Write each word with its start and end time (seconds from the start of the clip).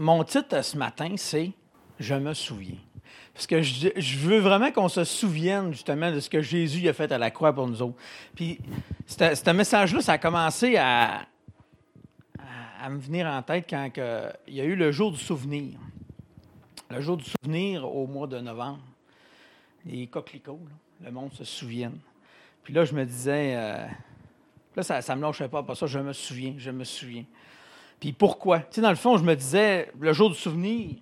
mon 0.00 0.24
titre 0.24 0.64
ce 0.64 0.78
matin, 0.78 1.12
c'est 1.16 1.52
Je 1.98 2.14
me 2.14 2.32
souviens. 2.32 2.78
Parce 3.34 3.46
que 3.46 3.60
je, 3.60 4.18
veux 4.18 4.38
vraiment 4.38 4.72
qu'on 4.72 4.88
se 4.88 5.04
souvienne 5.04 5.72
justement 5.72 6.10
de 6.10 6.20
ce 6.20 6.30
que 6.30 6.40
Jésus 6.40 6.88
a 6.88 6.94
fait 6.94 7.12
à 7.12 7.18
la 7.18 7.30
croix 7.30 7.52
pour 7.52 7.68
nous 7.68 7.82
autres. 7.82 7.98
Puis, 8.34 8.58
ce 9.06 9.50
message-là, 9.50 10.00
ça 10.00 10.12
a 10.12 10.18
commencé 10.18 10.76
à, 10.76 11.26
me 12.88 12.98
venir 12.98 13.26
en 13.26 13.42
tête 13.42 13.66
quand 13.68 13.90
il 14.48 14.54
y 14.54 14.60
a 14.60 14.64
eu 14.64 14.74
le 14.74 14.90
jour 14.90 15.12
du 15.12 15.18
souvenir. 15.18 15.78
Le 16.88 17.00
jour 17.02 17.18
du 17.18 17.24
souvenir 17.24 17.84
au 17.84 18.06
mois 18.06 18.26
de 18.26 18.38
novembre. 18.40 18.80
Les 19.84 20.06
coquelicots, 20.06 20.60
le 21.02 21.10
monde 21.10 21.32
se 21.34 21.44
souvienne. 21.44 21.98
Puis 22.64 22.72
là, 22.72 22.86
je 22.86 22.94
me 22.94 23.04
disais, 23.04 23.54
euh, 23.54 23.86
là, 24.76 24.82
ça 24.82 25.14
ne 25.14 25.20
me 25.20 25.26
lâchait 25.26 25.48
pas. 25.48 25.62
Pas 25.62 25.74
ça, 25.74 25.86
je 25.86 25.98
me 25.98 26.14
souviens, 26.14 26.54
je 26.56 26.70
me 26.70 26.84
souviens. 26.84 27.24
Puis 28.00 28.12
pourquoi? 28.12 28.60
Tu 28.60 28.66
sais, 28.72 28.80
dans 28.80 28.90
le 28.90 28.96
fond, 28.96 29.18
je 29.18 29.22
me 29.22 29.36
disais, 29.36 29.92
le 30.00 30.12
jour 30.12 30.30
du 30.30 30.36
souvenir, 30.36 30.96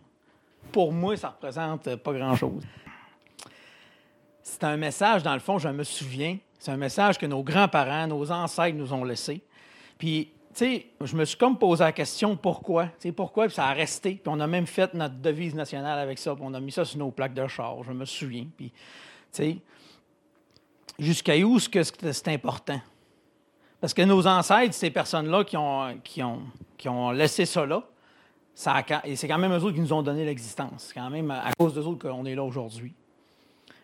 pour 0.72 0.92
moi, 0.92 1.16
ça 1.16 1.28
représente 1.28 1.94
pas 1.96 2.12
grand-chose. 2.12 2.64
C'est 4.42 4.64
un 4.64 4.76
message, 4.76 5.22
dans 5.22 5.34
le 5.34 5.40
fond, 5.40 5.58
je 5.58 5.68
me 5.68 5.84
souviens. 5.84 6.38
C'est 6.58 6.72
un 6.72 6.76
message 6.76 7.18
que 7.18 7.26
nos 7.26 7.42
grands-parents, 7.42 8.08
nos 8.08 8.30
ancêtres 8.32 8.76
nous 8.76 8.92
ont 8.92 9.04
laissé. 9.04 9.42
Puis, 9.96 10.32
tu 10.52 10.64
sais, 10.64 10.86
je 11.00 11.14
me 11.14 11.24
suis 11.24 11.36
comme 11.36 11.56
posé 11.56 11.84
la 11.84 11.92
question 11.92 12.36
pourquoi? 12.36 12.86
Tu 12.86 12.92
sais, 13.00 13.12
pourquoi? 13.12 13.46
Puis 13.46 13.54
ça 13.54 13.66
a 13.66 13.72
resté. 13.72 14.14
Puis 14.14 14.22
on 14.26 14.40
a 14.40 14.46
même 14.46 14.66
fait 14.66 14.92
notre 14.94 15.14
devise 15.14 15.54
nationale 15.54 15.98
avec 16.00 16.18
ça. 16.18 16.34
Puis 16.34 16.42
on 16.44 16.52
a 16.54 16.60
mis 16.60 16.72
ça 16.72 16.84
sur 16.84 16.98
nos 16.98 17.12
plaques 17.12 17.34
de 17.34 17.46
char. 17.46 17.84
Je 17.84 17.92
me 17.92 18.04
souviens. 18.04 18.46
Puis, 18.56 18.70
tu 18.70 18.74
sais, 19.32 19.58
jusqu'à 20.98 21.36
où 21.38 21.60
c'est 21.60 22.28
important? 22.28 22.80
Parce 23.80 23.94
que 23.94 24.02
nos 24.02 24.26
ancêtres, 24.26 24.74
ces 24.74 24.90
personnes-là 24.90 25.44
qui 25.44 25.56
ont, 25.56 26.00
qui, 26.02 26.22
ont, 26.22 26.42
qui 26.78 26.88
ont 26.88 27.10
laissé 27.10 27.44
ça 27.44 27.66
là, 27.66 27.82
ça 28.54 28.82
et 29.04 29.14
c'est 29.16 29.28
quand 29.28 29.38
même 29.38 29.52
eux 29.52 29.62
autres 29.62 29.74
qui 29.74 29.80
nous 29.80 29.92
ont 29.92 30.02
donné 30.02 30.24
l'existence. 30.24 30.86
C'est 30.88 30.94
quand 30.94 31.10
même 31.10 31.30
à 31.30 31.52
cause 31.58 31.74
d'eux 31.74 31.86
autres 31.86 32.08
qu'on 32.08 32.24
est 32.24 32.34
là 32.34 32.42
aujourd'hui. 32.42 32.94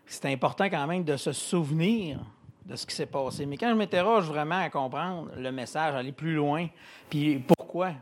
C'est 0.06 0.32
important 0.32 0.64
quand 0.64 0.86
même 0.86 1.05
de 1.05 1.16
se 1.16 1.33
souvenir 1.33 2.18
de 2.64 2.77
ce 2.77 2.86
qui 2.86 2.94
s'est 2.94 3.06
passé. 3.06 3.46
Mais 3.46 3.56
quand 3.56 3.68
je 3.68 3.74
m'interroge 3.74 4.27
vraiment 4.27 4.58
à 4.58 4.70
comprendre 4.70 5.30
le 5.36 5.52
message, 5.52 5.94
aller 5.94 6.12
plus 6.12 6.34
loin, 6.34 6.66
puis 7.10 7.38
pourquoi? 7.38 7.92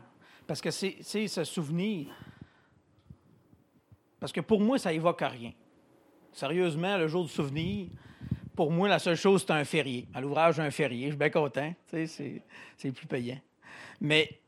Parce 0.47 0.61
que 0.61 0.71
c'est 0.71 1.01
se 1.01 1.43
souvenir. 1.43 2.07
Parce 4.19 4.31
que 4.31 4.41
pour 4.41 4.61
moi, 4.61 4.77
ça 4.77 4.93
évoque 4.93 5.21
rien. 5.21 5.51
Sérieusement, 6.31 6.97
le 6.97 7.07
jour 7.07 7.23
du 7.23 7.29
souvenir, 7.29 7.89
pour 8.55 8.71
moi, 8.71 8.87
la 8.87 8.99
seule 8.99 9.15
chose, 9.15 9.43
c'est 9.45 9.53
un 9.53 9.65
férié. 9.65 10.07
À 10.13 10.21
l'ouvrage 10.21 10.57
d'un 10.57 10.71
férié, 10.71 11.05
je 11.05 11.11
suis 11.11 11.17
bien 11.17 11.29
content. 11.29 11.73
C'est 11.87 12.91
plus 12.91 13.07
payant. 13.07 13.39
Mais 13.99 14.39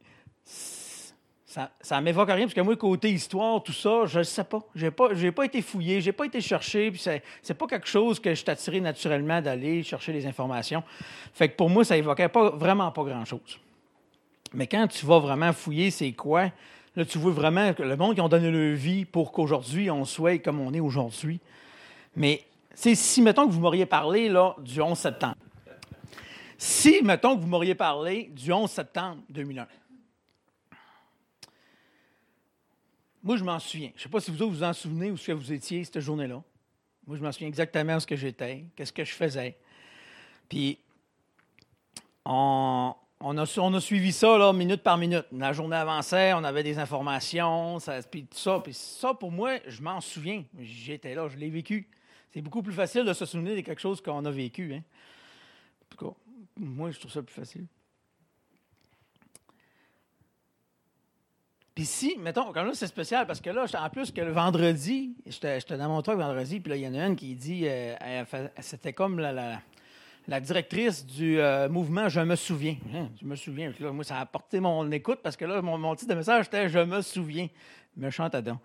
ça 0.45 1.99
ne 1.99 2.01
m'évoque 2.01 2.29
rien, 2.29 2.43
parce 2.43 2.53
que 2.53 2.61
moi, 2.61 2.75
côté 2.75 3.11
histoire, 3.11 3.63
tout 3.63 3.71
ça, 3.71 4.05
je 4.05 4.19
ne 4.19 4.23
sais 4.23 4.43
pas. 4.43 4.59
Je 4.75 4.85
n'ai 4.85 4.91
pas, 4.91 5.09
pas 5.35 5.45
été 5.45 5.61
fouillé, 5.61 6.01
je 6.01 6.07
n'ai 6.07 6.11
pas 6.11 6.25
été 6.25 6.41
cherché, 6.41 6.91
puis 6.91 6.99
c'est, 6.99 7.53
pas 7.53 7.67
quelque 7.67 7.87
chose 7.87 8.19
que 8.19 8.33
je 8.33 8.43
suis 8.57 8.81
naturellement 8.81 9.41
d'aller 9.41 9.81
chercher 9.83 10.11
les 10.11 10.25
informations. 10.25 10.83
Fait 11.33 11.49
que 11.49 11.55
pour 11.55 11.69
moi, 11.69 11.85
ça 11.85 11.95
évoquait 11.95 12.29
pas, 12.29 12.49
vraiment 12.49 12.91
pas 12.91 13.03
grand-chose. 13.03 13.59
Mais 14.53 14.67
quand 14.67 14.87
tu 14.87 15.05
vas 15.05 15.19
vraiment 15.19 15.53
fouiller, 15.53 15.91
c'est 15.91 16.11
quoi? 16.11 16.51
Là, 16.95 17.05
tu 17.05 17.17
vois 17.17 17.31
vraiment 17.31 17.73
que 17.73 17.83
le 17.83 17.95
monde 17.97 18.15
qui 18.15 18.21
ont 18.21 18.29
donné 18.29 18.51
leur 18.51 18.75
vie 18.75 19.05
pour 19.05 19.31
qu'aujourd'hui, 19.31 19.89
on 19.91 20.05
soit 20.05 20.39
comme 20.39 20.59
on 20.59 20.73
est 20.73 20.79
aujourd'hui. 20.79 21.39
Mais 22.15 22.43
si, 22.73 23.21
mettons, 23.21 23.47
que 23.47 23.51
vous 23.51 23.59
m'auriez 23.59 23.85
parlé 23.85 24.29
là, 24.29 24.55
du 24.59 24.81
11 24.81 24.97
septembre. 24.97 25.35
Si, 26.57 27.01
mettons, 27.03 27.35
que 27.35 27.41
vous 27.41 27.47
m'auriez 27.47 27.75
parlé 27.75 28.29
du 28.33 28.51
11 28.51 28.69
septembre 28.69 29.21
2001. 29.29 29.67
Moi, 33.25 33.37
je 33.37 33.43
m'en 33.43 33.57
souviens. 33.57 33.89
Je 33.95 34.01
ne 34.01 34.03
sais 34.03 34.09
pas 34.09 34.19
si 34.19 34.29
vous 34.29 34.49
vous 34.51 34.61
en 34.61 34.71
souvenez 34.71 35.09
où 35.09 35.17
ce 35.17 35.25
que 35.25 35.31
vous 35.31 35.51
étiez 35.51 35.83
cette 35.83 35.99
journée-là. 35.99 36.43
Moi, 37.07 37.17
je 37.17 37.23
m'en 37.23 37.31
souviens 37.31 37.47
exactement 37.47 37.99
ce 37.99 38.05
que 38.05 38.15
j'étais, 38.15 38.65
qu'est-ce 38.75 38.93
que 38.93 39.03
je 39.03 39.13
faisais. 39.13 39.57
Puis, 40.47 40.77
on, 42.23 42.93
a, 43.19 43.79
suivi 43.79 44.11
ça 44.11 44.53
minute 44.53 44.83
par 44.83 44.99
minute. 44.99 45.25
La 45.31 45.53
journée 45.53 45.75
avançait, 45.75 46.33
on 46.33 46.43
avait 46.43 46.61
des 46.61 46.77
informations, 46.77 47.79
puis 48.11 48.27
tout 48.27 48.37
ça. 48.37 48.59
Puis 48.63 48.75
ça, 48.75 49.15
pour 49.15 49.31
moi, 49.31 49.57
je 49.65 49.81
m'en 49.81 50.01
souviens. 50.01 50.43
J'étais 50.59 51.15
là, 51.15 51.27
je 51.27 51.37
l'ai 51.37 51.49
vécu. 51.49 51.89
C'est 52.31 52.41
beaucoup 52.41 52.61
plus 52.61 52.73
facile 52.73 53.05
de 53.05 53.13
se 53.13 53.25
souvenir 53.25 53.55
de 53.55 53.61
quelque 53.61 53.81
chose 53.81 54.01
qu'on 54.01 54.23
a 54.23 54.31
vécu. 54.31 54.71
Hein. 54.71 54.83
En 55.81 55.95
tout 55.95 56.05
cas, 56.05 56.15
moi, 56.57 56.91
je 56.91 56.99
trouve 56.99 57.11
ça 57.11 57.23
plus 57.23 57.33
facile. 57.33 57.65
Puis 61.75 61.83
si, 61.83 62.15
mettons, 62.17 62.53
quand 62.53 62.63
là, 62.63 62.71
c'est 62.73 62.87
spécial 62.87 63.27
parce 63.27 63.41
que 63.41 63.49
là, 63.49 63.65
en 63.77 63.89
plus 63.89 64.09
que 64.09 64.21
le 64.21 64.31
vendredi, 64.31 65.13
j'étais 65.25 65.77
dans 65.77 65.89
mon 65.89 66.01
truc 66.01 66.17
vendredi, 66.17 66.61
puis 66.61 66.69
là, 66.69 66.77
il 66.77 66.83
y 66.83 66.87
en 66.87 66.93
a 66.93 67.05
une 67.05 67.17
qui 67.17 67.35
dit, 67.35 67.63
euh, 67.67 68.23
c'était 68.59 68.93
comme 68.93 69.19
la, 69.19 69.59
directrice 70.39 71.05
du 71.05 71.37
euh, 71.37 71.67
mouvement 71.67 72.07
Je 72.07 72.21
me 72.21 72.37
souviens. 72.37 72.77
Hein, 72.93 73.09
je 73.21 73.25
me 73.25 73.35
souviens. 73.35 73.73
Moi, 73.91 74.05
ça 74.05 74.19
a 74.19 74.21
apporté 74.21 74.61
mon 74.61 74.89
écoute 74.89 75.19
parce 75.21 75.35
que 75.35 75.43
là, 75.43 75.61
mon, 75.61 75.95
titre 75.95 76.11
de 76.11 76.17
message, 76.17 76.45
c'était 76.45 76.69
Je 76.69 76.79
me 76.79 77.01
souviens. 77.01 77.49
Méchant 77.97 78.27
Adam. 78.27 78.57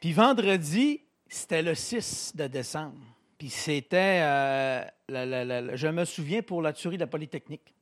Puis 0.00 0.12
vendredi, 0.12 1.00
c'était 1.28 1.62
le 1.62 1.74
6 1.74 2.34
de 2.36 2.46
décembre. 2.46 2.94
Puis 3.36 3.50
c'était, 3.50 4.20
euh, 4.22 4.84
je 5.08 5.88
me 5.88 6.04
souviens, 6.04 6.42
pour 6.42 6.62
la 6.62 6.72
tuerie 6.72 6.98
de 6.98 7.02
la 7.02 7.08
Polytechnique. 7.08 7.74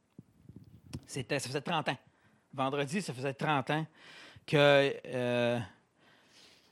C'était, 1.07 1.39
ça 1.39 1.49
faisait 1.49 1.61
30 1.61 1.91
ans. 1.91 1.99
Vendredi, 2.55 3.03
ça 3.03 3.13
faisait 3.13 3.35
30 3.35 3.71
ans 3.71 3.87
que 4.47 4.95
euh, 5.07 5.59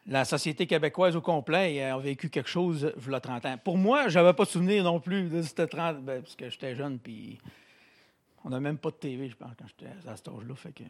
la 0.06 0.24
société 0.24 0.66
québécoise 0.66 1.14
au 1.16 1.20
complet 1.20 1.82
a 1.82 1.98
vécu 1.98 2.28
quelque 2.30 2.48
chose 2.48 2.92
il 2.96 3.12
y 3.12 3.14
a 3.14 3.20
30 3.20 3.46
ans. 3.46 3.58
Pour 3.58 3.78
moi, 3.78 4.08
je 4.08 4.18
n'avais 4.18 4.32
pas 4.32 4.44
de 4.44 4.50
souvenir 4.50 4.84
non 4.84 5.00
plus 5.00 5.28
de 5.28 5.42
cette 5.42 5.70
30 5.70 6.02
ben, 6.02 6.22
parce 6.22 6.34
que 6.34 6.50
j'étais 6.50 6.74
jeune, 6.74 6.98
puis 6.98 7.38
on 8.44 8.50
n'a 8.50 8.60
même 8.60 8.78
pas 8.78 8.90
de 8.90 8.96
TV, 8.96 9.28
je 9.28 9.36
pense, 9.36 9.50
quand 9.58 9.66
j'étais 9.66 9.92
à 10.08 10.16
cet 10.16 10.28
âge-là. 10.28 10.54
Que... 10.74 10.84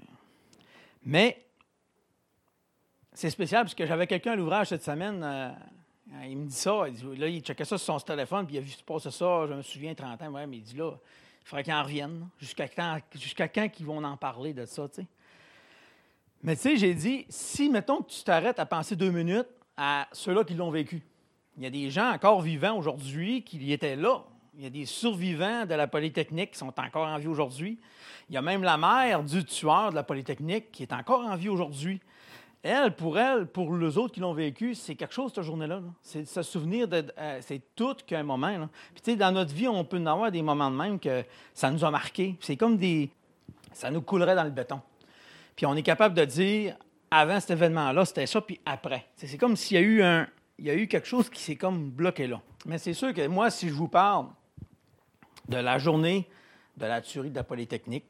Mais 1.04 1.44
c'est 3.12 3.30
spécial 3.30 3.64
parce 3.64 3.74
que 3.74 3.86
j'avais 3.86 4.06
quelqu'un 4.06 4.32
à 4.32 4.36
l'ouvrage 4.36 4.68
cette 4.68 4.84
semaine. 4.84 5.20
Euh, 5.22 5.50
il 6.24 6.36
me 6.38 6.46
dit 6.46 6.54
ça. 6.54 6.84
Il 6.88 7.20
là, 7.20 7.28
il 7.28 7.40
checkait 7.40 7.64
ça 7.64 7.76
sur 7.78 8.00
son 8.00 8.00
téléphone, 8.00 8.46
puis 8.46 8.56
il 8.56 8.58
a 8.58 8.62
vu 8.62 8.70
se 8.70 8.82
passer 8.82 9.10
ça. 9.10 9.46
Je 9.48 9.54
me 9.54 9.62
souviens, 9.62 9.94
30 9.94 10.22
ans. 10.22 10.30
Ouais, 10.30 10.46
mais 10.46 10.58
il 10.58 10.62
dit 10.62 10.76
là, 10.76 10.92
il 11.42 11.48
faudrait 11.48 11.64
qu'ils 11.64 11.74
en 11.74 11.82
reviennent. 11.82 12.28
Jusqu'à 12.38 12.68
quand, 12.68 12.98
jusqu'à 13.14 13.48
quand 13.48 13.68
qu'ils 13.68 13.86
vont 13.86 14.02
en 14.02 14.16
parler 14.16 14.54
de 14.54 14.64
ça, 14.64 14.88
tu 14.88 15.02
sais? 15.02 15.06
Mais 16.42 16.56
tu 16.56 16.62
sais, 16.62 16.76
j'ai 16.76 16.94
dit, 16.94 17.26
si, 17.28 17.68
mettons 17.68 17.98
que 18.02 18.10
tu 18.10 18.22
t'arrêtes 18.24 18.58
à 18.58 18.66
penser 18.66 18.96
deux 18.96 19.10
minutes 19.10 19.48
à 19.76 20.08
ceux-là 20.12 20.44
qui 20.44 20.54
l'ont 20.54 20.70
vécu, 20.70 21.02
il 21.56 21.64
y 21.64 21.66
a 21.66 21.70
des 21.70 21.90
gens 21.90 22.10
encore 22.10 22.40
vivants 22.40 22.76
aujourd'hui 22.76 23.42
qui 23.42 23.58
y 23.58 23.72
étaient 23.72 23.96
là. 23.96 24.22
Il 24.56 24.64
y 24.64 24.66
a 24.66 24.70
des 24.70 24.86
survivants 24.86 25.66
de 25.66 25.74
la 25.74 25.86
Polytechnique 25.86 26.52
qui 26.52 26.58
sont 26.58 26.72
encore 26.78 27.06
en 27.06 27.18
vie 27.18 27.28
aujourd'hui. 27.28 27.78
Il 28.28 28.34
y 28.34 28.38
a 28.38 28.42
même 28.42 28.62
la 28.62 28.78
mère 28.78 29.22
du 29.22 29.44
tueur 29.44 29.90
de 29.90 29.94
la 29.94 30.02
Polytechnique 30.02 30.72
qui 30.72 30.82
est 30.82 30.92
encore 30.92 31.20
en 31.20 31.36
vie 31.36 31.48
aujourd'hui. 31.48 32.00
Elle, 32.62 32.94
pour 32.94 33.18
elle, 33.18 33.46
pour 33.46 33.74
les 33.74 33.96
autres 33.96 34.12
qui 34.12 34.20
l'ont 34.20 34.34
vécu, 34.34 34.74
c'est 34.74 34.94
quelque 34.94 35.14
chose 35.14 35.32
cette 35.34 35.44
journée-là. 35.44 35.80
C'est 36.02 36.26
se 36.26 36.42
souvenir 36.42 36.88
de. 36.88 37.04
Euh, 37.18 37.38
c'est 37.40 37.62
tout 37.74 37.96
qu'un 38.06 38.22
moment. 38.22 38.68
Puis, 38.92 39.02
tu 39.02 39.10
sais, 39.12 39.16
dans 39.16 39.32
notre 39.32 39.54
vie, 39.54 39.66
on 39.66 39.82
peut 39.84 39.96
en 39.96 40.06
avoir 40.06 40.30
des 40.30 40.42
moments 40.42 40.70
de 40.70 40.76
même 40.76 40.98
que 40.98 41.24
ça 41.54 41.70
nous 41.70 41.84
a 41.84 41.90
marqué. 41.90 42.36
C'est 42.40 42.56
comme 42.56 42.76
des. 42.76 43.10
Ça 43.72 43.90
nous 43.90 44.02
coulerait 44.02 44.34
dans 44.34 44.44
le 44.44 44.50
béton. 44.50 44.80
Puis 45.60 45.66
on 45.66 45.76
est 45.76 45.82
capable 45.82 46.14
de 46.14 46.24
dire, 46.24 46.74
avant 47.10 47.38
cet 47.38 47.50
événement-là, 47.50 48.06
c'était 48.06 48.24
ça, 48.24 48.40
puis 48.40 48.58
après. 48.64 49.04
C'est 49.14 49.36
comme 49.36 49.56
s'il 49.56 49.76
y 49.76 49.78
a 49.78 49.82
eu 49.82 50.02
un, 50.02 50.26
il 50.58 50.64
y 50.64 50.70
a 50.70 50.74
eu 50.74 50.88
quelque 50.88 51.06
chose 51.06 51.28
qui 51.28 51.42
s'est 51.42 51.56
comme 51.56 51.90
bloqué 51.90 52.26
là. 52.26 52.40
Mais 52.64 52.78
c'est 52.78 52.94
sûr 52.94 53.12
que 53.12 53.26
moi, 53.26 53.50
si 53.50 53.68
je 53.68 53.74
vous 53.74 53.86
parle 53.86 54.28
de 55.50 55.58
la 55.58 55.76
journée 55.76 56.26
de 56.78 56.86
la 56.86 57.02
tuerie 57.02 57.28
de 57.28 57.36
la 57.36 57.44
Polytechnique, 57.44 58.06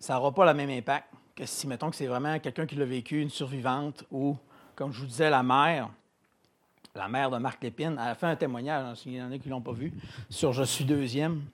ça 0.00 0.14
n'aura 0.14 0.34
pas 0.34 0.44
le 0.44 0.54
même 0.54 0.70
impact 0.70 1.06
que 1.36 1.46
si, 1.46 1.68
mettons, 1.68 1.88
que 1.88 1.94
c'est 1.94 2.08
vraiment 2.08 2.36
quelqu'un 2.40 2.66
qui 2.66 2.74
l'a 2.74 2.84
vécu, 2.84 3.22
une 3.22 3.30
survivante, 3.30 4.02
ou, 4.10 4.36
comme 4.74 4.92
je 4.92 4.98
vous 4.98 5.06
disais, 5.06 5.30
la 5.30 5.44
mère, 5.44 5.88
la 6.96 7.06
mère 7.06 7.30
de 7.30 7.38
Marc 7.38 7.62
Lépine, 7.62 7.92
elle 7.92 8.08
a 8.08 8.14
fait 8.16 8.26
un 8.26 8.34
témoignage, 8.34 8.84
hein, 8.84 8.94
s'il 8.96 9.12
y 9.12 9.22
en 9.22 9.30
a 9.30 9.38
qui 9.38 9.46
ne 9.46 9.52
l'ont 9.52 9.62
pas 9.62 9.70
vu, 9.70 9.92
sur 10.28 10.52
Je 10.52 10.64
suis 10.64 10.84
deuxième. 10.84 11.44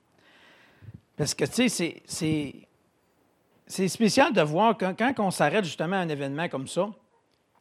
Parce 1.15 1.35
que, 1.35 1.45
tu 1.45 1.69
sais, 1.69 2.01
c'est 2.03 2.67
c'est 3.65 3.87
spécial 3.87 4.33
de 4.33 4.41
voir 4.41 4.77
quand, 4.77 4.93
quand 4.97 5.13
on 5.19 5.31
s'arrête 5.31 5.65
justement 5.65 5.95
à 5.95 5.99
un 5.99 6.09
événement 6.09 6.49
comme 6.49 6.67
ça, 6.67 6.89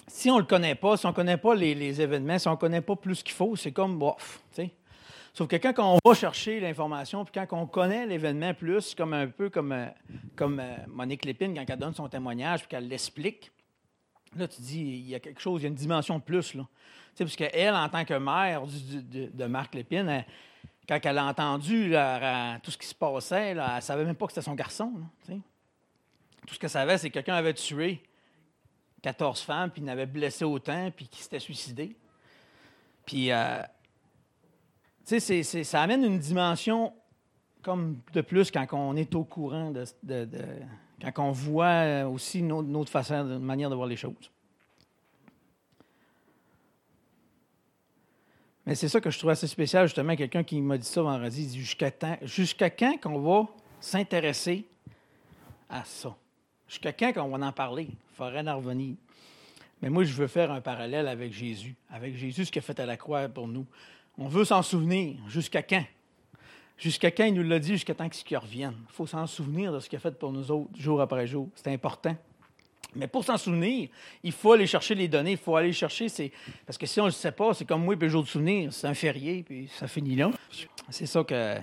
si 0.09 0.31
on 0.31 0.37
ne 0.37 0.41
le 0.41 0.47
connaît 0.47 0.75
pas, 0.75 0.97
si 0.97 1.07
on 1.07 1.11
ne 1.11 1.15
connaît 1.15 1.37
pas 1.37 1.55
les, 1.55 2.01
événements, 2.01 2.39
si 2.39 2.49
on 2.49 2.53
ne 2.53 2.57
connaît 2.57 2.81
pas 2.81 2.97
plus 2.97 3.23
qu'il 3.23 3.35
faut, 3.35 3.57
c'est 3.57 3.73
comme 3.73 3.99
bof. 3.99 4.43
Sauf 5.35 5.49
que 5.49 5.57
quand 5.57 5.73
on 5.79 5.99
va 6.05 6.15
chercher 6.15 6.61
l'information, 6.61 7.25
puis 7.25 7.33
quand 7.33 7.57
on 7.57 7.67
connaît 7.67 8.07
l'événement 8.07 8.53
plus, 8.53 8.95
comme 8.95 9.15
un 9.15 9.29
peu 9.29 9.49
comme, 9.49 9.73
euh, 9.73 9.87
comme 10.37 10.61
euh, 10.61 10.77
Monique 10.89 11.25
Lépine, 11.25 11.55
quand 11.55 11.65
elle 11.67 11.79
donne 11.79 11.95
son 11.95 12.07
témoignage, 12.07 12.61
puis 12.61 12.69
qu'elle 12.69 12.87
l'explique, 12.87 13.51
là, 14.37 14.47
tu 14.47 14.61
dis, 14.61 14.81
il 14.81 15.09
y 15.09 15.15
a 15.15 15.21
quelque 15.21 15.41
chose, 15.41 15.63
il 15.63 15.65
y 15.65 15.67
a 15.67 15.69
une 15.69 15.75
dimension 15.75 16.19
de 16.19 16.23
plus. 16.23 16.53
Là. 16.53 16.67
Parce 17.17 17.35
qu'elle, 17.35 17.75
en 17.75 17.89
tant 17.89 18.05
que 18.05 18.13
mère 18.13 18.65
de, 18.67 19.47
Marc 19.47 19.75
Lépine, 19.75 20.23
quand 20.87 20.99
elle 21.03 21.17
a 21.17 21.25
entendu 21.25 21.95
tout 22.63 22.71
ce 22.71 22.77
qui 22.77 22.87
se 22.87 22.95
passait, 22.95 23.51
elle 23.51 23.65
ne 23.77 23.81
savait 23.81 24.05
même 24.05 24.17
pas 24.17 24.27
que 24.27 24.33
c'était 24.33 24.45
son 24.45 24.55
garçon. 24.55 24.93
Tout 26.47 26.55
ce 26.55 26.59
qu'elle 26.59 26.71
savait, 26.71 26.99
c'est 26.99 27.09
que 27.09 27.15
quelqu'un 27.15 27.35
avait 27.35 27.55
tué 27.55 28.03
14 29.03 29.41
femmes, 29.41 29.71
puis 29.71 29.83
il 29.83 29.85
en 29.85 29.93
avait 29.93 30.07
blessé 30.07 30.45
autant, 30.45 30.91
puis 30.95 31.09
qui 31.09 31.23
s'était 31.23 31.41
suicidé. 31.41 31.97
Puis, 33.05 33.33
euh, 33.33 33.63
tu 35.07 35.21
sais, 35.21 35.43
ça 35.43 35.83
amène 35.83 36.05
une 36.05 36.19
dimension 36.19 36.93
comme 37.63 38.01
de 38.13 38.21
plus 38.21 38.51
quand 38.51 38.67
on 38.73 38.97
est 38.97 39.15
au 39.15 39.25
courant 39.25 39.71
de, 39.71 40.35
quand 41.01 41.29
on 41.29 41.33
voit 41.33 42.05
aussi 42.07 42.43
notre, 42.43 42.91
façon, 42.91 43.25
notre 43.25 43.45
manière 43.45 43.71
de 43.71 43.75
voir 43.75 43.87
les 43.87 43.97
choses. 43.97 44.31
Mais 48.67 48.77
c'est 48.77 48.89
ça 48.89 49.01
que 49.01 49.11
je 49.11 49.19
trouve 49.19 49.31
assez 49.31 49.49
spécial, 49.49 49.87
justement, 49.87 50.15
quelqu'un 50.15 50.45
qui 50.45 50.61
m'a 50.61 50.79
dit 50.79 50.87
ça 50.87 51.03
vendredi, 51.03 51.43
il 51.43 51.49
dit 51.49 51.61
jusqu'à 51.61 51.91
jusqu'à 52.23 52.71
quand 52.71 52.97
qu'on 53.01 53.21
va 53.21 53.49
s'intéresser 53.81 54.65
à 55.69 55.85
ça? 55.85 56.17
Jusqu'à 56.73 56.95
quand 56.95 57.13
qu'on 57.13 57.29
va 57.29 57.47
en 57.47 57.53
parler? 57.53 57.89
Il 57.91 58.17
faudrait 58.17 58.49
en 58.49 58.57
revenir. 58.57 58.95
Mais 59.83 59.91
moi, 59.91 60.05
je 60.05 60.15
veux 60.15 60.27
faire 60.27 60.51
un 60.51 60.63
parallèle 60.63 61.07
avec 61.07 61.31
Jésus, 61.31 61.75
avec 61.91 62.17
Jésus, 62.17 62.47
ce 62.47 62.51
qu'il 62.51 62.61
a 62.61 62.63
fait 62.63 62.81
à 62.81 62.87
la 62.87 62.97
croix 62.97 63.29
pour 63.29 63.47
nous. 63.47 63.67
On 64.17 64.27
veut 64.27 64.47
s'en 64.47 64.63
souvenir. 64.63 65.17
Jusqu'à 65.29 65.63
quand? 65.63 65.85
Jusqu'à 66.79 67.11
quand 67.11 67.25
il 67.25 67.35
nous 67.35 67.43
l'a 67.43 67.59
dit, 67.59 67.73
jusqu'à 67.73 67.95
temps 67.95 68.09
qu'il 68.09 68.39
revienne. 68.39 68.75
Il 68.89 68.93
faut 68.93 69.07
s'en 69.07 69.27
souvenir 69.27 69.71
de 69.71 69.81
ce 69.81 69.89
qu'il 69.91 69.99
a 69.99 70.01
fait 70.01 70.19
pour 70.19 70.33
nous 70.33 70.51
autres, 70.51 70.71
jour 70.75 70.99
après 71.03 71.27
jour. 71.27 71.47
C'est 71.57 71.71
important. 71.71 72.17
Mais 72.95 73.07
pour 73.07 73.23
s'en 73.23 73.37
souvenir, 73.37 73.91
il 74.23 74.33
faut 74.33 74.53
aller 74.53 74.67
chercher 74.67 74.95
les 74.95 75.09
données, 75.09 75.33
il 75.33 75.37
faut 75.37 75.55
aller 75.55 75.75
chercher. 75.75 76.07
Parce 76.65 76.79
que 76.79 76.87
si 76.87 77.01
on 77.01 77.05
ne 77.05 77.09
le 77.09 77.13
sait 77.13 77.33
pas, 77.33 77.53
c'est 77.53 77.67
comme 77.67 77.85
moi, 77.85 77.97
puis 77.97 78.07
le 78.07 78.13
jour 78.13 78.23
de 78.23 78.29
souvenir, 78.29 78.73
c'est 78.73 78.87
un 78.87 78.95
férié, 78.95 79.43
puis 79.43 79.69
ça 79.77 79.87
finit 79.89 80.17
là. 80.17 80.31
C'est 80.89 81.05
ça 81.05 81.23
que. 81.23 81.57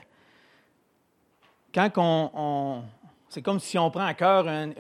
Quand 1.73 1.91
on. 1.97 2.83
C'est 3.29 3.43
comme 3.43 3.59
si 3.59 3.77
on 3.77 3.91
prend 3.91 4.05
à 4.05 4.15
cœur 4.15 4.47
un, 4.47 4.71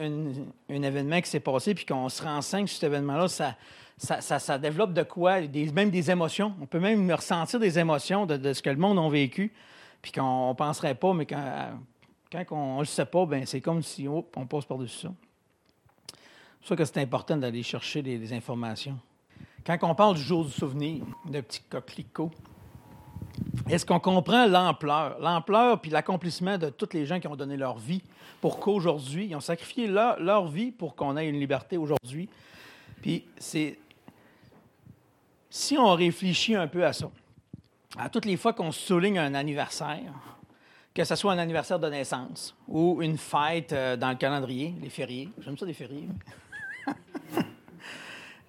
événement 0.67 1.21
qui 1.21 1.29
s'est 1.29 1.39
passé, 1.39 1.75
puis 1.75 1.85
qu'on 1.85 2.09
se 2.09 2.23
renseigne 2.23 2.65
sur 2.65 2.79
cet 2.79 2.89
événement-là, 2.89 3.27
ça, 3.97 4.57
développe 4.57 4.93
de 4.93 5.03
quoi? 5.03 5.41
Des, 5.41 5.71
même 5.71 5.91
des 5.91 6.09
émotions. 6.09 6.55
On 6.59 6.65
peut 6.65 6.79
même 6.79 7.11
ressentir 7.11 7.59
des 7.59 7.77
émotions 7.77 8.25
de, 8.25 8.53
ce 8.53 8.61
que 8.61 8.71
le 8.71 8.77
monde 8.77 8.97
a 8.97 9.07
vécu, 9.07 9.53
puis 10.01 10.11
qu'on 10.11 10.49
ne 10.49 10.53
penserait 10.55 10.95
pas, 10.95 11.13
mais 11.13 11.27
quand, 11.27 11.75
on 12.51 12.75
ne 12.75 12.79
le 12.79 12.85
sait 12.85 13.05
pas, 13.05 13.25
ben 13.25 13.45
c'est 13.45 13.61
comme 13.61 13.83
si 13.83 14.07
on 14.07 14.23
passe 14.23 14.65
par-dessus 14.65 15.07
ça. 15.07 15.13
C'est 16.61 16.69
ça 16.69 16.75
que 16.75 16.85
c'est 16.85 16.97
important 16.97 17.37
d'aller 17.37 17.63
chercher 17.63 18.01
des, 18.01 18.33
informations. 18.33 18.97
Quand 19.65 19.77
on 19.83 19.95
parle 19.95 20.15
du 20.15 20.21
jour 20.21 20.43
du 20.43 20.51
souvenir, 20.51 21.03
de 21.25 21.41
petit 21.41 21.61
coquelicot, 21.69 22.31
est-ce 23.69 23.85
qu'on 23.85 23.99
comprend 23.99 24.47
l'ampleur, 24.47 25.19
l'ampleur 25.19 25.79
puis 25.79 25.91
l'accomplissement 25.91 26.57
de 26.57 26.69
toutes 26.69 26.95
les 26.95 27.05
gens 27.05 27.19
qui 27.19 27.27
ont 27.27 27.35
donné 27.35 27.55
leur 27.55 27.77
vie 27.77 28.01
pour 28.41 28.59
qu'aujourd'hui, 28.59 29.27
ils 29.27 29.35
ont 29.35 29.41
sacrifié 29.41 29.87
leur, 29.87 30.47
vie 30.47 30.71
pour 30.71 30.95
qu'on 30.95 31.15
ait 31.17 31.27
une 31.27 31.39
liberté 31.39 31.77
aujourd'hui? 31.77 32.29
Puis 33.01 33.25
c'est. 33.37 33.77
Si 35.51 35.77
on 35.77 35.93
réfléchit 35.93 36.55
un 36.55 36.67
peu 36.67 36.85
à 36.85 36.93
ça, 36.93 37.09
à 37.97 38.09
toutes 38.09 38.25
les 38.25 38.37
fois 38.37 38.53
qu'on 38.53 38.71
souligne 38.71 39.19
un 39.19 39.33
anniversaire, 39.35 40.13
que 40.93 41.03
ce 41.03 41.15
soit 41.15 41.33
un 41.33 41.37
anniversaire 41.37 41.79
de 41.79 41.89
naissance 41.89 42.55
ou 42.67 43.01
une 43.01 43.17
fête 43.17 43.73
euh, 43.73 43.95
dans 43.97 44.09
le 44.09 44.15
calendrier, 44.15 44.73
les 44.81 44.89
fériés, 44.89 45.29
j'aime 45.39 45.57
ça 45.57 45.65
les 45.65 45.73
fériés, 45.73 46.07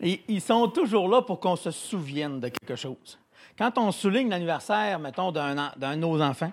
ils 0.29 0.41
sont 0.41 0.69
toujours 0.69 1.09
là 1.09 1.23
pour 1.23 1.41
qu'on 1.41 1.57
se 1.57 1.71
souvienne 1.71 2.41
de 2.41 2.49
quelque 2.49 2.77
chose. 2.77 3.20
Quand 3.61 3.77
on 3.77 3.93
souligne 3.93 4.31
l'anniversaire, 4.31 4.99
mettons, 4.99 5.33
d'un 5.33 5.55
de 5.77 5.95
nos 5.97 6.23
enfants, 6.23 6.51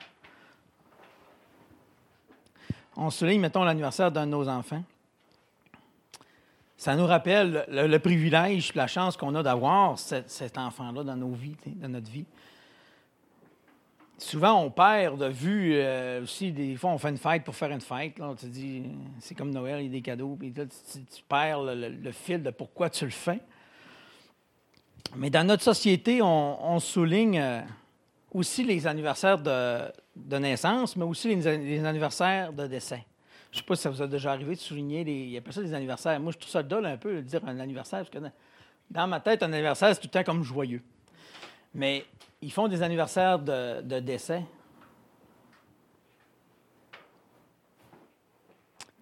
on 2.97 3.09
souligne, 3.09 3.39
mettons, 3.39 3.63
l'anniversaire 3.63 4.11
d'un 4.11 4.25
de 4.25 4.31
nos 4.31 4.49
enfants, 4.49 4.83
ça 6.75 6.97
nous 6.97 7.05
rappelle 7.05 7.65
le, 7.69 7.97
privilège, 7.99 8.75
la 8.75 8.87
chance 8.87 9.15
qu'on 9.15 9.33
a 9.35 9.41
d'avoir 9.41 9.97
cet, 9.97 10.57
enfant-là 10.57 11.05
dans 11.05 11.15
nos 11.15 11.31
vies, 11.31 11.55
dans 11.77 11.87
notre 11.87 12.11
vie 12.11 12.25
souvent, 14.17 14.61
on 14.61 14.69
perd 14.69 15.17
de 15.17 15.27
vue 15.27 15.75
euh, 15.75 16.23
aussi, 16.23 16.51
des 16.51 16.75
fois, 16.75 16.89
on 16.89 16.97
fait 16.97 17.09
une 17.09 17.17
fête 17.17 17.45
pour 17.45 17.55
faire 17.55 17.71
une 17.71 17.79
fête. 17.79 18.19
Là, 18.19 18.33
tu 18.37 18.47
dis, 18.47 18.83
c'est 19.19 19.35
comme 19.35 19.51
Noël, 19.51 19.79
il 19.79 19.85
y 19.85 19.87
a 19.87 19.91
des 19.91 20.01
cadeaux, 20.01 20.35
puis 20.37 20.51
là, 20.53 20.65
tu, 20.65 21.23
perds 21.29 21.61
le, 21.63 22.11
fil 22.11 22.43
de 22.43 22.49
pourquoi 22.49 22.89
tu 22.89 23.05
le 23.05 23.11
fais. 23.11 23.39
Mais 25.15 25.29
dans 25.29 25.45
notre 25.45 25.63
société, 25.63 26.21
on, 26.21 26.79
souligne 26.79 27.39
euh, 27.39 27.61
aussi 28.31 28.63
les 28.63 28.85
anniversaires 28.87 29.39
de, 29.39 30.37
naissance, 30.37 30.95
mais 30.95 31.05
aussi 31.05 31.33
les, 31.33 31.85
anniversaires 31.85 32.53
de 32.53 32.67
décès. 32.67 33.05
Je 33.51 33.57
ne 33.57 33.61
sais 33.61 33.65
pas 33.65 33.75
si 33.75 33.83
ça 33.83 33.89
vous 33.89 34.01
a 34.01 34.07
déjà 34.07 34.31
arrivé 34.31 34.55
de 34.55 34.59
souligner, 34.59 35.03
les, 35.03 35.13
il 35.13 35.29
y 35.29 35.37
a 35.37 35.41
pas 35.41 35.51
ça 35.51 35.61
des 35.61 35.73
anniversaires. 35.73 36.19
Moi, 36.19 36.31
je 36.33 36.37
trouve 36.37 36.51
ça 36.51 36.61
dole 36.61 36.85
un 36.85 36.97
peu 36.97 37.15
de 37.15 37.21
dire 37.21 37.41
un 37.45 37.59
anniversaire, 37.59 37.99
parce 37.99 38.09
que 38.09 38.31
dans 38.91 39.07
ma 39.07 39.19
tête, 39.19 39.41
un 39.43 39.53
anniversaire, 39.53 39.89
c'est 39.95 40.01
tout 40.01 40.07
le 40.07 40.11
temps 40.11 40.23
comme 40.23 40.43
joyeux. 40.43 40.83
Mais 41.73 42.05
ils 42.41 42.51
font 42.51 42.67
des 42.67 42.83
anniversaires 42.83 43.39
de, 43.39 43.99
décès. 43.99 44.43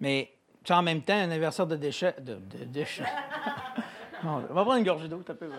Mais 0.00 0.32
tu 0.62 0.72
en 0.72 0.82
même 0.82 1.02
temps, 1.02 1.14
un 1.14 1.30
anniversaire 1.30 1.66
de 1.66 1.76
déchet. 1.76 2.14
De, 2.20 2.38
déchets. 2.66 3.04
on 4.24 4.38
va 4.38 4.62
prendre 4.62 4.76
une 4.76 4.84
gorgée 4.84 5.08
d'eau, 5.08 5.22
un 5.26 5.34
peu. 5.34 5.50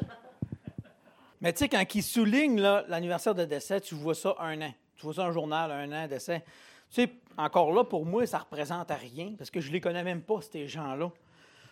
Mais 1.42 1.54
tu 1.54 1.60
sais, 1.60 1.70
quand 1.70 1.84
ils 1.94 2.04
soulignent 2.04 2.60
l'anniversaire 2.60 3.36
de 3.36 3.46
décès, 3.46 3.82
tu 3.82 3.96
vois 3.96 4.16
ça 4.16 4.36
un 4.40 4.62
an. 4.62 4.74
Tu 4.96 5.04
vois 5.04 5.14
ça 5.14 5.26
un 5.26 5.32
journal, 5.32 5.72
un 5.72 5.92
an, 5.92 6.08
décès. 6.08 6.44
Tu 6.90 7.04
sais, 7.04 7.12
encore 7.38 7.72
là, 7.72 7.84
pour 7.84 8.06
moi, 8.06 8.26
ça 8.26 8.38
ne 8.38 8.44
représente 8.44 8.90
rien 8.90 9.34
parce 9.38 9.52
que 9.52 9.60
je 9.60 9.68
ne 9.68 9.74
les 9.74 9.82
connais 9.82 10.04
même 10.04 10.24
pas, 10.24 10.42
ces 10.42 10.68
gens-là. 10.68 11.12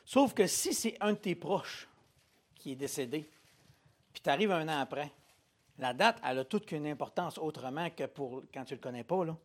Sauf 0.06 0.34
que 0.34 0.46
si 0.46 0.74
c'est 0.74 0.98
un 1.02 1.14
de 1.14 1.18
tes 1.18 1.36
proches 1.36 1.88
qui 2.54 2.74
est 2.74 2.76
décédé, 2.76 3.28
puis 4.14 4.22
tu 4.22 4.30
arrives 4.30 4.52
un 4.52 4.68
an 4.68 4.80
après, 4.80 5.12
la 5.80 5.94
date, 5.94 6.22
elle 6.24 6.40
a 6.40 6.46
toute 6.46 6.66
qu'une 6.66 6.86
importance 6.88 7.38
autrement 7.38 7.90
que 7.90 8.06
pour 8.06 8.44
quand 8.54 8.64
tu 8.64 8.74
ne 8.74 8.78
le 8.78 8.82
connais 8.82 9.04
pas. 9.04 9.26
Là. 9.26 9.36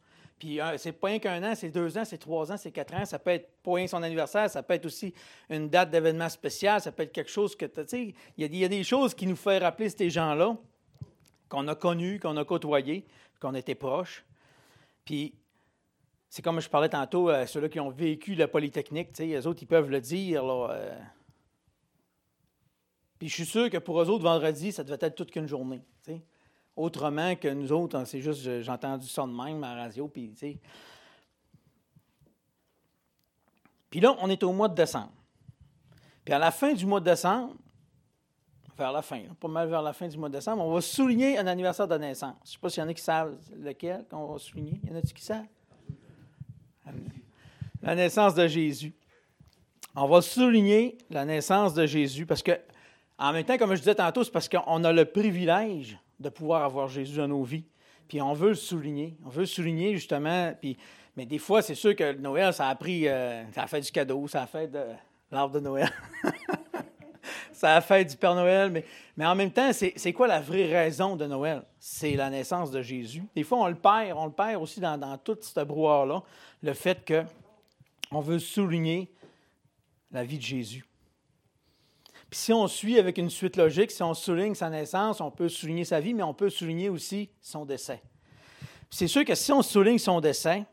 Puis 0.41 0.59
c'est 0.79 0.93
pas 0.93 1.09
rien 1.09 1.19
qu'un 1.19 1.43
an, 1.45 1.55
c'est 1.55 1.69
deux 1.69 1.99
ans, 1.99 2.05
c'est 2.07 2.17
trois 2.17 2.51
ans, 2.51 2.57
c'est 2.57 2.71
quatre 2.71 2.95
ans. 2.95 3.05
Ça 3.05 3.19
peut 3.19 3.31
être 3.31 3.51
pas 3.63 3.75
rien 3.75 3.87
son 3.87 4.03
anniversaire, 4.03 4.49
ça 4.49 4.63
peut 4.63 4.73
être 4.73 4.87
aussi 4.87 5.13
une 5.51 5.69
date 5.69 5.91
d'événement 5.91 6.31
spécial, 6.31 6.81
ça 6.81 6.91
peut 6.93 7.03
être 7.03 7.13
quelque 7.13 7.31
chose 7.31 7.55
que 7.55 7.67
tu 7.67 7.83
sais. 7.87 8.15
Il 8.39 8.57
y, 8.57 8.65
a 8.65 8.69
des 8.69 8.83
choses 8.83 9.13
qui 9.13 9.27
nous 9.27 9.37
font 9.37 9.59
rappeler 9.61 9.91
ces 9.91 10.09
gens-là 10.09 10.57
qu'on 11.51 11.69
a 11.69 11.75
connus, 11.75 12.19
qu'on 12.21 12.39
a 12.39 12.45
côtoyés, 12.47 13.05
qu'on 13.39 13.55
était 13.55 13.75
proches. 13.75 14.25
Puis 15.05 15.35
c'est 16.31 16.41
comme 16.41 16.59
je 16.59 16.71
parlais 16.71 16.89
tantôt, 16.89 17.29
euh, 17.29 17.45
ceux-là 17.45 17.69
qui 17.69 17.79
ont 17.79 17.91
vécu 17.91 18.35
la 18.35 18.49
Polytechnique, 18.49 19.09
tu 19.09 19.17
sais, 19.17 19.27
les 19.27 19.47
autres, 19.47 19.63
ils 19.63 19.67
peuvent 19.67 19.91
le 19.91 20.01
dire. 20.01 20.43
Là, 20.43 20.69
euh. 20.71 20.99
Puis 23.19 23.29
je 23.29 23.35
suis 23.35 23.45
sûr 23.45 23.69
que 23.69 23.77
pour 23.77 24.01
eux 24.01 24.09
autres, 24.09 24.25
vendredi, 24.25 24.73
ça 24.73 24.85
devait 24.85 24.97
être 25.03 25.17
toute 25.17 25.31
qu'une 25.33 25.47
journée. 25.47 25.83
Autrement 26.77 27.37
que 27.37 27.49
nous 27.49 27.73
autres, 27.73 27.97
hein, 27.97 28.05
c'est 28.05 28.21
juste, 28.21 28.43
j'ai 28.43 28.71
entendu 28.71 29.07
ça 29.09 29.23
de 29.23 29.33
même 29.33 29.63
à 29.65 29.75
la 29.75 29.83
radio, 29.83 30.09
puis 30.09 30.33
Puis 33.91 34.01
là, 34.01 34.17
on 34.21 34.31
est 34.31 34.43
au 34.43 34.53
mois 34.53 34.69
de 34.69 34.75
décembre. 34.75 35.13
Puis 36.25 36.33
à 36.33 36.39
la 36.39 36.51
fin 36.51 36.73
du 36.73 36.87
mois 36.87 37.01
de 37.01 37.07
décembre, 37.07 37.55
vers 38.81 38.93
la 38.93 39.03
fin, 39.03 39.21
pas 39.39 39.49
mal 39.49 39.69
vers 39.69 39.83
la 39.83 39.93
fin 39.93 40.09
du 40.09 40.17
mois 40.17 40.29
de 40.29 40.35
décembre, 40.35 40.65
on 40.65 40.73
va 40.73 40.81
souligner 40.81 41.39
un 41.39 41.47
anniversaire 41.47 41.87
de 41.87 41.99
naissance. 41.99 42.37
Je 42.45 42.51
ne 42.51 42.53
sais 42.53 42.59
pas 42.59 42.71
s'il 42.71 42.83
y 42.83 42.87
en 42.87 42.89
a 42.89 42.95
qui 42.95 43.03
savent 43.03 43.37
lequel 43.59 44.07
qu'on 44.09 44.27
va 44.27 44.39
souligner. 44.39 44.81
Y 44.85 44.91
en 44.91 44.97
a-tu 44.97 45.13
qui 45.13 45.23
savent? 45.23 45.45
La 47.83 47.95
naissance 47.95 48.35
de 48.35 48.47
Jésus. 48.47 48.95
On 49.95 50.07
va 50.07 50.23
souligner 50.23 50.97
la 51.11 51.25
naissance 51.25 51.75
de 51.75 51.87
Jésus 51.87 52.27
parce 52.27 52.43
que, 52.43 52.53
en 53.19 53.33
même 53.33 53.45
temps, 53.45 53.59
comme 53.59 53.75
je 53.75 53.81
disais 53.81 53.95
tantôt, 53.95 54.25
c'est 54.25 54.31
parce 54.31 54.49
qu'on 54.49 54.85
a 54.85 54.93
le 54.93 55.05
privilège 55.05 55.99
de 56.21 56.29
pouvoir 56.29 56.63
avoir 56.63 56.89
Jésus 56.89 57.17
dans 57.17 57.29
nos 57.29 57.43
vies. 57.43 57.65
Puis 58.07 58.21
on 58.21 58.33
veut 58.33 58.51
le 58.51 58.55
souligner. 58.55 59.17
On 59.25 59.29
veut 59.29 59.47
souligner 59.47 59.95
justement. 59.95 60.53
Puis, 60.61 60.77
mais 61.17 61.27
des 61.27 61.39
fois, 61.39 61.63
c'est 61.63 61.75
sûr 61.75 61.97
que 61.97 62.13
Noël, 62.13 62.53
ça 62.53 62.69
a 62.69 62.75
pris, 62.75 63.09
euh, 63.09 63.45
ça 63.53 63.63
a 63.63 63.67
fait 63.67 63.81
du 63.81 63.91
cadeau, 63.91 64.29
ça 64.29 64.43
a 64.43 64.47
fait 64.47 64.69
de 64.69 64.83
l'arbre 65.31 65.55
de 65.55 65.61
Noël. 65.61 65.91
ça 67.53 67.77
a 67.77 67.81
fait 67.81 68.05
du 68.05 68.17
Père 68.17 68.35
Noël. 68.35 68.71
Mais, 68.71 68.85
mais 69.17 69.27
en 69.27 69.35
même 69.35 69.51
temps, 69.51 69.71
c'est 69.73 70.13
quoi 70.13 70.27
la 70.27 70.41
vraie 70.41 70.67
raison 70.67 71.17
de 71.17 71.27
Noël? 71.27 71.63
C'est 71.79 72.17
la 72.17 72.31
naissance 72.31 72.71
de 72.71 72.83
Jésus. 72.83 73.25
Des 73.35 73.45
fois, 73.45 73.59
on 73.59 73.69
le 73.69 73.75
perd. 73.75 74.17
On 74.17 74.27
le 74.27 74.33
perd 74.33 74.63
aussi 74.63 74.81
dans, 74.81 74.99
dans 74.99 75.17
toute 75.19 75.43
cette 75.43 75.67
brouhaha-là. 75.67 76.23
Le 76.63 76.73
fait 76.75 77.25
qu'on 78.11 78.21
veut 78.21 78.39
souligner 78.39 79.11
la 80.11 80.25
vie 80.25 80.39
de 80.39 80.43
Jésus. 80.43 80.85
Puis 82.31 82.39
si 82.39 82.53
on 82.53 82.69
suit 82.69 82.97
avec 82.99 83.19
une 83.19 83.29
suite 83.29 83.57
logique, 83.57 83.91
si 83.91 84.05
on 84.05 84.15
souligne 84.15 84.55
sa 84.55 84.71
naissance, 84.71 85.21
on 85.21 85.33
peut 85.33 85.49
souligner 85.49 85.85
sa 85.85 85.99
vie, 85.99 86.15
mais 86.15 86.23
on 86.23 86.33
peut 86.33 86.49
souligner 86.49 86.89
aussi 86.89 87.29
son 87.41 87.65
décès. 87.65 88.01
C'est 88.89 89.09
sûr 89.09 89.25
que 89.25 89.35
si 89.35 89.51
on 89.51 89.63
souligne 89.63 89.99
son 89.99 90.21
décès, 90.21 90.65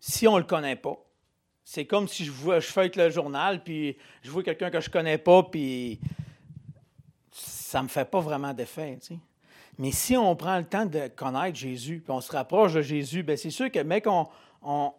si 0.00 0.26
on 0.26 0.34
ne 0.34 0.38
le 0.38 0.44
connaît 0.44 0.76
pas, 0.76 0.96
c'est 1.62 1.84
comme 1.84 2.08
si 2.08 2.24
je, 2.24 2.30
vois, 2.30 2.62
feuille 2.62 2.90
le 2.96 3.10
journal, 3.10 3.62
puis 3.62 3.98
je 4.22 4.30
vois 4.30 4.42
quelqu'un 4.42 4.70
que 4.70 4.80
je 4.80 4.88
ne 4.88 4.92
connais 4.92 5.18
pas, 5.18 5.42
puis 5.42 6.00
ça 7.32 7.80
ne 7.80 7.84
me 7.84 7.88
fait 7.88 8.08
pas 8.08 8.20
vraiment 8.20 8.54
d'effet. 8.54 8.98
Mais 9.76 9.90
si 9.90 10.16
on 10.16 10.34
prend 10.36 10.56
le 10.56 10.64
temps 10.64 10.86
de 10.86 11.08
connaître 11.08 11.58
Jésus, 11.58 12.00
puis 12.02 12.12
on 12.12 12.22
se 12.22 12.32
rapproche 12.32 12.72
de 12.72 12.82
Jésus, 12.82 13.22
bien 13.22 13.36
c'est 13.36 13.50
sûr 13.50 13.70
que, 13.70 13.80
mec, 13.80 14.06
on 14.06 14.94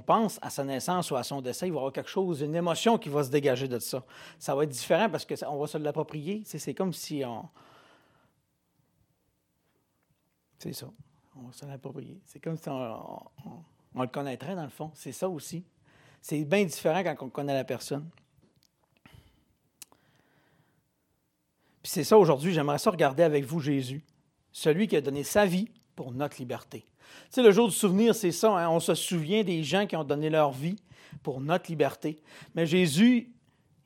pense 0.00 0.38
à 0.40 0.50
sa 0.50 0.64
naissance 0.64 1.10
ou 1.10 1.16
à 1.16 1.22
son 1.22 1.40
décès, 1.42 1.66
il 1.66 1.70
va 1.70 1.76
y 1.76 1.78
avoir 1.78 1.92
quelque 1.92 2.08
chose, 2.08 2.40
une 2.40 2.54
émotion 2.54 2.96
qui 2.98 3.08
va 3.08 3.22
se 3.22 3.30
dégager 3.30 3.68
de 3.68 3.78
ça. 3.78 4.04
Ça 4.38 4.54
va 4.54 4.64
être 4.64 4.70
différent 4.70 5.10
parce 5.10 5.26
qu'on 5.26 5.58
va 5.58 5.66
se 5.66 5.78
l'approprier. 5.78 6.42
C'est 6.46 6.74
comme 6.74 6.92
si 6.92 7.22
on. 7.24 7.48
C'est 10.58 10.72
ça. 10.72 10.86
On 11.36 11.42
va 11.42 11.52
se 11.52 11.66
l'approprier. 11.66 12.20
C'est 12.24 12.40
comme 12.40 12.56
si 12.56 12.68
on, 12.68 13.22
on, 13.94 14.02
le 14.02 14.08
connaîtrait, 14.08 14.54
dans 14.54 14.64
le 14.64 14.70
fond. 14.70 14.90
C'est 14.94 15.12
ça 15.12 15.28
aussi. 15.28 15.64
C'est 16.22 16.42
bien 16.44 16.64
différent 16.64 17.02
quand 17.02 17.26
on 17.26 17.28
connaît 17.28 17.54
la 17.54 17.64
personne. 17.64 18.08
Puis 21.82 21.92
c'est 21.92 22.04
ça 22.04 22.16
aujourd'hui, 22.16 22.54
j'aimerais 22.54 22.78
ça 22.78 22.90
regarder 22.90 23.22
avec 23.22 23.44
vous 23.44 23.60
Jésus, 23.60 24.02
celui 24.50 24.88
qui 24.88 24.96
a 24.96 25.02
donné 25.02 25.22
sa 25.22 25.44
vie 25.44 25.68
pour 25.94 26.12
notre 26.12 26.38
liberté. 26.38 26.86
Tu 27.26 27.34
sais, 27.36 27.42
le 27.42 27.50
jour 27.50 27.68
du 27.68 27.74
souvenir, 27.74 28.14
c'est 28.14 28.32
ça. 28.32 28.52
Hein. 28.56 28.68
On 28.68 28.80
se 28.80 28.94
souvient 28.94 29.42
des 29.42 29.62
gens 29.62 29.86
qui 29.86 29.96
ont 29.96 30.04
donné 30.04 30.30
leur 30.30 30.52
vie 30.52 30.76
pour 31.22 31.40
notre 31.40 31.70
liberté. 31.70 32.20
Mais 32.54 32.66
Jésus, 32.66 33.32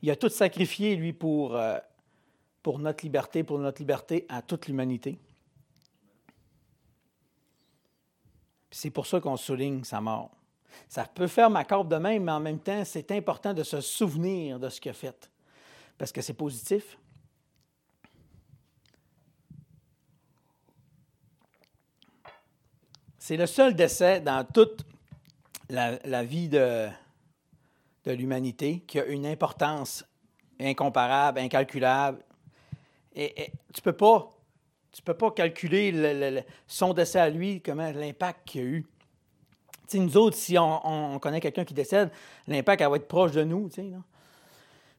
il 0.02 0.10
a 0.10 0.16
tout 0.16 0.28
sacrifié, 0.28 0.96
lui, 0.96 1.12
pour, 1.12 1.56
euh, 1.56 1.78
pour 2.62 2.78
notre 2.78 3.04
liberté, 3.04 3.42
pour 3.42 3.58
notre 3.58 3.80
liberté 3.80 4.26
à 4.28 4.42
toute 4.42 4.66
l'humanité. 4.66 5.18
C'est 8.70 8.90
pour 8.90 9.06
ça 9.06 9.20
qu'on 9.20 9.36
souligne 9.36 9.82
sa 9.84 10.00
mort. 10.00 10.30
Ça 10.88 11.04
peut 11.04 11.26
faire 11.26 11.50
ma 11.50 11.64
corde 11.64 11.88
de 11.88 11.96
même, 11.96 12.24
mais 12.24 12.32
en 12.32 12.40
même 12.40 12.60
temps, 12.60 12.84
c'est 12.84 13.10
important 13.12 13.52
de 13.54 13.62
se 13.62 13.80
souvenir 13.80 14.60
de 14.60 14.68
ce 14.68 14.80
qu'il 14.80 14.90
a 14.90 14.94
fait. 14.94 15.30
Parce 15.96 16.12
que 16.12 16.20
c'est 16.20 16.34
positif. 16.34 16.98
C'est 23.28 23.36
le 23.36 23.44
seul 23.44 23.74
décès 23.74 24.22
dans 24.22 24.42
toute 24.42 24.86
la, 25.68 26.24
vie 26.24 26.48
de, 26.48 26.88
de 28.06 28.12
l'humanité 28.12 28.82
qui 28.86 28.98
a 28.98 29.04
une 29.04 29.26
importance 29.26 30.02
incomparable, 30.58 31.38
incalculable. 31.38 32.24
Et, 33.14 33.52
tu 33.74 33.80
ne 33.80 33.82
peux, 33.82 33.92
pas, 33.92 34.34
tu 34.90 35.02
peux 35.02 35.12
pas 35.12 35.30
calculer 35.32 36.42
son 36.66 36.94
décès 36.94 37.20
à 37.20 37.28
lui, 37.28 37.60
comment 37.60 37.90
l'impact 37.90 38.48
qu'il 38.48 38.60
a 38.62 38.64
eu. 38.64 38.86
nous 39.92 40.16
autres, 40.16 40.38
si 40.38 40.56
on, 40.58 41.18
connaît 41.18 41.42
quelqu'un 41.42 41.66
qui 41.66 41.74
décède, 41.74 42.10
l'impact 42.46 42.80
va 42.82 42.96
être 42.96 43.08
proche 43.08 43.32
de 43.32 43.44
nous. 43.44 43.68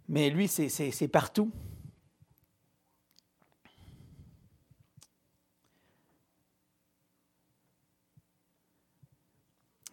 Mais 0.07 0.29
lui, 0.29 0.47
c'est 0.47 1.07
partout. 1.07 1.51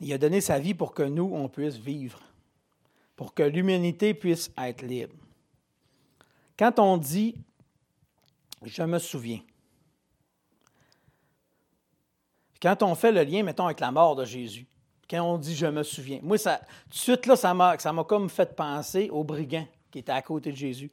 Il 0.00 0.12
a 0.12 0.18
donné 0.18 0.40
sa 0.40 0.58
vie 0.58 0.74
pour 0.74 0.92
que 0.92 1.02
nous, 1.02 1.30
on 1.32 1.48
puisse 1.48 1.76
vivre, 1.76 2.20
pour 3.14 3.34
que 3.34 3.42
l'humanité 3.42 4.14
puisse 4.14 4.50
être 4.58 4.82
libre. 4.82 5.14
Quand 6.58 6.78
on 6.78 6.96
dit 6.96 7.36
je 8.62 8.82
me 8.82 8.98
souviens, 8.98 9.40
quand 12.60 12.82
on 12.82 12.94
fait 12.94 13.12
le 13.12 13.22
lien, 13.22 13.42
mettons, 13.42 13.66
avec 13.66 13.80
la 13.80 13.92
mort 13.92 14.16
de 14.16 14.24
Jésus, 14.24 14.66
quand 15.08 15.22
on 15.22 15.38
dit 15.38 15.54
je 15.54 15.66
me 15.66 15.82
souviens, 15.82 16.20
moi, 16.22 16.38
ça, 16.38 16.60
tout 16.84 16.90
de 16.90 16.94
suite, 16.94 17.26
là, 17.26 17.36
ça 17.36 17.54
m'a, 17.54 17.76
comme 18.04 18.28
fait 18.28 18.56
penser 18.56 19.08
au 19.10 19.24
brigand 19.24 19.66
qui 19.90 20.00
était 20.00 20.12
à 20.12 20.22
côté 20.22 20.50
de 20.50 20.56
Jésus. 20.56 20.90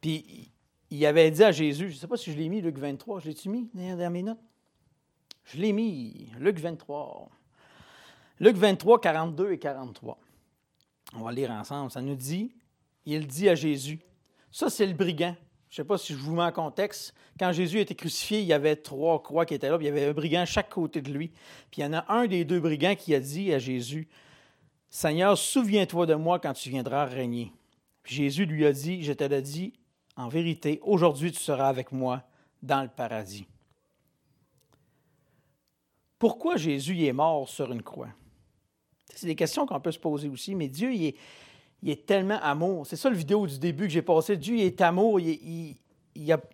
Puis 0.00 0.50
il 0.90 1.06
avait 1.06 1.30
dit 1.30 1.42
à 1.42 1.52
Jésus, 1.52 1.88
je 1.88 1.94
ne 1.94 1.98
sais 1.98 2.06
pas 2.06 2.16
si 2.16 2.30
je 2.30 2.36
l'ai 2.36 2.48
mis, 2.48 2.60
Luc 2.60 2.78
23, 2.78 3.20
je 3.20 3.28
l'ai-tu 3.28 3.48
mis 3.48 3.68
dans 3.74 4.12
mes 4.12 4.22
notes? 4.22 4.38
Je 5.44 5.58
l'ai 5.58 5.72
mis, 5.72 6.30
Luc 6.38 6.58
23. 6.58 7.28
Luc 8.42 8.56
23, 8.56 9.00
42 9.00 9.52
et 9.52 9.58
43. 9.60 10.18
On 11.14 11.20
va 11.20 11.30
lire 11.30 11.52
ensemble. 11.52 11.92
Ça 11.92 12.02
nous 12.02 12.16
dit, 12.16 12.52
il 13.06 13.28
dit 13.28 13.48
à 13.48 13.54
Jésus, 13.54 14.00
ça 14.50 14.68
c'est 14.68 14.84
le 14.84 14.94
brigand. 14.94 15.36
Je 15.70 15.80
ne 15.80 15.84
sais 15.84 15.86
pas 15.86 15.96
si 15.96 16.12
je 16.12 16.18
vous 16.18 16.34
mets 16.34 16.42
en 16.42 16.50
contexte. 16.50 17.14
Quand 17.38 17.52
Jésus 17.52 17.78
était 17.78 17.94
crucifié, 17.94 18.40
il 18.40 18.46
y 18.46 18.52
avait 18.52 18.74
trois 18.74 19.22
croix 19.22 19.46
qui 19.46 19.54
étaient 19.54 19.70
là, 19.70 19.78
puis 19.78 19.86
il 19.86 19.90
y 19.90 19.92
avait 19.92 20.06
un 20.06 20.12
brigand 20.12 20.40
à 20.40 20.44
chaque 20.44 20.70
côté 20.70 21.00
de 21.00 21.12
lui. 21.12 21.28
Puis 21.70 21.82
il 21.82 21.84
y 21.84 21.86
en 21.86 21.92
a 21.92 22.04
un 22.12 22.26
des 22.26 22.44
deux 22.44 22.58
brigands 22.58 22.96
qui 22.96 23.14
a 23.14 23.20
dit 23.20 23.54
à 23.54 23.60
Jésus, 23.60 24.08
Seigneur, 24.90 25.38
souviens-toi 25.38 26.06
de 26.06 26.14
moi 26.14 26.40
quand 26.40 26.52
tu 26.52 26.68
viendras 26.68 27.04
régner. 27.04 27.52
Puis 28.02 28.16
Jésus 28.16 28.44
lui 28.44 28.66
a 28.66 28.72
dit, 28.72 29.04
je 29.04 29.12
te 29.12 29.22
l'ai 29.22 29.40
dit, 29.40 29.72
en 30.16 30.26
vérité, 30.26 30.80
aujourd'hui 30.82 31.30
tu 31.30 31.38
seras 31.38 31.68
avec 31.68 31.92
moi 31.92 32.24
dans 32.60 32.82
le 32.82 32.88
paradis. 32.88 33.46
Pourquoi 36.18 36.56
Jésus 36.56 37.04
est 37.04 37.12
mort 37.12 37.48
sur 37.48 37.70
une 37.70 37.82
croix? 37.82 38.10
C'est 39.14 39.26
des 39.26 39.36
questions 39.36 39.66
qu'on 39.66 39.80
peut 39.80 39.92
se 39.92 39.98
poser 39.98 40.28
aussi, 40.28 40.54
mais 40.54 40.68
Dieu, 40.68 40.92
il 40.92 41.14
est, 41.86 42.06
tellement 42.06 42.38
amour. 42.42 42.86
C'est 42.86 42.96
ça 42.96 43.10
le 43.10 43.16
vidéo 43.16 43.46
du 43.46 43.58
début 43.58 43.84
que 43.84 43.92
j'ai 43.92 44.02
passé. 44.02 44.36
Dieu, 44.36 44.56
il 44.56 44.62
est 44.62 44.80
amour. 44.80 45.20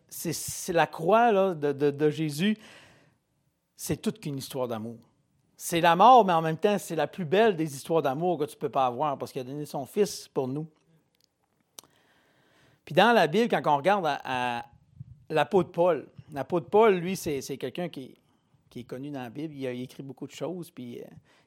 C'est 0.08 0.72
la 0.72 0.86
croix 0.86 1.54
de, 1.54 2.10
Jésus. 2.10 2.56
C'est 3.76 4.00
toute 4.00 4.20
qu'une 4.20 4.38
histoire 4.38 4.68
d'amour. 4.68 4.98
C'est 5.56 5.80
la 5.80 5.96
mort, 5.96 6.24
mais 6.24 6.32
en 6.32 6.42
même 6.42 6.56
temps, 6.56 6.78
c'est 6.78 6.96
la 6.96 7.06
plus 7.06 7.24
belle 7.24 7.56
des 7.56 7.74
histoires 7.74 8.02
d'amour 8.02 8.38
que 8.38 8.44
tu 8.44 8.54
ne 8.54 8.60
peux 8.60 8.68
pas 8.68 8.86
avoir 8.86 9.18
parce 9.18 9.32
qu'il 9.32 9.40
a 9.40 9.44
donné 9.44 9.66
son 9.66 9.86
Fils 9.86 10.28
pour 10.28 10.46
nous. 10.46 10.68
Puis 12.84 12.94
dans 12.94 13.12
la 13.12 13.26
Bible, 13.26 13.48
quand 13.48 13.60
on 13.66 13.76
regarde 13.76 14.06
à, 14.06 14.64
la 15.28 15.44
Paul, 15.44 16.08
la 16.32 16.44
peau 16.44 16.60
de 16.60 16.64
Paul, 16.64 16.94
lui, 16.94 17.16
c'est 17.16 17.42
quelqu'un 17.58 17.88
qui, 17.88 18.16
qui, 18.70 18.80
est 18.80 18.84
connu 18.84 19.10
dans 19.10 19.22
la 19.22 19.30
Bible. 19.30 19.54
Il 19.54 19.66
a 19.66 19.72
écrit 19.72 20.02
beaucoup 20.02 20.26
de 20.26 20.32
choses, 20.32 20.70
puis 20.70 21.00
euh, 21.00 21.04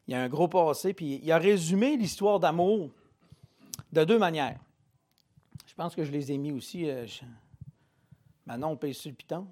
il 0.08 0.16
a 0.16 0.22
un 0.22 0.30
gros 0.30 0.48
passé, 0.48 0.94
puis 0.94 1.20
il 1.22 1.32
a 1.32 1.38
résumé 1.38 1.96
l'histoire 1.98 2.40
d'amour 2.40 2.90
de 3.92 4.04
deux 4.04 4.20
manières. 4.20 4.60
Je 5.68 5.74
pense 5.74 5.96
que 5.96 6.04
je 6.04 6.12
les 6.12 6.32
ai 6.32 6.38
mis 6.38 6.52
aussi. 6.52 6.90
Euh, 6.90 7.06
Maintenant, 8.46 8.72
on 8.72 8.76
paye 8.76 8.94
sur 8.94 9.10
le 9.10 9.16
piton. 9.16 9.48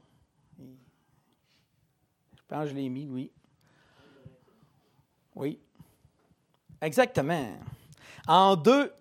Je 0.59 0.65
pense 2.47 2.63
que 2.63 2.69
je 2.71 2.75
l'ai 2.75 2.89
mis, 2.89 3.07
oui. 3.07 3.31
Oui. 5.35 5.59
Exactement. 6.81 7.57
En 8.27 8.55
deux, 8.55 8.91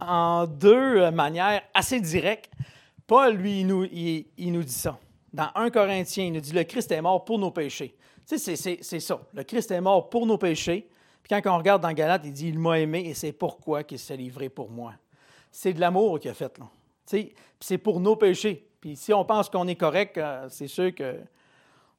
en 0.00 0.46
deux 0.46 1.10
manières 1.10 1.62
assez 1.74 2.00
directes, 2.00 2.50
Paul, 3.06 3.34
lui, 3.36 3.60
il 3.60 3.66
nous, 3.66 3.82
nous 3.82 4.62
dit 4.62 4.72
ça. 4.72 4.98
Dans 5.32 5.50
1 5.54 5.70
Corinthiens, 5.70 6.24
il 6.24 6.32
nous 6.32 6.40
dit 6.40 6.52
Le 6.52 6.64
Christ 6.64 6.90
est 6.92 7.02
mort 7.02 7.24
pour 7.24 7.38
nos 7.38 7.50
péchés. 7.50 7.97
C'est 8.36 9.00
ça. 9.00 9.20
Le 9.32 9.42
Christ 9.42 9.70
est 9.70 9.80
mort 9.80 10.10
pour 10.10 10.26
nos 10.26 10.36
péchés. 10.36 10.86
Puis 11.22 11.40
quand 11.40 11.54
on 11.54 11.58
regarde 11.58 11.82
dans 11.82 11.92
Galate, 11.92 12.22
il 12.24 12.32
dit 12.32 12.48
Il 12.48 12.58
m'a 12.58 12.78
aimé 12.78 13.04
et 13.06 13.14
c'est 13.14 13.32
pourquoi 13.32 13.82
il 13.90 13.98
s'est 13.98 14.18
livré 14.18 14.50
pour 14.50 14.70
moi. 14.70 14.92
C'est 15.50 15.72
de 15.72 15.80
l'amour 15.80 16.20
qu'il 16.20 16.30
a 16.30 16.34
fait. 16.34 16.58
Là. 16.58 16.68
C'est 17.58 17.78
pour 17.78 18.00
nos 18.00 18.16
péchés. 18.16 18.68
Puis 18.80 18.96
si 18.96 19.14
on 19.14 19.24
pense 19.24 19.48
qu'on 19.48 19.66
est 19.66 19.76
correct, 19.76 20.18
euh, 20.18 20.46
c'est 20.50 20.68
sûr 20.68 20.94
qu'on 20.94 21.16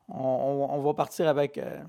on, 0.08 0.82
va 0.82 0.94
partir 0.94 1.28
avec 1.28 1.58
euh, 1.58 1.82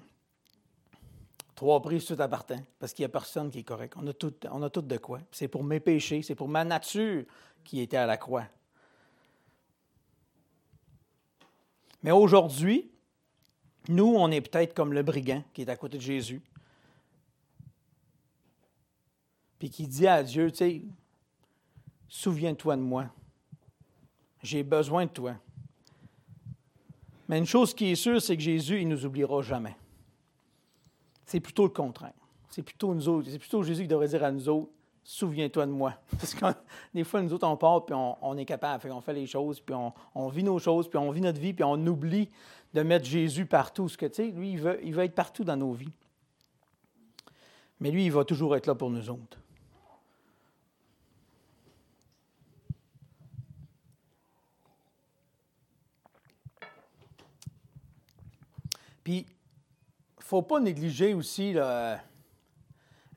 trois 1.55 1.83
prises 1.83 2.07
tout 2.07 2.17
appartant, 2.19 2.59
parce 2.79 2.95
qu'il 2.95 3.03
n'y 3.03 3.07
a 3.07 3.11
personne 3.11 3.51
qui 3.51 3.59
est 3.59 3.65
correct. 3.65 3.93
On 3.97 4.07
a 4.07 4.15
tout, 4.15 4.35
on 4.51 4.63
a 4.63 4.71
tout 4.71 4.81
de 4.81 4.97
quoi. 4.97 5.21
C'est 5.31 5.49
pour 5.49 5.63
mes 5.63 5.81
péchés, 5.81 6.23
c'est 6.23 6.35
pour 6.35 6.49
ma 6.49 6.65
nature 6.65 7.25
qui 7.63 7.81
était 7.81 7.99
à 7.99 8.07
la 8.07 8.17
croix. 8.17 8.47
Mais 12.03 12.11
aujourd'hui, 12.11 12.91
nous, 13.89 14.15
on 14.17 14.31
est 14.31 14.41
peut-être 14.41 14.75
comme 14.75 14.93
le 14.93 15.03
brigand 15.03 15.43
qui 15.53 15.63
est 15.63 15.69
à 15.69 15.77
côté 15.77 15.97
de 15.97 16.03
Jésus. 16.03 16.43
Puis 19.59 19.71
qui 19.71 19.87
dit 19.87 20.07
à 20.07 20.23
Dieu, 20.23 20.51
tu 20.51 20.57
sais, 20.59 20.83
souviens-toi 22.09 22.77
de 22.77 22.83
moi. 22.83 23.07
J'ai 24.43 24.63
besoin 24.63 25.07
de 25.07 25.11
toi. 25.11 25.37
Mais 27.29 27.39
une 27.39 27.47
chose 27.47 27.75
qui 27.75 27.87
est 27.91 27.95
sûre, 27.97 28.21
c'est 28.21 28.37
que 28.37 28.43
Jésus, 28.43 28.81
il 28.81 28.89
ne 28.89 28.95
nous 28.95 29.07
oubliera 29.07 29.43
jamais. 29.43 29.77
C'est 31.27 31.41
plutôt 31.41 31.65
le 31.65 31.71
contraire. 31.71 32.15
C'est 32.49 32.63
plutôt 32.63 32.95
nous. 32.95 33.23
C'est 33.23 33.39
plutôt 33.39 33.63
Jésus 33.63 33.83
qui 33.83 33.89
devrait 33.89 34.09
dire 34.09 34.25
à 34.25 34.33
nous 34.33 34.49
autres, 34.49 34.73
souviens-toi 35.11 35.67
de 35.67 35.73
moi. 35.73 35.95
Parce 36.11 36.35
que 36.35 36.47
des 36.95 37.05
fois, 37.05 37.21
nous 37.21 37.33
autres, 37.33 37.47
on 37.47 37.57
part, 37.57 37.85
puis 37.85 37.95
on, 37.95 38.37
est 38.37 38.45
capable, 38.45 38.91
on 38.93 39.01
fait 39.01 39.13
les 39.13 39.27
choses, 39.27 39.61
puis 39.61 39.75
on, 40.15 40.29
vit 40.29 40.45
nos 40.45 40.59
choses, 40.59 40.89
puis 40.89 40.99
on 40.99 41.11
vit 41.11 41.21
notre 41.21 41.41
vie, 41.41 41.53
puis 41.53 41.65
on 41.65 41.75
oublie 41.87 42.29
de 42.73 42.83
mettre 42.83 43.07
Jésus 43.07 43.45
partout. 43.45 43.89
Ce 43.89 43.99
que, 43.99 44.07
tu 44.07 44.15
sais, 44.15 44.31
lui, 44.31 44.53
il 44.53 44.61
veut, 44.61 44.79
il 44.85 44.95
veut 44.95 45.03
être 45.03 45.15
partout 45.15 45.43
dans 45.43 45.57
nos 45.57 45.73
vies. 45.73 45.93
Mais 47.81 47.91
lui, 47.91 48.05
il 48.05 48.13
va 48.13 48.25
toujours 48.25 48.55
être 48.55 48.67
là 48.67 48.75
pour 48.75 48.91
nous 48.91 49.11
autres. 49.11 49.39
Puis, 59.03 59.27
il 59.27 60.21
ne 60.21 60.25
faut 60.25 60.43
pas 60.43 60.61
négliger 60.61 61.15
aussi 61.15 61.55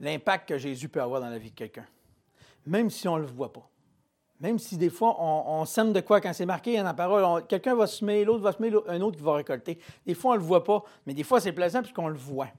l'impact 0.04 0.50
que 0.50 0.58
Jésus 0.58 0.90
peut 0.90 1.02
avoir 1.02 1.22
dans 1.22 1.30
la 1.30 1.38
vie 1.38 1.52
de 1.52 1.56
quelqu'un, 1.56 1.86
même 2.66 2.90
si 2.90 3.08
on 3.08 3.16
ne 3.18 3.22
le 3.22 3.28
voit 3.28 3.52
pas. 3.52 3.68
Même 4.40 4.60
si 4.60 4.76
des 4.78 4.90
fois, 4.90 5.16
on, 5.22 5.64
sème 5.64 5.94
de 5.94 6.02
quoi 6.02 6.20
quand 6.20 6.34
c'est 6.34 6.46
marqué 6.46 6.76
dans 6.76 6.84
la 6.84 6.94
parole, 6.94 7.48
quelqu'un 7.48 7.76
va 7.76 7.88
semer, 7.88 8.26
l'autre 8.26 8.44
va 8.44 8.52
semer, 8.52 8.72
un 8.90 9.00
autre 9.00 9.18
va 9.24 9.36
récolter. 9.36 9.80
Des 10.06 10.14
fois, 10.14 10.32
on 10.32 10.34
ne 10.34 10.40
le 10.40 10.46
voit 10.46 10.66
pas, 10.66 10.84
mais 11.06 11.14
des 11.14 11.24
fois, 11.24 11.40
c'est 11.40 11.54
plaisant 11.54 11.82
puisqu'on 11.82 12.10
le 12.10 12.18
voit. 12.18 12.50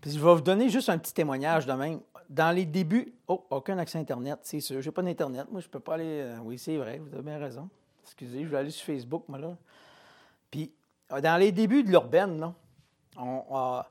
Puis 0.00 0.12
je 0.12 0.18
vais 0.18 0.34
vous 0.34 0.40
donner 0.40 0.70
juste 0.70 0.88
un 0.88 0.96
petit 0.96 1.12
témoignage 1.12 1.66
de 1.66 1.72
même. 1.74 2.00
Dans 2.30 2.54
les 2.54 2.64
débuts, 2.64 3.12
oh, 3.28 3.44
aucun 3.50 3.76
accès 3.76 3.98
Internet, 3.98 4.38
c'est 4.42 4.60
sûr. 4.60 4.80
J'ai 4.80 4.92
pas 4.92 5.02
d'Internet. 5.02 5.46
Moi, 5.50 5.60
je 5.60 5.68
peux 5.68 5.80
pas 5.80 5.94
aller. 5.94 6.20
euh, 6.22 6.38
oui, 6.42 6.56
c'est 6.56 6.76
vrai, 6.78 6.98
vous 6.98 7.12
avez 7.12 7.22
bien 7.22 7.38
raison. 7.38 7.68
Excusez, 8.04 8.44
je 8.44 8.48
vais 8.48 8.56
aller 8.56 8.70
sur 8.70 8.86
Facebook, 8.86 9.24
moi, 9.28 9.38
là. 9.38 9.54
Puis, 10.50 10.72
euh, 11.12 11.20
dans 11.20 11.36
les 11.36 11.52
débuts 11.52 11.82
de 11.82 11.90
l'urbaine, 11.90 12.40
là, 12.40 12.54
on 13.18 13.82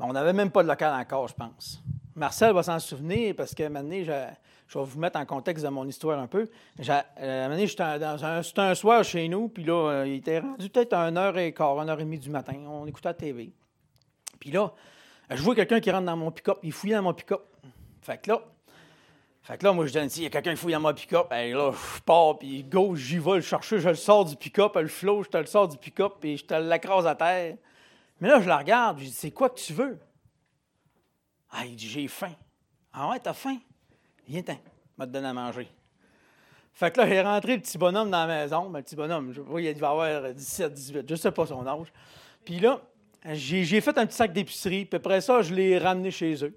euh, 0.00 0.04
on 0.04 0.12
n'avait 0.12 0.32
même 0.32 0.50
pas 0.50 0.62
de 0.62 0.68
local 0.68 0.92
encore, 0.94 1.28
je 1.28 1.34
pense. 1.34 1.82
Marcel 2.14 2.52
va 2.52 2.62
s'en 2.62 2.78
souvenir 2.78 3.34
parce 3.36 3.54
que 3.54 3.68
maintenant, 3.68 4.02
je, 4.02 4.26
je 4.68 4.78
vais 4.78 4.84
vous 4.84 4.98
mettre 4.98 5.18
en 5.18 5.24
contexte 5.24 5.64
de 5.64 5.70
mon 5.70 5.86
histoire 5.86 6.18
un 6.18 6.26
peu. 6.26 6.46
Euh, 7.20 7.66
j'étais 7.66 7.82
un, 7.82 8.42
c'était 8.42 8.60
un 8.60 8.74
soir 8.74 9.04
chez 9.04 9.28
nous, 9.28 9.48
puis 9.48 9.64
là, 9.64 9.90
euh, 9.90 10.06
il 10.06 10.14
était 10.14 10.40
rendu 10.40 10.68
peut-être 10.68 10.92
à 10.92 11.10
1h15, 11.10 11.52
1h30 11.54 12.18
du 12.18 12.30
matin. 12.30 12.54
On 12.68 12.86
écoutait 12.86 13.08
la 13.08 13.14
TV. 13.14 13.52
Puis 14.38 14.50
là, 14.50 14.72
je 15.30 15.42
vois 15.42 15.54
quelqu'un 15.54 15.80
qui 15.80 15.90
rentre 15.90 16.06
dans 16.06 16.16
mon 16.16 16.30
pick-up, 16.30 16.58
il 16.62 16.72
fouille 16.72 16.92
dans 16.92 17.02
mon 17.02 17.14
pick-up. 17.14 17.42
Fait 18.02 18.18
que 18.18 18.30
là, 18.30 18.42
fait 19.42 19.56
que 19.56 19.64
là, 19.64 19.72
moi, 19.72 19.86
je 19.86 19.98
dis, 19.98 20.18
il 20.18 20.22
y 20.24 20.26
a 20.26 20.30
quelqu'un 20.30 20.50
qui 20.50 20.58
fouille 20.58 20.74
dans 20.74 20.80
mon 20.80 20.92
pick-up. 20.92 21.32
Hey, 21.32 21.52
là, 21.52 21.72
je 21.72 22.02
pars, 22.02 22.38
puis 22.38 22.62
go, 22.64 22.94
j'y 22.94 23.18
vais 23.18 23.36
le 23.36 23.40
chercher, 23.40 23.78
je 23.78 23.88
le 23.88 23.94
sors 23.94 24.26
du 24.26 24.36
pick-up, 24.36 24.76
le 24.76 24.88
flow, 24.88 25.22
je 25.22 25.30
te 25.30 25.38
le 25.38 25.46
sors 25.46 25.66
du 25.66 25.78
pick-up, 25.78 26.16
puis 26.20 26.36
je 26.36 26.44
te 26.44 26.52
l'écrase 26.52 27.06
à 27.06 27.14
terre. 27.14 27.56
Mais 28.20 28.28
là, 28.28 28.40
je 28.40 28.48
la 28.48 28.58
regarde, 28.58 28.98
je 28.98 29.04
dis, 29.04 29.12
c'est 29.12 29.30
quoi 29.30 29.50
que 29.50 29.58
tu 29.58 29.72
veux? 29.72 29.98
Ah, 31.50 31.64
il 31.64 31.76
dit, 31.76 31.88
j'ai 31.88 32.08
faim. 32.08 32.32
Ah 32.92 33.10
ouais, 33.10 33.20
t'as 33.20 33.32
faim? 33.32 33.58
Viens-t'en, 34.26 34.58
je 34.98 35.04
te 35.04 35.10
donner 35.10 35.28
à 35.28 35.32
manger. 35.32 35.68
Fait 36.72 36.92
que 36.92 37.00
là, 37.00 37.08
j'ai 37.08 37.20
rentré 37.20 37.56
le 37.56 37.62
petit 37.62 37.78
bonhomme 37.78 38.10
dans 38.10 38.26
la 38.26 38.42
maison. 38.42 38.70
Ben, 38.70 38.78
le 38.78 38.84
petit 38.84 38.96
bonhomme, 38.96 39.32
je 39.32 39.40
vois, 39.40 39.60
il 39.60 39.74
devait 39.74 39.86
avoir 39.86 40.32
17, 40.32 40.72
18, 40.72 41.08
je 41.08 41.14
sais 41.16 41.32
pas 41.32 41.46
son 41.46 41.66
âge. 41.66 41.92
Puis 42.44 42.60
là, 42.60 42.80
j'ai 43.32 43.64
j'ai 43.64 43.80
fait 43.80 43.96
un 43.98 44.06
petit 44.06 44.16
sac 44.16 44.32
d'épicerie, 44.32 44.84
puis 44.84 44.96
après 44.96 45.20
ça, 45.20 45.42
je 45.42 45.54
l'ai 45.54 45.78
ramené 45.78 46.10
chez 46.10 46.44
eux. 46.44 46.54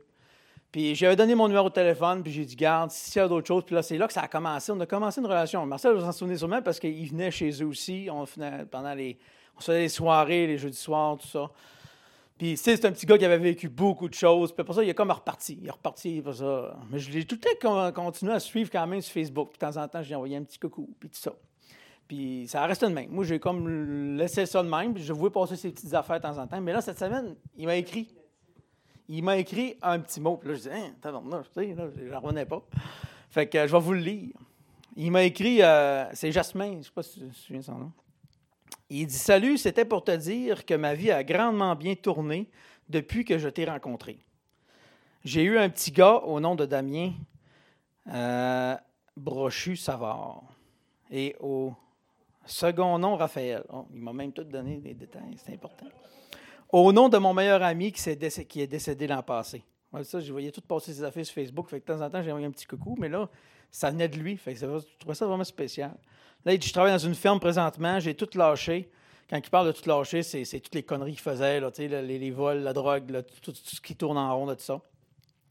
Puis 0.71 0.95
j'avais 0.95 1.15
donné 1.15 1.35
mon 1.35 1.47
numéro 1.47 1.69
de 1.69 1.73
téléphone, 1.73 2.23
puis 2.23 2.31
j'ai 2.31 2.45
dit, 2.45 2.55
garde, 2.55 2.91
s'il 2.91 3.19
y 3.19 3.25
a 3.25 3.27
d'autres 3.27 3.47
choses. 3.47 3.65
Puis 3.65 3.75
là, 3.75 3.83
c'est 3.83 3.97
là 3.97 4.07
que 4.07 4.13
ça 4.13 4.21
a 4.21 4.27
commencé. 4.27 4.71
On 4.71 4.79
a 4.79 4.85
commencé 4.85 5.19
une 5.19 5.27
relation. 5.27 5.65
Marcel, 5.65 5.93
vous 5.93 6.03
en 6.03 6.11
souvenez 6.11 6.37
sûrement 6.37 6.61
parce 6.61 6.79
qu'il 6.79 7.09
venait 7.09 7.31
chez 7.31 7.51
eux 7.61 7.65
aussi. 7.65 8.07
On 8.11 8.23
venait 8.23 8.65
pendant 8.65 8.93
les. 8.93 9.17
On 9.61 9.63
faisait 9.63 9.81
les 9.81 9.89
soirées, 9.89 10.47
les 10.47 10.57
jeudis 10.57 10.75
soirs, 10.77 11.17
tout 11.17 11.27
ça. 11.27 11.51
Puis, 12.35 12.53
tu 12.53 12.57
sais, 12.57 12.75
c'est 12.75 12.85
un 12.85 12.91
petit 12.91 13.05
gars 13.05 13.19
qui 13.19 13.25
avait 13.25 13.37
vécu 13.37 13.69
beaucoup 13.69 14.09
de 14.09 14.15
choses. 14.15 14.51
Puis 14.51 14.61
après 14.61 14.73
ça, 14.73 14.83
il 14.83 14.89
est 14.89 14.95
comme 14.95 15.11
reparti. 15.11 15.59
Il 15.61 15.67
est 15.67 15.71
reparti, 15.71 16.19
pour 16.23 16.33
ça. 16.33 16.75
Mais 16.89 16.97
je 16.97 17.11
l'ai 17.11 17.23
tout 17.23 17.35
le 17.35 17.41
temps 17.59 17.91
con- 17.93 18.03
continué 18.03 18.33
à 18.33 18.39
suivre 18.39 18.71
quand 18.71 18.87
même 18.87 19.01
sur 19.01 19.13
Facebook. 19.13 19.53
De 19.53 19.57
temps 19.59 19.77
en 19.77 19.87
temps, 19.87 20.01
j'ai 20.01 20.15
envoyé 20.15 20.37
un 20.37 20.43
petit 20.43 20.57
coucou, 20.57 20.89
puis 20.99 21.09
tout 21.09 21.19
ça. 21.19 21.33
Puis, 22.07 22.47
ça 22.47 22.65
restait 22.65 22.89
de 22.89 22.93
même. 22.95 23.11
Moi, 23.11 23.23
j'ai 23.25 23.39
comme 23.39 24.17
laissé 24.17 24.47
ça 24.47 24.63
de 24.63 24.67
même. 24.67 24.95
Puis, 24.95 25.03
je 25.03 25.13
voulais 25.13 25.29
passer 25.29 25.55
ces 25.55 25.69
petites 25.69 25.93
affaires 25.93 26.17
de 26.17 26.23
temps 26.23 26.39
en 26.39 26.47
temps. 26.47 26.59
Mais 26.59 26.73
là, 26.73 26.81
cette 26.81 26.97
semaine, 26.97 27.35
il 27.55 27.67
m'a 27.67 27.75
écrit. 27.75 28.07
Il 29.07 29.23
m'a 29.23 29.37
écrit 29.37 29.77
un 29.83 29.99
petit 29.99 30.19
mot. 30.19 30.37
Puis 30.37 30.49
là, 30.49 30.55
je 30.55 30.61
dis, 30.61 30.69
hein, 30.71 30.93
tabarnouche, 30.99 31.45
tu 31.53 31.61
sais, 31.61 31.75
là, 31.75 31.83
je 31.95 32.15
revenais 32.15 32.45
pas. 32.47 32.63
Fait 33.29 33.45
que 33.45 33.67
je 33.67 33.71
vais 33.71 33.79
vous 33.79 33.93
le 33.93 33.99
lire. 33.99 34.33
Il 34.95 35.11
m'a 35.11 35.23
écrit, 35.23 35.61
euh, 35.61 36.05
c'est 36.13 36.31
Jasmin, 36.31 36.71
je 36.71 36.77
ne 36.77 36.81
sais 36.81 36.91
pas 36.93 37.03
si 37.03 37.19
tu 37.19 37.27
te 37.27 37.35
souviens 37.35 37.61
son 37.61 37.77
nom. 37.77 37.91
Il 38.93 39.07
dit 39.07 39.17
Salut, 39.17 39.57
c'était 39.57 39.85
pour 39.85 40.03
te 40.03 40.11
dire 40.11 40.65
que 40.65 40.73
ma 40.73 40.93
vie 40.93 41.11
a 41.11 41.23
grandement 41.23 41.77
bien 41.77 41.95
tourné 41.95 42.49
depuis 42.89 43.23
que 43.23 43.37
je 43.37 43.47
t'ai 43.47 43.63
rencontré. 43.63 44.19
J'ai 45.23 45.43
eu 45.43 45.57
un 45.57 45.69
petit 45.69 45.91
gars 45.91 46.17
au 46.25 46.41
nom 46.41 46.55
de 46.55 46.65
Damien 46.65 47.13
euh, 48.11 48.75
Brochu 49.15 49.77
Savard 49.77 50.43
et 51.09 51.37
au 51.39 51.73
second 52.45 52.99
nom 52.99 53.15
Raphaël. 53.15 53.63
Oh, 53.69 53.87
il 53.93 54.01
m'a 54.01 54.11
même 54.11 54.33
tout 54.33 54.43
donné 54.43 54.75
des 54.79 54.93
détails, 54.93 55.37
c'est 55.37 55.53
important. 55.53 55.87
Au 56.69 56.91
nom 56.91 57.07
de 57.07 57.17
mon 57.17 57.33
meilleur 57.33 57.63
ami 57.63 57.93
qui, 57.93 58.09
est 58.09 58.67
décédé 58.67 59.07
l'an 59.07 59.23
passé. 59.23 59.63
Ça, 60.03 60.19
je 60.19 60.31
voyais 60.33 60.51
tout 60.51 60.61
passer 60.61 60.93
ses 60.93 61.03
affaires 61.05 61.25
sur 61.25 61.35
Facebook. 61.35 61.69
Fait 61.69 61.79
que 61.79 61.89
de 61.89 61.97
temps 61.97 62.05
en 62.05 62.09
temps, 62.09 62.21
j'ai 62.21 62.31
envoyé 62.31 62.47
un 62.47 62.51
petit 62.51 62.65
coucou, 62.65 62.97
mais 62.99 63.07
là, 63.07 63.29
ça 63.69 63.89
venait 63.89 64.09
de 64.09 64.17
lui. 64.17 64.35
Fait 64.35 64.53
que 64.53 64.59
je 64.59 64.65
trouvais 64.99 65.15
ça 65.15 65.27
vraiment 65.27 65.45
spécial. 65.45 65.95
Là, 66.45 66.53
je 66.59 66.73
travaille 66.73 66.91
dans 66.91 66.97
une 66.97 67.15
ferme 67.15 67.39
présentement, 67.39 67.99
j'ai 67.99 68.15
tout 68.15 68.29
lâché. 68.35 68.89
Quand 69.29 69.37
il 69.37 69.49
parle 69.49 69.67
de 69.67 69.71
tout 69.71 69.87
lâcher, 69.87 70.23
c'est, 70.23 70.43
toutes 70.59 70.75
les 70.75 70.83
conneries 70.83 71.13
qu'il 71.13 71.21
faisait, 71.21 71.59
là, 71.59 71.71
là, 71.77 72.01
les, 72.01 72.19
les 72.19 72.31
vols, 72.31 72.59
la 72.59 72.73
drogue, 72.73 73.09
là, 73.09 73.21
tout, 73.23 73.53
ce 73.55 73.79
qui 73.79 73.95
tourne 73.95 74.17
en 74.17 74.35
rond, 74.35 74.45
de 74.45 74.55
tout 74.55 74.61
ça. 74.61 74.81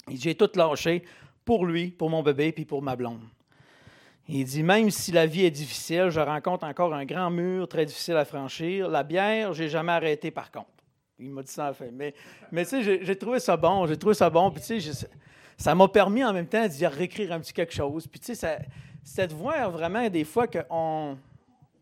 J'ai 0.08 0.34
tout 0.34 0.50
lâché 0.54 1.04
pour 1.44 1.64
lui, 1.64 1.90
pour 1.90 2.10
mon 2.10 2.22
bébé, 2.22 2.52
puis 2.52 2.64
pour 2.64 2.82
ma 2.82 2.96
blonde. 2.96 3.22
Il 4.28 4.44
dit, 4.44 4.62
même 4.62 4.90
si 4.90 5.10
la 5.10 5.26
vie 5.26 5.44
est 5.44 5.50
difficile, 5.50 6.08
je 6.10 6.20
rencontre 6.20 6.64
encore 6.64 6.94
un 6.94 7.04
grand 7.04 7.30
mur 7.30 7.66
très 7.66 7.84
difficile 7.84 8.16
à 8.16 8.24
franchir. 8.24 8.88
La 8.88 9.02
bière, 9.02 9.52
j'ai 9.54 9.68
jamais 9.68 9.92
arrêté 9.92 10.30
par 10.30 10.52
contre. 10.52 10.68
Il 11.18 11.30
m'a 11.30 11.42
dit 11.42 11.50
ça 11.50 11.70
en 11.70 11.74
fait. 11.74 11.90
Mais, 11.90 12.14
mais 12.52 12.64
tu 12.64 12.82
sais, 12.82 13.04
j'ai, 13.04 13.16
trouvé 13.16 13.40
ça 13.40 13.56
bon, 13.56 13.86
j'ai 13.86 13.96
trouvé 13.96 14.14
ça 14.14 14.30
bon. 14.30 14.50
Puis 14.52 14.62
tu 14.62 14.80
sais, 14.80 15.08
ça 15.56 15.74
m'a 15.74 15.88
permis 15.88 16.22
en 16.24 16.32
même 16.32 16.46
temps 16.46 16.66
d'y 16.66 16.86
réécrire 16.86 17.32
un 17.32 17.40
petit 17.40 17.52
quelque 17.52 17.74
chose. 17.74 18.06
Puis 18.06 18.20
tu 18.20 18.26
sais, 18.26 18.34
ça- 18.34 18.58
c'était 19.10 19.26
de 19.26 19.34
voir 19.34 19.70
vraiment 19.72 20.08
des 20.08 20.22
fois 20.24 20.46
qu'on 20.46 21.18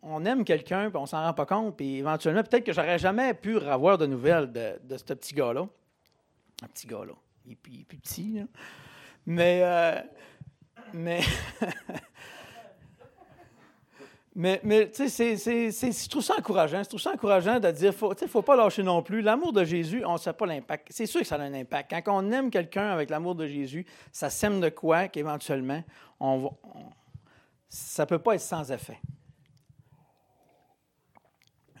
on 0.01 0.25
aime 0.25 0.43
quelqu'un, 0.43 0.89
puis 0.89 0.97
on 0.97 1.05
s'en 1.05 1.21
rend 1.23 1.33
pas 1.33 1.45
compte, 1.45 1.75
puis 1.77 1.97
éventuellement, 1.97 2.41
peut-être 2.41 2.63
que 2.63 2.73
j'aurais 2.73 2.97
jamais 2.97 3.33
pu 3.35 3.57
avoir 3.59 3.97
de 3.99 4.07
nouvelles 4.07 4.51
de, 4.51 4.79
de 4.83 4.97
ce 4.97 5.03
petit 5.03 5.35
gars-là. 5.35 5.67
Un 6.63 6.67
petit 6.67 6.87
gars-là. 6.87 7.13
Il 7.45 7.55
il 7.71 7.81
est 7.81 7.85
plus 7.85 7.97
petit. 7.97 8.41
Mais, 9.27 9.59
euh, 9.61 9.99
mais, 14.35 14.59
mais, 14.63 14.89
tu 14.89 14.95
sais, 14.95 15.09
c'est- 15.09 15.37
c'est- 15.37 15.71
c'est- 15.71 16.03
je 16.05 16.09
trouve 16.09 16.23
ça 16.23 16.35
encourageant. 16.37 16.81
Je 16.81 16.87
trouve 16.89 17.01
ça 17.01 17.11
encourageant 17.11 17.59
de 17.59 17.69
dire, 17.71 17.93
faut, 17.93 18.15
tu 18.15 18.27
faut 18.27 18.41
pas 18.41 18.55
lâcher 18.55 18.81
non 18.83 19.03
plus. 19.03 19.21
L'amour 19.21 19.51
de 19.53 19.63
Jésus, 19.65 20.03
on 20.05 20.13
ne 20.13 20.17
sait 20.17 20.33
pas 20.33 20.45
l'impact. 20.45 20.87
C'est 20.91 21.05
sûr 21.05 21.21
que 21.21 21.27
ça 21.27 21.35
a 21.35 21.39
un 21.41 21.53
impact. 21.53 21.91
Quand 22.05 22.23
on 22.23 22.31
aime 22.31 22.49
quelqu'un 22.49 22.89
avec 22.89 23.09
l'amour 23.09 23.35
de 23.35 23.45
Jésus, 23.45 23.85
ça 24.11 24.29
sème 24.29 24.61
de 24.61 24.69
quoi 24.69 25.07
qu'éventuellement, 25.09 25.83
on 26.19 26.51
on- 26.63 26.89
ça 27.69 28.05
peut 28.05 28.19
pas 28.19 28.35
être 28.35 28.41
sans 28.41 28.71
effet. 28.71 28.99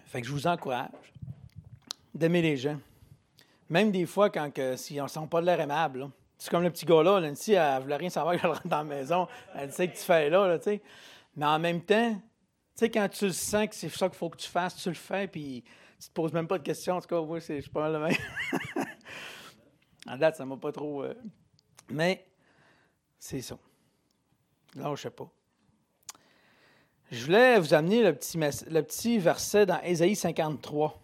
Fait 0.05 0.21
que 0.21 0.27
je 0.27 0.31
vous 0.31 0.47
encourage 0.47 0.89
d'aimer 2.13 2.41
les 2.41 2.57
gens. 2.57 2.79
Même 3.69 3.91
des 3.91 4.05
fois, 4.05 4.29
quand 4.29 4.51
que, 4.51 4.75
si 4.75 4.99
on 4.99 5.03
ne 5.03 5.09
sent 5.09 5.27
pas 5.29 5.41
de 5.41 5.45
l'air 5.45 5.59
aimable. 5.59 6.09
C'est 6.37 6.49
comme 6.49 6.63
le 6.63 6.71
petit 6.71 6.85
gars-là, 6.85 7.17
elle 7.17 7.31
ne 7.31 7.81
voulait 7.81 7.95
rien 7.97 8.09
savoir 8.09 8.39
qu'elle 8.39 8.49
rentre 8.49 8.67
dans 8.67 8.77
la 8.77 8.83
maison. 8.83 9.27
Elle 9.53 9.69
dit, 9.69 9.75
que 9.75 9.95
tu 9.97 10.03
fais 10.03 10.29
là, 10.29 10.47
là 10.47 10.57
tu 10.57 10.65
sais. 10.65 10.81
Mais 11.35 11.45
en 11.45 11.59
même 11.59 11.81
temps, 11.83 12.13
tu 12.15 12.21
sais, 12.75 12.89
quand 12.89 13.07
tu 13.09 13.31
sens 13.31 13.67
que 13.67 13.75
c'est 13.75 13.89
ça 13.89 14.07
qu'il 14.09 14.17
faut 14.17 14.29
que 14.29 14.37
tu 14.37 14.47
fasses, 14.47 14.75
tu 14.77 14.89
le 14.89 14.95
fais, 14.95 15.27
puis 15.27 15.63
tu 15.99 16.07
te 16.07 16.13
poses 16.13 16.31
même 16.33 16.47
pas 16.47 16.57
de 16.57 16.63
questions. 16.63 16.95
En 16.95 17.01
tout 17.01 17.07
cas, 17.07 17.21
moi, 17.21 17.41
c'est- 17.41 17.61
suis 17.61 17.69
pas 17.69 17.81
mal 17.81 17.93
le 17.93 17.99
même. 17.99 18.85
en 20.07 20.17
date, 20.17 20.37
ça 20.37 20.45
m'a 20.45 20.57
pas 20.57 20.71
trop... 20.71 21.03
euh, 21.03 21.13
Mais 21.89 22.25
c'est 23.19 23.41
ça. 23.41 23.57
Là, 24.75 24.93
je 24.95 25.01
sais 25.01 25.09
pas. 25.11 25.29
Je 27.11 27.25
voulais 27.25 27.59
vous 27.59 27.73
amener 27.73 28.03
le 28.03 28.13
petit, 28.13 28.37
le 28.37 28.81
petit 28.81 29.17
verset 29.17 29.65
dans 29.65 29.81
Ésaïe 29.81 30.15
53 30.15 31.01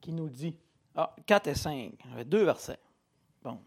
qui 0.00 0.12
nous 0.12 0.28
dit, 0.28 0.56
ah, 0.94 1.14
4 1.26 1.46
et 1.48 1.54
5, 1.54 1.72
il 1.72 2.10
y 2.10 2.12
avait 2.14 2.24
deux 2.24 2.44
versets. 2.44 2.78
Bon. 3.42 3.58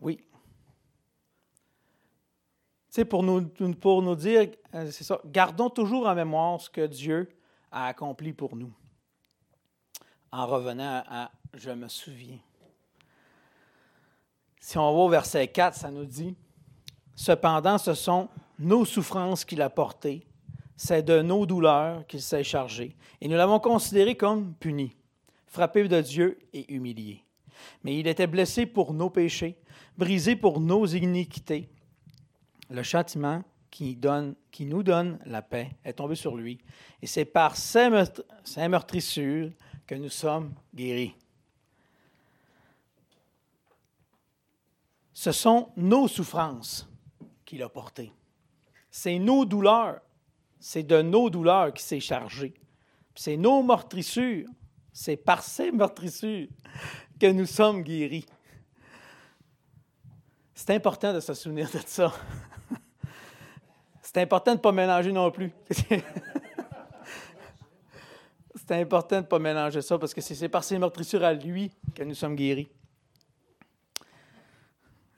Oui. 0.00 0.20
Sais, 2.90 3.04
pour 3.04 3.22
nous, 3.22 3.48
pour 3.74 4.02
nous 4.02 4.14
dire, 4.14 4.50
euh, 4.74 4.90
c'est 4.90 5.04
ça, 5.04 5.20
gardons 5.24 5.70
toujours 5.70 6.06
en 6.06 6.14
mémoire 6.14 6.60
ce 6.60 6.68
que 6.68 6.86
Dieu 6.86 7.28
a 7.70 7.86
accompli 7.86 8.32
pour 8.32 8.54
nous, 8.54 8.72
en 10.30 10.46
revenant 10.46 11.02
à 11.08 11.30
Je 11.54 11.70
me 11.70 11.88
souviens. 11.88 12.38
Si 14.60 14.78
on 14.78 14.92
va 14.92 14.98
au 14.98 15.08
verset 15.08 15.48
4, 15.48 15.76
ça 15.76 15.90
nous 15.90 16.04
dit, 16.04 16.36
Cependant, 17.16 17.78
ce 17.78 17.94
sont 17.94 18.28
nos 18.58 18.84
souffrances 18.84 19.44
qu'il 19.44 19.62
a 19.62 19.70
portées, 19.70 20.26
c'est 20.76 21.02
de 21.02 21.22
nos 21.22 21.46
douleurs 21.46 22.06
qu'il 22.06 22.22
s'est 22.22 22.44
chargé, 22.44 22.96
et 23.20 23.28
nous 23.28 23.36
l'avons 23.36 23.60
considéré 23.60 24.16
comme 24.16 24.54
puni, 24.54 24.96
frappé 25.46 25.86
de 25.86 26.00
Dieu 26.00 26.38
et 26.52 26.72
humilié. 26.72 27.24
Mais 27.82 27.98
il 27.98 28.06
était 28.06 28.26
blessé 28.26 28.66
pour 28.66 28.92
nos 28.92 29.10
péchés, 29.10 29.56
brisé 29.96 30.36
pour 30.36 30.60
nos 30.60 30.86
iniquités. 30.86 31.68
Le 32.70 32.82
châtiment 32.82 33.42
qui, 33.70 33.96
donne, 33.96 34.34
qui 34.50 34.66
nous 34.66 34.82
donne 34.82 35.18
la 35.26 35.42
paix 35.42 35.70
est 35.84 35.94
tombé 35.94 36.14
sur 36.14 36.36
lui, 36.36 36.58
et 37.00 37.06
c'est 37.06 37.24
par 37.24 37.56
ses, 37.56 37.88
ses 38.42 38.68
meurtrissures 38.68 39.50
que 39.86 39.94
nous 39.94 40.08
sommes 40.08 40.52
guéris. 40.74 41.14
Ce 45.12 45.30
sont 45.30 45.70
nos 45.76 46.08
souffrances 46.08 46.88
qu'il 47.44 47.62
a 47.62 47.68
portées. 47.68 48.12
C'est 48.96 49.18
nos 49.18 49.44
douleurs. 49.44 50.00
C'est 50.60 50.84
de 50.84 51.02
nos 51.02 51.28
douleurs 51.28 51.72
qu'il 51.74 51.84
s'est 51.84 51.98
chargé. 51.98 52.54
C'est 53.16 53.36
nos 53.36 53.60
meurtrissures. 53.60 54.46
C'est 54.92 55.16
par 55.16 55.42
ces 55.42 55.72
meurtrissures 55.72 56.46
que 57.18 57.26
nous 57.26 57.44
sommes 57.44 57.82
guéris. 57.82 58.24
C'est 60.54 60.70
important 60.70 61.12
de 61.12 61.18
se 61.18 61.34
souvenir 61.34 61.68
de 61.72 61.80
ça. 61.84 62.14
C'est 64.00 64.18
important 64.18 64.52
de 64.52 64.58
ne 64.58 64.62
pas 64.62 64.70
mélanger 64.70 65.10
non 65.10 65.28
plus. 65.32 65.50
C'est 68.54 68.80
important 68.80 69.16
de 69.16 69.22
ne 69.22 69.26
pas 69.26 69.40
mélanger 69.40 69.82
ça 69.82 69.98
parce 69.98 70.14
que 70.14 70.20
c'est 70.22 70.48
par 70.48 70.64
ses 70.64 70.78
meurtrissures 70.78 71.22
à 71.22 71.34
lui 71.34 71.70
que 71.94 72.02
nous 72.02 72.14
sommes 72.14 72.34
guéris. 72.34 72.68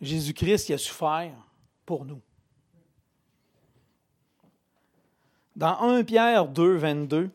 Jésus-Christ, 0.00 0.70
a 0.72 0.78
souffert 0.78 1.32
pour 1.84 2.04
nous. 2.04 2.20
Dans 5.56 5.80
1 5.80 6.04
Pierre 6.04 6.46
2, 6.46 6.76
22, 6.76 7.30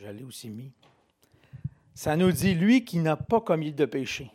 je 0.00 0.06
l'ai 0.08 0.24
aussi 0.24 0.48
mis, 0.48 0.72
ça 1.94 2.16
nous 2.16 2.32
dit, 2.32 2.54
lui 2.54 2.82
qui 2.82 2.98
n'a 2.98 3.14
pas 3.14 3.42
commis 3.42 3.72
de 3.72 3.84
péché, 3.84 4.30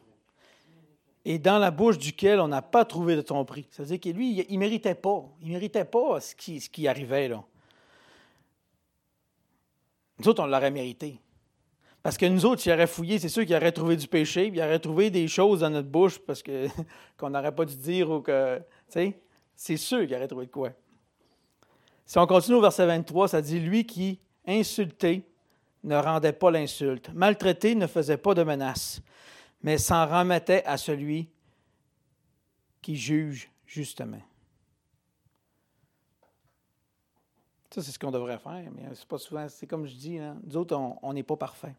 et 1.25 1.39
dans 1.39 1.57
la 1.57 1.71
bouche 1.71 1.97
duquel 1.97 2.39
on 2.39 2.47
n'a 2.47 2.61
pas 2.61 2.85
trouvé 2.85 3.15
de 3.15 3.21
ton 3.21 3.43
prix. 3.43 3.65
C'est-à-dire 3.71 3.99
que 3.99 4.09
lui, 4.09 4.45
il 4.47 4.53
ne 4.53 4.59
méritait 4.59 4.93
pas. 4.93 5.23
Il 5.41 5.47
méritait 5.47 5.85
pas 5.85 6.19
ce 6.19 6.35
qui, 6.35 6.59
ce 6.59 6.69
qui 6.69 6.85
arrivait 6.87 7.29
là. 7.29 7.41
Nous 10.19 10.27
autres, 10.27 10.43
on 10.43 10.47
l'aurait 10.47 10.69
mérité. 10.69 11.21
Parce 12.03 12.17
que 12.17 12.25
nous 12.25 12.45
autres, 12.45 12.61
s'il 12.61 12.73
aurait 12.73 12.87
fouillé, 12.87 13.19
c'est 13.19 13.29
sûr 13.29 13.45
qu'il 13.45 13.55
aurait 13.55 13.71
trouvé 13.71 13.95
du 13.95 14.07
péché, 14.07 14.49
puis 14.51 14.59
il 14.59 14.61
aurait 14.61 14.79
trouvé 14.79 15.09
des 15.09 15.29
choses 15.29 15.61
dans 15.61 15.69
notre 15.69 15.87
bouche 15.87 16.19
parce 16.19 16.43
qu'on 17.17 17.29
n'aurait 17.29 17.55
pas 17.55 17.65
dû 17.65 17.77
dire 17.77 18.11
ou 18.11 18.19
que. 18.19 18.57
Tu 18.57 18.63
sais, 18.89 19.19
c'est 19.55 19.77
sûr 19.77 20.05
qu'il 20.05 20.15
aurait 20.15 20.27
trouvé 20.27 20.45
de 20.45 20.51
quoi. 20.51 20.71
Si 22.05 22.17
on 22.17 22.27
continue 22.27 22.57
au 22.57 22.61
verset 22.61 22.85
23, 22.85 23.29
ça 23.29 23.41
dit 23.41 23.59
Lui 23.59 23.85
qui, 23.85 24.19
insulté, 24.45 25.27
ne 25.83 25.95
rendait 25.95 26.33
pas 26.33 26.51
l'insulte, 26.51 27.09
maltraité, 27.13 27.75
ne 27.75 27.87
faisait 27.87 28.17
pas 28.17 28.33
de 28.33 28.43
menace, 28.43 29.01
mais 29.61 29.77
s'en 29.77 30.05
remettait 30.05 30.63
à 30.65 30.77
celui 30.77 31.29
qui 32.81 32.95
juge 32.95 33.49
justement. 33.65 34.21
Ça, 37.73 37.81
c'est 37.81 37.91
ce 37.91 37.97
qu'on 37.97 38.11
devrait 38.11 38.37
faire, 38.37 38.69
mais 38.75 38.83
c'est 38.93 39.07
pas 39.07 39.17
souvent. 39.17 39.49
C'est 39.49 39.65
comme 39.65 39.87
je 39.87 39.95
dis, 39.95 40.19
hein, 40.19 40.37
nous 40.43 40.57
autres, 40.57 40.75
on 41.01 41.13
n'est 41.13 41.23
pas 41.23 41.37
parfait. 41.37 41.75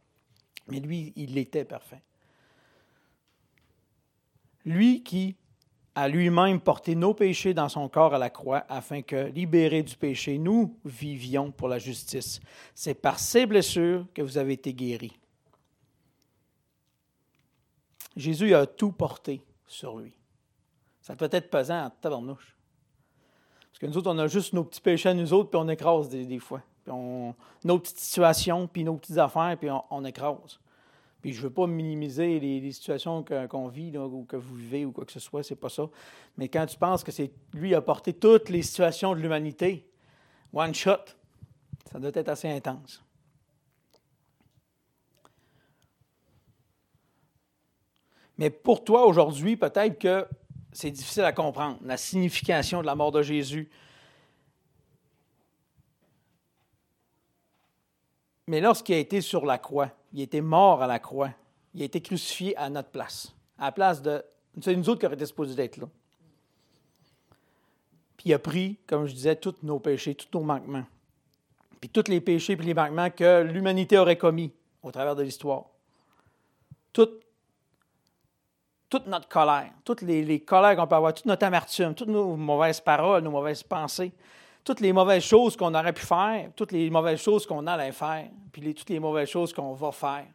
Mais 0.67 0.81
lui, 0.81 1.13
il 1.15 1.39
était 1.39 1.65
parfait. 1.65 2.03
Lui 4.65 5.03
qui 5.03 5.37
a 5.95 6.09
lui-même 6.09 6.61
porté 6.61 6.95
nos 6.95 7.15
péchés 7.15 7.55
dans 7.55 7.69
son 7.69 7.89
corps 7.89 8.15
à 8.15 8.19
la 8.19 8.31
croix, 8.31 8.65
afin 8.69 9.03
que, 9.03 9.29
libérés 9.29 9.83
du 9.83 9.97
péché, 9.97 10.39
nous 10.39 10.77
vivions 10.85 11.53
pour 11.53 11.69
la 11.69 11.79
justice. 11.79 12.41
C'est 12.75 12.95
par 12.95 13.19
ces 13.19 13.47
blessures 13.47 14.07
que 14.13 14.23
vous 14.23 14.39
avez 14.39 14.55
été 14.55 14.75
guéris. 14.75 15.17
Jésus 18.17 18.55
a 18.55 18.67
tout 18.67 18.93
porté 18.93 19.43
sur 19.67 19.97
lui. 19.97 20.15
Ça 21.01 21.17
peut 21.17 21.29
être 21.31 21.51
pesant 21.51 21.87
en 21.87 21.91
tabarnouche. 21.91 22.57
Parce 23.71 23.79
que 23.79 23.87
nous 23.87 23.99
autres, 23.99 24.11
on 24.11 24.19
a 24.19 24.27
juste 24.27 24.53
nos 24.53 24.65
petits 24.65 24.81
péchés 24.81 25.09
à 25.09 25.15
nous 25.15 25.33
autres, 25.33 25.51
puis 25.51 25.61
on 25.61 25.69
écrase 25.69 26.09
des, 26.09 26.39
fois. 26.39 26.63
Puis 26.85 26.93
on, 26.93 27.35
nos 27.65 27.79
petites 27.79 27.99
situations, 27.99 28.67
puis 28.69 28.85
nos 28.85 28.97
petites 28.97 29.19
affaires, 29.19 29.57
puis 29.59 29.69
on, 29.91 30.05
écrase. 30.05 30.61
Puis 31.25 31.33
je 31.33 31.41
veux 31.41 31.49
pas 31.49 31.67
minimiser 31.67 32.39
les, 32.39 32.71
situations 32.71 33.25
qu'on 33.49 33.69
vit 33.69 33.97
ou 33.97 34.27
que 34.29 34.37
vous 34.37 34.57
vivez 34.57 34.85
ou 34.85 34.93
quoi 34.93 35.07
que 35.07 35.13
ce 35.13 35.21
soit, 35.21 35.43
c'est 35.43 35.57
pas 35.57 35.71
ça. 35.71 35.89
Mais 36.37 36.51
quand 36.51 36.67
tu 36.67 36.77
penses 36.77 37.03
que 37.03 37.11
c'est 37.11 37.33
lui 37.55 37.75
a 37.75 37.81
porté 37.81 38.13
toutes 38.13 38.51
les 38.51 38.61
situations 38.61 39.15
de 39.15 39.21
l'humanité, 39.21 39.89
one 40.53 40.75
shot, 40.75 40.99
ça 41.91 41.99
doit 41.99 42.11
être 42.13 42.29
assez 42.29 42.51
intense. 42.51 43.03
Mais 48.37 48.51
pour 48.51 48.85
toi 48.85 49.07
aujourd'hui, 49.07 49.57
peut-être 49.57 49.99
que 49.99 50.29
c'est 50.73 50.91
difficile 50.91 51.25
à 51.25 51.33
comprendre, 51.33 51.79
la 51.87 51.97
signification 51.97 52.83
de 52.83 52.87
la 52.87 52.97
mort 52.97 53.13
de 53.13 53.23
Jésus. 53.23 53.71
Mais 58.47 58.61
lorsqu'il 58.61 58.95
a 58.95 58.99
été 58.99 59.21
sur 59.21 59.47
la 59.47 59.59
croix, 59.59 59.91
il 60.13 60.21
était 60.21 60.41
mort 60.41 60.83
à 60.83 60.87
la 60.87 60.99
croix, 60.99 61.31
il 61.75 61.83
a 61.83 61.85
été 61.85 62.01
crucifié 62.01 62.57
à 62.57 62.69
notre 62.69 62.91
place, 62.91 63.35
à 63.59 63.67
la 63.67 63.73
place 63.73 64.03
de. 64.03 64.23
C'est 64.61 64.77
nous 64.77 64.89
autres 64.89 65.01
qui 65.01 65.07
aurions 65.07 65.17
été 65.17 65.27
supposés 65.27 65.55
d'être 65.55 65.79
là. 65.79 65.87
Puis 68.17 68.31
il 68.31 68.35
a 68.35 68.39
pris, 68.39 68.79
comme 68.87 69.07
je 69.07 69.15
disais, 69.15 69.35
tous 69.35 69.55
nos 69.63 69.81
péchés, 69.81 70.15
tous 70.15 70.39
nos 70.39 70.45
manquements. 70.45 70.85
Puis 71.81 71.89
tous 71.89 72.09
les 72.09 72.21
péchés 72.21 72.53
et 72.53 72.57
les 72.57 72.75
manquements 72.75 73.11
que 73.11 73.43
l'humanité 73.43 73.99
aurait 73.99 74.17
commis 74.17 74.53
au 74.83 74.93
travers 74.93 75.17
de 75.17 75.23
l'histoire. 75.23 75.65
toute 76.93 77.21
notre 79.09 79.29
colère, 79.29 79.73
toutes 79.85 80.03
les 80.03 80.39
colères 80.39 80.77
qu'on 80.77 80.87
peut 80.87 80.95
avoir, 80.95 81.13
toute 81.13 81.27
notre 81.27 81.45
amertume, 81.45 81.97
toutes 81.97 82.09
nos 82.09 82.37
mauvaises 82.37 82.81
paroles, 82.81 83.25
nos 83.25 83.33
mauvaises 83.33 83.65
pensées, 83.65 84.13
toutes 84.65 84.81
les 84.81 84.93
mauvaises 84.93 85.23
choses 85.23 85.57
qu'on 85.57 85.75
aurait 85.75 85.93
pu 85.93 86.05
faire, 86.05 86.51
toutes 86.57 86.73
les 86.73 86.89
mauvaises 86.89 87.21
choses 87.21 87.47
qu'on 87.47 87.67
allait 87.67 87.93
faire, 87.93 88.29
puis 88.51 88.75
toutes 88.75 88.89
les 88.89 88.99
mauvaises 88.99 89.29
choses 89.29 89.53
qu'on 89.53 89.75
va 89.75 89.93
faire, 89.93 90.27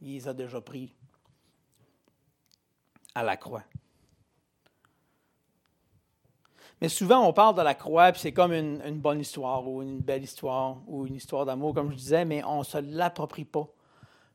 il 0.00 0.14
les 0.14 0.28
a 0.28 0.32
déjà 0.32 0.60
pris 0.60 0.94
à 3.14 3.22
la 3.22 3.36
croix. 3.36 3.64
Mais 6.80 6.88
souvent, 6.88 7.26
on 7.26 7.32
parle 7.32 7.56
de 7.56 7.62
la 7.62 7.74
croix, 7.74 8.12
puis 8.12 8.20
c'est 8.20 8.32
comme 8.32 8.52
une, 8.52 8.98
bonne 8.98 9.20
histoire 9.20 9.66
ou 9.66 9.82
une 9.82 10.00
belle 10.00 10.22
histoire 10.22 10.76
ou 10.86 11.06
une 11.06 11.14
histoire 11.14 11.46
d'amour, 11.46 11.74
comme 11.74 11.90
je 11.90 11.96
disais, 11.96 12.24
mais 12.24 12.44
on 12.44 12.58
ne 12.58 12.64
se 12.64 12.78
l'approprie 12.78 13.44
pas 13.44 13.68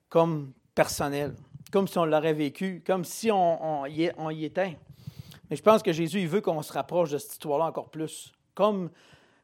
comme 0.10 0.54
personnel, 0.74 1.36
comme 1.72 1.88
si 1.88 1.98
on 1.98 2.06
l'aurait 2.06 2.34
vécu, 2.34 2.84
comme 2.86 3.06
si 3.06 3.32
on, 3.32 3.86
y, 3.86 4.12
on, 4.18 4.30
y, 4.32 4.46
était. 4.46 4.78
Mais 5.50 5.56
je 5.56 5.62
pense 5.62 5.84
que 5.84 5.92
Jésus, 5.92 6.22
il 6.22 6.28
veut 6.28 6.42
qu'on 6.42 6.62
se 6.62 6.74
rapproche 6.74 7.12
de 7.12 7.18
cette 7.18 7.34
histoire-là 7.34 7.66
encore 7.66 7.90
plus. 7.90 8.34
Comme 8.56 8.90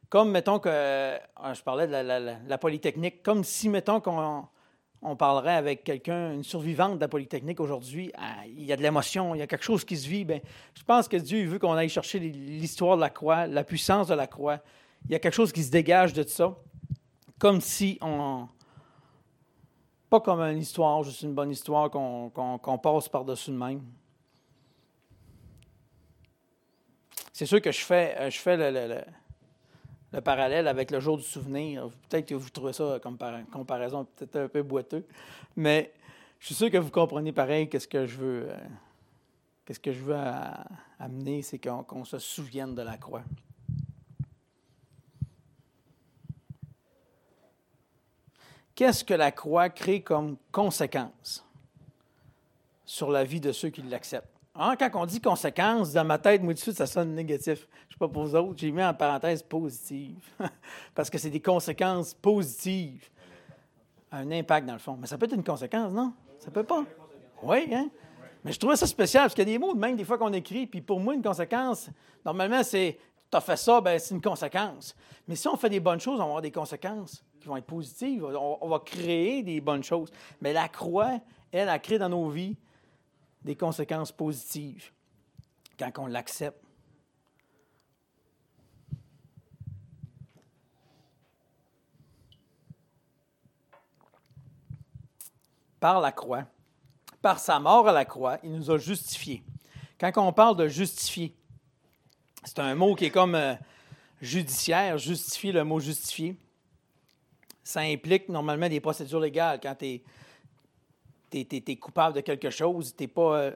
comme, 0.08 0.30
mettons 0.30 0.58
que, 0.58 1.18
ah, 1.36 1.54
je 1.54 1.62
parlais 1.62 1.86
de 1.86 2.48
la, 2.48 2.58
Polytechnique, 2.58 3.22
comme 3.22 3.42
si, 3.44 3.68
mettons 3.68 4.00
qu'on 4.00 4.46
on 5.02 5.14
parlerait 5.14 5.54
avec 5.54 5.84
quelqu'un, 5.84 6.32
une 6.32 6.42
survivante 6.42 6.96
de 6.96 7.00
la 7.00 7.08
Polytechnique 7.08 7.60
aujourd'hui, 7.60 8.12
ah, 8.16 8.46
il 8.46 8.64
y 8.64 8.72
a 8.72 8.76
de 8.76 8.82
l'émotion, 8.82 9.34
il 9.34 9.38
y 9.38 9.42
a 9.42 9.46
quelque 9.46 9.64
chose 9.64 9.84
qui 9.84 9.96
se 9.96 10.08
vit. 10.08 10.24
Bien, 10.24 10.40
je 10.74 10.82
pense 10.84 11.06
que 11.08 11.16
Dieu 11.16 11.46
veut 11.46 11.58
qu'on 11.58 11.74
aille 11.74 11.88
chercher 11.88 12.18
l'histoire 12.18 12.96
de 12.96 13.02
la 13.02 13.10
croix, 13.10 13.46
la 13.46 13.64
puissance 13.64 14.08
de 14.08 14.14
la 14.14 14.26
croix. 14.26 14.58
Il 15.06 15.12
y 15.12 15.14
a 15.14 15.18
quelque 15.18 15.34
chose 15.34 15.52
qui 15.52 15.62
se 15.62 15.70
dégage 15.70 16.12
de 16.12 16.22
ça, 16.22 16.56
comme 17.38 17.60
si 17.60 17.98
on. 18.00 18.48
Pas 20.08 20.20
comme 20.20 20.40
une 20.40 20.58
histoire, 20.58 21.02
juste 21.02 21.22
une 21.22 21.34
bonne 21.34 21.50
histoire 21.50 21.90
qu'on 21.90 22.78
passe 22.80 23.08
par-dessus 23.08 23.50
de 23.50 23.56
même. 23.56 23.82
C'est 27.32 27.46
sûr 27.46 27.60
que 27.60 27.72
je 27.72 27.80
fais, 27.80 28.16
euh, 28.18 28.30
je 28.30 28.38
fais 28.38 28.56
le 28.56 29.02
parallèle 30.24 30.68
avec 30.68 30.90
le 30.90 31.00
jour 31.00 31.16
du 31.16 31.22
souvenir. 31.22 31.88
Peut-être 32.08 32.26
que 32.28 32.34
vous 32.34 32.50
trouvez 32.50 32.72
ça 32.72 32.98
comme 33.02 33.18
comparaison 33.52 34.06
peut-être 34.16 34.36
un 34.36 34.48
peu 34.48 34.62
boiteux, 34.62 35.06
mais 35.56 35.92
je 36.38 36.46
suis 36.46 36.54
sûr 36.54 36.70
que 36.70 36.78
vous 36.78 36.90
comprenez 36.90 37.32
pareil 37.32 37.68
qu'est-ce 37.68 37.88
que 37.88 38.06
je 38.06 38.16
veux, 38.16 38.50
euh, 38.50 38.56
qu'est-ce 39.64 39.80
que 39.80 39.92
je 39.92 40.00
veux 40.00 40.16
amener, 40.98 41.42
c'est 41.42 41.58
qu'on 41.58 42.04
se 42.04 42.18
souvienne 42.18 42.74
de 42.74 42.82
la 42.82 42.96
croix. 42.96 43.22
Qu'est-ce 48.74 49.04
que 49.04 49.14
la 49.14 49.32
croix 49.32 49.70
crée 49.70 50.02
comme 50.02 50.36
conséquence 50.52 51.46
sur 52.84 53.10
la 53.10 53.24
vie 53.24 53.40
de 53.40 53.50
ceux 53.50 53.70
qui 53.70 53.80
l'acceptent? 53.82 54.35
Hein, 54.58 54.74
quand 54.78 54.90
on 54.94 55.06
dit 55.06 55.20
conséquence, 55.20 55.92
dans 55.92 56.04
ma 56.04 56.18
tête, 56.18 56.42
moi, 56.42 56.54
tout 56.54 56.58
de 56.58 56.62
suite, 56.62 56.76
ça 56.76 56.86
sonne 56.86 57.14
négatif. 57.14 57.44
Je 57.44 57.50
ne 57.50 57.92
sais 57.92 57.98
pas 57.98 58.08
pour 58.08 58.24
vous 58.24 58.34
autres, 58.34 58.54
j'ai 58.56 58.70
mis 58.70 58.82
en 58.82 58.94
parenthèse 58.94 59.42
positive. 59.42 60.16
Parce 60.94 61.10
que 61.10 61.18
c'est 61.18 61.30
des 61.30 61.40
conséquences 61.40 62.14
positives. 62.14 63.08
Un 64.10 64.30
impact, 64.30 64.66
dans 64.66 64.72
le 64.72 64.78
fond. 64.78 64.96
Mais 64.98 65.06
ça 65.06 65.18
peut 65.18 65.26
être 65.26 65.34
une 65.34 65.44
conséquence, 65.44 65.92
non? 65.92 66.12
Ça 66.38 66.50
peut 66.50 66.62
pas? 66.62 66.84
Oui, 67.42 67.68
hein? 67.72 67.88
Mais 68.44 68.52
je 68.52 68.58
trouvais 68.58 68.76
ça 68.76 68.86
spécial, 68.86 69.24
parce 69.24 69.34
qu'il 69.34 69.46
y 69.46 69.50
a 69.50 69.52
des 69.52 69.58
mots, 69.58 69.74
même 69.74 69.96
des 69.96 70.04
fois 70.04 70.16
qu'on 70.16 70.32
écrit, 70.32 70.66
puis 70.66 70.80
pour 70.80 71.00
moi, 71.00 71.14
une 71.14 71.22
conséquence, 71.22 71.90
normalement, 72.24 72.62
c'est 72.62 72.98
tu 73.30 73.36
as 73.36 73.40
fait 73.40 73.56
ça, 73.56 73.80
ben 73.80 73.98
c'est 73.98 74.14
une 74.14 74.22
conséquence. 74.22 74.94
Mais 75.26 75.34
si 75.34 75.48
on 75.48 75.56
fait 75.56 75.68
des 75.68 75.80
bonnes 75.80 75.98
choses, 76.00 76.14
on 76.14 76.18
va 76.18 76.24
avoir 76.24 76.42
des 76.42 76.52
conséquences 76.52 77.24
qui 77.40 77.48
vont 77.48 77.56
être 77.56 77.66
positives. 77.66 78.24
On, 78.24 78.58
on 78.60 78.68
va 78.68 78.78
créer 78.78 79.42
des 79.42 79.60
bonnes 79.60 79.82
choses. 79.82 80.12
Mais 80.40 80.52
la 80.52 80.68
croix, 80.68 81.18
elle, 81.50 81.68
a 81.68 81.78
créé 81.80 81.98
dans 81.98 82.08
nos 82.08 82.28
vies 82.28 82.56
des 83.46 83.54
conséquences 83.54 84.10
positives 84.10 84.90
quand 85.78 85.92
on 85.98 86.06
l'accepte. 86.06 86.60
Par 95.78 96.00
la 96.00 96.10
croix, 96.10 96.44
par 97.22 97.38
sa 97.38 97.60
mort 97.60 97.86
à 97.86 97.92
la 97.92 98.04
croix, 98.04 98.38
il 98.42 98.50
nous 98.50 98.70
a 98.70 98.78
justifiés. 98.78 99.44
Quand 100.00 100.10
on 100.16 100.32
parle 100.32 100.56
de 100.56 100.66
justifier, 100.66 101.32
c'est 102.42 102.58
un 102.58 102.74
mot 102.74 102.96
qui 102.96 103.04
est 103.04 103.10
comme 103.10 103.36
euh, 103.36 103.54
judiciaire, 104.20 104.98
justifier, 104.98 105.52
le 105.52 105.62
mot 105.62 105.78
justifier. 105.78 106.36
Ça 107.62 107.80
implique 107.80 108.28
normalement 108.28 108.68
des 108.68 108.80
procédures 108.80 109.20
légales. 109.20 109.60
Quand 109.62 109.76
tu 109.76 109.86
es 109.86 110.02
tu 111.30 111.38
es, 111.38 111.76
coupable 111.76 112.16
de 112.16 112.20
quelque 112.20 112.50
chose, 112.50 112.94
tu 112.96 113.04
n'es 113.04 113.08
pas, 113.08 113.52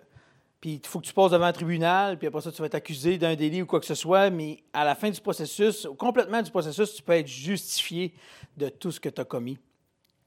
puis 0.61 0.74
il 0.74 0.87
faut 0.87 1.00
que 1.00 1.06
tu 1.06 1.14
passes 1.14 1.30
devant 1.30 1.46
un 1.46 1.52
tribunal, 1.52 2.18
puis 2.18 2.26
après 2.26 2.42
ça, 2.42 2.52
tu 2.52 2.61
vas 2.61 2.66
être 2.66 2.74
accusé 2.74 3.16
d'un 3.16 3.35
délit 3.35 3.62
ou 3.62 3.66
quoi 3.66 3.80
que 3.80 3.87
ce 3.87 3.94
soit, 3.94 4.28
mais 4.28 4.62
à 4.74 4.85
la 4.85 4.94
fin 4.94 5.09
du 5.09 5.20
processus, 5.20 5.88
complètement 5.96 6.42
du 6.42 6.50
processus, 6.50 6.94
tu 6.94 7.02
peux 7.02 7.14
être 7.14 7.26
justifié 7.26 8.14
de 8.59 8.68
tout 8.68 8.92
ce 8.92 9.00
que 9.00 9.09
tu 9.09 9.20
as 9.22 9.24
commis. 9.24 9.59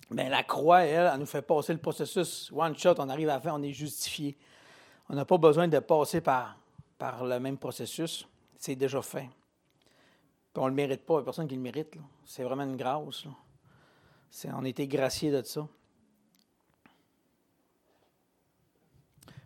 Mais 0.10 0.30
la 0.30 0.44
croix, 0.44 0.82
elle, 0.82 1.12
elle 1.14 1.20
nous 1.20 1.28
fait 1.28 1.44
passer 1.44 1.72
le 1.74 1.80
processus 1.80 2.52
one 2.52 2.76
shot, 2.76 2.96
on 2.98 3.10
arrive 3.10 3.30
à 3.30 3.36
la 3.36 3.42
fin, 3.42 3.54
on 3.54 3.62
est 3.62 3.74
justifié. 3.74 4.36
On 5.08 5.16
n'a 5.16 5.26
pas 5.26 5.38
besoin 5.38 5.68
de 5.68 5.80
passer 5.80 6.22
par, 6.22 6.58
par 6.98 7.24
le 7.26 7.40
même 7.40 7.58
processus, 7.58 8.28
c'est 8.58 8.76
déjà 8.76 9.02
fait. 9.04 9.30
Puis 10.52 10.62
on 10.62 10.66
ne 10.66 10.70
le 10.70 10.76
mérite 10.76 11.06
pas, 11.06 11.14
il 11.14 11.18
n'y 11.18 11.22
a 11.22 11.26
personne 11.26 11.48
qui 11.48 11.56
le 11.56 11.62
mérite. 11.62 11.96
C'est 12.26 12.44
vraiment 12.44 12.64
une 12.64 12.76
grâce. 12.76 13.26
On 14.46 14.64
a 14.64 14.68
été 14.68 14.88
gracié 14.88 15.32
de 15.32 15.44
ça. 15.44 15.68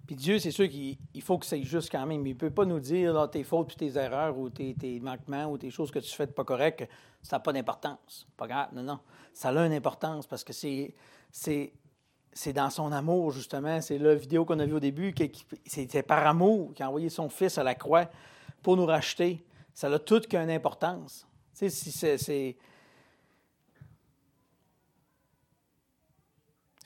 Puis 0.07 0.15
Dieu, 0.15 0.39
c'est 0.39 0.51
sûr 0.51 0.69
qu'il 0.69 1.21
faut 1.21 1.37
que 1.37 1.45
c'est 1.45 1.63
juste 1.63 1.91
quand 1.91 2.05
même. 2.05 2.25
Il 2.25 2.33
ne 2.33 2.37
peut 2.37 2.49
pas 2.49 2.63
nous 2.63 2.79
dire 2.79 3.29
tes 3.29 3.43
fautes, 3.43 3.67
puis 3.67 3.75
tes 3.75 3.99
erreurs, 3.99 4.37
ou 4.37 4.49
tes, 4.49 4.99
manquements, 5.01 5.51
ou 5.51 5.57
tes 5.57 5.69
choses 5.69 5.91
que 5.91 5.99
tu 5.99 6.15
fais 6.15 6.25
de 6.25 6.31
pas 6.31 6.45
correctes, 6.45 6.87
ça 7.21 7.35
n'a 7.35 7.39
pas 7.41 7.51
d'importance. 7.51 8.25
Pas 8.37 8.47
grave. 8.47 8.69
Non, 8.71 8.83
non. 8.83 8.99
Ça 9.33 9.49
a 9.49 9.65
une 9.65 9.73
importance 9.73 10.25
parce 10.25 10.45
que 10.45 10.53
c'est, 10.53 10.95
c'est, 11.29 12.53
dans 12.53 12.69
son 12.69 12.93
amour, 12.93 13.31
justement. 13.31 13.81
C'est 13.81 13.97
la 13.97 14.15
vidéo 14.15 14.45
qu'on 14.45 14.59
a 14.59 14.65
vue 14.65 14.75
au 14.75 14.79
début. 14.79 15.13
C'était 15.65 16.03
par 16.03 16.25
amour 16.25 16.73
qu'il 16.73 16.85
a 16.85 16.87
envoyé 16.87 17.09
son 17.09 17.27
fils 17.27 17.57
à 17.57 17.63
la 17.63 17.75
croix 17.75 18.09
pour 18.63 18.77
nous 18.77 18.85
racheter. 18.85 19.45
Ça 19.73 19.91
a 19.91 19.99
toute 19.99 20.27
qu'une 20.27 20.49
importance. 20.49 21.27
Tu 21.51 21.57
sais, 21.57 21.69
si 21.69 21.91
c'est. 21.91 22.17
c'est... 22.17 22.55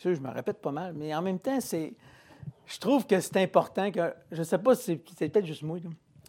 je 0.03 0.19
me 0.19 0.31
répète 0.31 0.59
pas 0.59 0.71
mal, 0.71 0.95
mais 0.95 1.13
en 1.13 1.21
même 1.21 1.37
temps, 1.37 1.61
c'est 1.61 1.93
je 2.71 2.79
trouve 2.79 3.05
que 3.05 3.19
c'est 3.19 3.37
important 3.37 3.91
que. 3.91 4.13
Je 4.31 4.39
ne 4.39 4.43
sais 4.43 4.57
pas 4.57 4.75
si 4.75 5.01
c'est, 5.17 5.29
peut-être 5.29 5.45
juste 5.45 5.63
moi. 5.63 5.77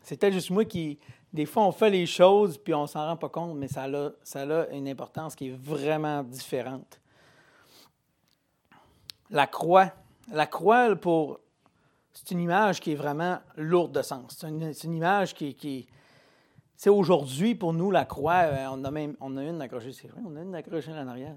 C'est 0.03 0.19
peut-être 0.19 0.33
juste 0.33 0.51
moi 0.51 0.65
qui. 0.65 0.99
Des 1.33 1.47
fois, 1.47 1.65
on 1.65 1.73
fait 1.73 1.89
les 1.89 2.05
choses 2.05 2.59
puis 2.59 2.75
on 2.75 2.87
s'en 2.87 3.07
rend 3.07 3.17
pas 3.17 3.29
compte, 3.29 3.57
mais 3.57 3.69
ça 3.69 3.85
a, 3.85 4.11
ça 4.23 4.43
a 4.43 4.69
une 4.71 4.89
importance 4.89 5.35
qui 5.35 5.49
est 5.49 5.57
vraiment 5.57 6.23
différente. 6.23 7.01
La 9.31 9.47
croix. 9.47 9.93
La 10.33 10.47
croix, 10.47 10.97
pour. 10.97 11.39
C'est 12.13 12.33
une 12.33 12.41
image 12.41 12.81
qui 12.81 12.93
est 12.93 12.97
vraiment 12.97 13.39
lourde 13.57 13.93
de 13.93 14.03
sens. 14.03 14.37
C'est 14.39 14.49
une, 14.49 14.95
image 14.95 15.35
qui, 15.35 15.55
qui 15.55 15.87
c'est 16.77 16.91
aujourd'hui, 16.91 17.55
pour 17.55 17.73
nous, 17.73 17.91
la 17.91 18.05
croix, 18.05 18.43
euh, 18.43 18.67
on 18.73 18.85
a 18.85 18.91
même 18.91 19.17
on 19.21 19.37
a 19.39 19.45
une 19.45 19.63
accrochée, 19.63 19.93
c'est 19.93 20.09
vrai, 20.09 20.21
on 20.27 20.37
a 20.37 20.43
une 20.43 20.55
accrochée 20.55 20.93
en 20.93 21.09
arrière. 21.09 21.35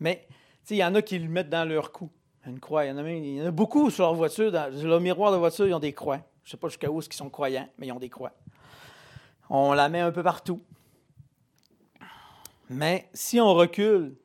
Mais 0.00 0.26
il 0.70 0.76
y 0.76 0.84
en 0.84 0.94
a 0.96 1.02
qui 1.02 1.18
le 1.18 1.28
mettent 1.28 1.50
dans 1.50 1.68
leur 1.68 1.92
cou. 1.92 2.10
Une 2.46 2.60
croix. 2.60 2.84
Il 2.84 2.88
y 2.88 2.90
en 2.92 2.98
a, 2.98 3.10
il 3.10 3.36
y 3.36 3.42
en 3.42 3.46
a 3.46 3.50
beaucoup 3.50 3.90
sur 3.90 4.04
leur 4.04 4.14
voiture. 4.14 4.52
Dans 4.52 4.70
le 4.70 5.00
miroir 5.00 5.32
de 5.32 5.36
voiture, 5.36 5.66
ils 5.66 5.74
ont 5.74 5.80
des 5.80 5.92
croix. 5.92 6.20
Je 6.44 6.48
ne 6.48 6.50
sais 6.52 6.56
pas 6.56 6.68
jusqu'à 6.68 6.90
où 6.90 7.00
ils 7.00 7.12
sont 7.12 7.28
croyants, 7.28 7.68
mais 7.78 7.88
ils 7.88 7.92
ont 7.92 7.98
des 7.98 8.08
croix. 8.08 8.32
On 9.50 9.72
la 9.72 9.88
met 9.88 10.00
un 10.00 10.12
peu 10.12 10.22
partout. 10.22 10.62
Mais 12.70 13.08
si 13.12 13.40
on 13.40 13.52
recule 13.52 14.16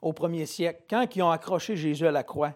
au 0.00 0.12
premier 0.12 0.46
siècle, 0.46 0.84
quand 0.88 1.06
ils 1.14 1.22
ont 1.22 1.30
accroché 1.30 1.76
Jésus 1.76 2.06
à 2.06 2.12
la 2.12 2.22
croix, 2.22 2.54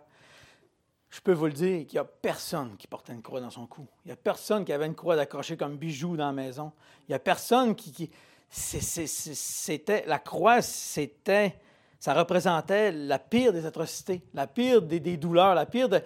je 1.11 1.21
peux 1.21 1.33
vous 1.33 1.47
le 1.47 1.53
dire 1.53 1.87
qu'il 1.87 1.95
n'y 1.95 1.99
a 1.99 2.05
personne 2.05 2.77
qui 2.77 2.87
portait 2.87 3.13
une 3.13 3.23
croix 3.23 3.41
dans 3.41 3.51
son 3.51 3.67
cou. 3.67 3.87
Il 4.05 4.09
n'y 4.09 4.13
a 4.13 4.17
personne 4.17 4.65
qui 4.65 4.73
avait 4.73 4.87
une 4.87 4.95
croix 4.95 5.17
d'accrocher 5.17 5.57
comme 5.57 5.77
bijou 5.77 6.17
dans 6.17 6.27
la 6.27 6.33
maison. 6.33 6.73
Il 7.09 7.13
n'y 7.13 7.15
a 7.15 7.19
personne 7.19 7.75
qui. 7.75 7.93
qui 7.93 8.11
c'était, 8.49 10.05
la 10.07 10.19
croix, 10.19 10.63
c'était 10.63 11.59
ça 11.99 12.15
représentait 12.15 12.93
la 12.93 13.19
pire 13.19 13.53
des 13.53 13.67
atrocités, 13.67 14.23
la 14.35 14.47
pire 14.47 14.83
des, 14.83 15.17
douleurs, 15.17 15.55
la 15.55 15.67
pire 15.67 15.89
de. 15.89 16.03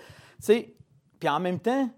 Puis 0.46 1.28
en 1.28 1.40
même 1.40 1.60
temps, 1.60 1.90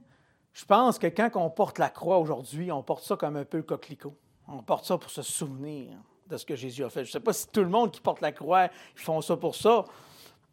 je 0.53 0.65
pense 0.65 0.99
que 0.99 1.07
quand 1.07 1.31
on 1.37 1.51
porte 1.51 1.79
la 1.79 1.89
croix 1.89 2.19
aujourd'hui, 2.19 2.73
on 2.73 2.83
porte 2.83 3.05
ça 3.05 3.17
comme 3.17 3.37
un 3.37 3.45
peu 3.45 3.59
le 3.59 3.63
coquelicot. 3.63 4.17
On 4.49 4.63
porte 4.63 4.85
ça 4.85 4.99
pour 4.99 5.11
se 5.11 5.23
souvenir 5.23 5.97
de 6.27 6.37
ce 6.37 6.45
que 6.45 6.57
Jésus 6.57 6.85
a 6.85 6.91
fait. 6.91 7.05
Je 7.05 7.11
ne 7.11 7.13
sais 7.13 7.21
pas 7.21 7.33
si 7.33 7.49
tout 7.49 7.61
le 7.61 7.69
monde 7.69 7.91
qui 7.91 8.01
porte 8.01 8.21
la 8.21 8.33
croix, 8.33 8.69
ils 8.95 9.01
font 9.01 9.21
ça 9.21 9.37
pour 9.37 9.55
ça. 9.55 9.85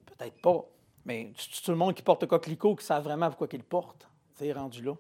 Peut-être 0.05 0.41
pas. 0.41 0.65
Mais 1.05 1.33
tout 1.63 1.71
le 1.71 1.77
monde 1.77 1.95
qui 1.95 2.03
porte 2.03 2.21
le 2.21 2.27
coquelicot 2.27 2.75
qui 2.75 2.85
sait 2.85 2.99
vraiment 2.99 3.27
pourquoi 3.29 3.47
qu'il 3.47 3.63
porte. 3.63 4.07
C'est 4.35 4.51
rendu 4.53 4.83
là. 4.83 4.93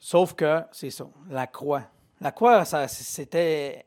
Sauf 0.00 0.34
que, 0.34 0.62
c'est 0.72 0.90
ça, 0.90 1.06
la 1.30 1.46
croix. 1.46 1.82
La 2.20 2.32
croix, 2.32 2.64
c'était 2.64 3.86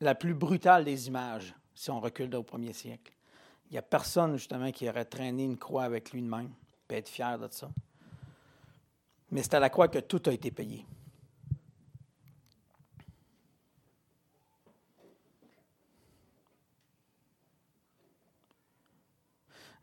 la 0.00 0.14
plus 0.14 0.34
brutale 0.34 0.84
des 0.84 1.08
images, 1.08 1.54
si 1.74 1.90
on 1.90 2.00
recule 2.00 2.34
au 2.34 2.42
premier 2.42 2.72
siècle. 2.72 3.12
Il 3.66 3.72
n'y 3.72 3.78
a 3.78 3.82
personne, 3.82 4.36
justement, 4.36 4.70
qui 4.70 4.88
aurait 4.88 5.04
traîné 5.04 5.44
une 5.44 5.56
croix 5.56 5.84
avec 5.84 6.12
lui 6.12 6.22
de 6.22 6.28
même, 6.28 6.50
et 6.90 6.94
être 6.94 7.08
fier 7.08 7.38
de 7.38 7.48
ça. 7.50 7.70
Mais 9.30 9.42
c'est 9.42 9.54
à 9.54 9.60
la 9.60 9.70
croix 9.70 9.88
que 9.88 9.98
tout 9.98 10.22
a 10.26 10.32
été 10.32 10.50
payé. 10.50 10.86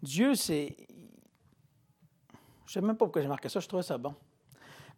Dieu, 0.01 0.35
c'est. 0.35 0.75
Je 2.65 2.79
ne 2.79 2.81
sais 2.81 2.81
même 2.81 2.95
pas 2.95 3.05
pourquoi 3.05 3.21
j'ai 3.21 3.27
marqué 3.27 3.49
ça, 3.49 3.59
je 3.59 3.67
trouvais 3.67 3.83
ça 3.83 3.97
bon. 3.97 4.15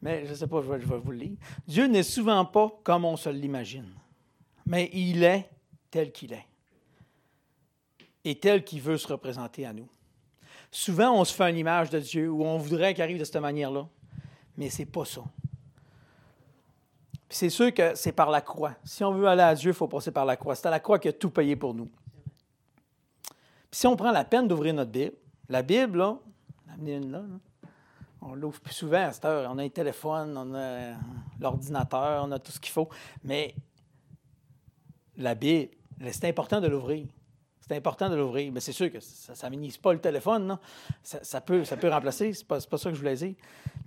Mais 0.02 0.26
je 0.26 0.32
ne 0.32 0.36
sais 0.36 0.48
pas, 0.48 0.62
je 0.62 0.70
vais, 0.70 0.80
je 0.80 0.86
vais 0.86 0.98
vous 0.98 1.12
le 1.12 1.18
lire. 1.18 1.38
Dieu 1.66 1.88
n'est 1.88 2.04
souvent 2.04 2.46
pas 2.46 2.70
comme 2.84 3.06
on 3.06 3.18
se 3.18 3.30
l'imagine 3.30 3.94
mais 4.66 4.90
il 4.94 5.24
est 5.24 5.50
tel 5.92 6.12
qu'il 6.12 6.34
est 6.34 6.46
et 8.26 8.36
tel 8.40 8.64
qu'il 8.64 8.82
veut 8.82 8.98
se 8.98 9.08
représenter 9.08 9.66
à 9.66 9.74
nous. 9.74 9.88
Souvent, 10.72 11.14
on 11.14 11.24
se 11.26 11.34
fait 11.34 11.50
une 11.50 11.58
image 11.58 11.90
de 11.90 12.00
Dieu 12.00 12.30
ou 12.32 12.44
on 12.44 12.58
voudrait 12.58 12.94
qu'il 12.94 13.04
arrive 13.04 13.20
de 13.20 13.24
cette 13.24 13.36
manière-là, 13.38 13.88
mais 14.58 14.70
ce 14.70 14.80
n'est 14.80 14.86
pas 14.86 15.06
ça. 15.06 15.22
C'est 17.30 17.50
sûr 17.50 17.74
que 17.74 17.96
c'est 17.96 18.12
par 18.12 18.30
la 18.30 18.42
croix. 18.42 18.74
Si 18.84 19.04
on 19.04 19.12
veut 19.12 19.28
aller 19.28 19.42
à 19.42 19.56
Dieu, 19.56 19.72
il 19.72 19.76
faut 19.76 19.88
passer 19.88 20.12
par 20.12 20.26
la 20.26 20.38
croix. 20.38 20.56
C'est 20.56 20.68
à 20.68 20.72
la 20.72 20.80
croix 20.80 21.00
qu'il 21.00 21.10
a 21.10 21.14
tout 21.14 21.32
payé 21.32 21.56
pour 21.56 21.74
nous. 21.74 21.90
si 23.72 23.88
on 23.88 23.96
prend 23.96 24.12
la 24.12 24.24
peine 24.24 24.48
d'ouvrir 24.48 24.74
notre 24.74 24.92
Bible, 24.92 25.16
la 25.50 25.62
Bible, 25.64 25.98
là, 25.98 26.18
une 26.86 27.12
là, 27.12 27.24
on 28.22 28.36
l'ouvre 28.36 28.60
plus 28.62 28.74
souvent 28.74 29.08
à 29.08 29.12
cette 29.12 29.26
heure. 29.26 29.50
On 29.52 29.58
a 29.58 29.64
un 29.64 29.70
téléphone, 29.70 30.38
on 30.38 30.56
a 30.56 30.94
l'ordinateur, 31.40 32.24
on 32.26 32.32
a 32.32 32.40
tout 32.40 32.52
ce 32.52 32.60
qu'il 32.60 32.72
faut. 32.72 32.90
Mais 33.24 33.54
la 35.18 35.36
Bible, 35.36 35.72
c'est 36.12 36.28
important 36.28 36.60
de 36.60 36.68
l'ouvrir. 36.68 37.08
C'est 37.66 37.78
important 37.78 38.10
de 38.10 38.16
l'ouvrir. 38.16 38.52
Mais 38.52 38.60
c'est 38.60 38.74
sûr 38.74 38.92
que 38.92 39.00
ça 39.00 39.50
ne 39.50 39.78
pas 39.82 39.94
le 39.94 40.00
téléphone, 40.00 40.48
non? 40.48 40.58
Ça, 41.02 41.40
peut, 41.40 41.64
ça 41.64 41.78
peut 41.78 41.90
remplacer, 41.90 42.34
c'est 42.34 42.46
pas, 42.46 42.60
pas 42.60 42.78
ça 42.78 42.90
que 42.90 42.96
je 42.96 43.00
voulais 43.00 43.16
dire. 43.16 43.36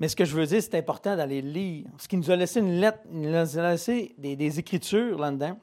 Mais 0.00 0.08
ce 0.08 0.16
que 0.16 0.24
je 0.24 0.34
veux 0.34 0.46
dire, 0.46 0.62
c'est 0.62 0.76
important 0.76 1.14
d'aller 1.14 1.42
lire. 1.42 1.86
Ce 1.98 2.08
qui 2.08 2.16
nous 2.16 2.30
a 2.30 2.36
laissé 2.36 2.60
une 2.60 2.80
lettre, 2.80 3.00
il 3.12 3.20
nous 3.20 3.58
a 3.58 3.70
laissé 3.70 4.14
des, 4.16 4.58
écritures 4.58 5.18
là-dedans. 5.18 5.58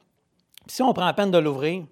Si 0.66 0.82
on 0.82 0.92
prend 0.92 1.06
la 1.06 1.12
peine 1.12 1.32
de 1.32 1.38
l'ouvrir, 1.38 1.84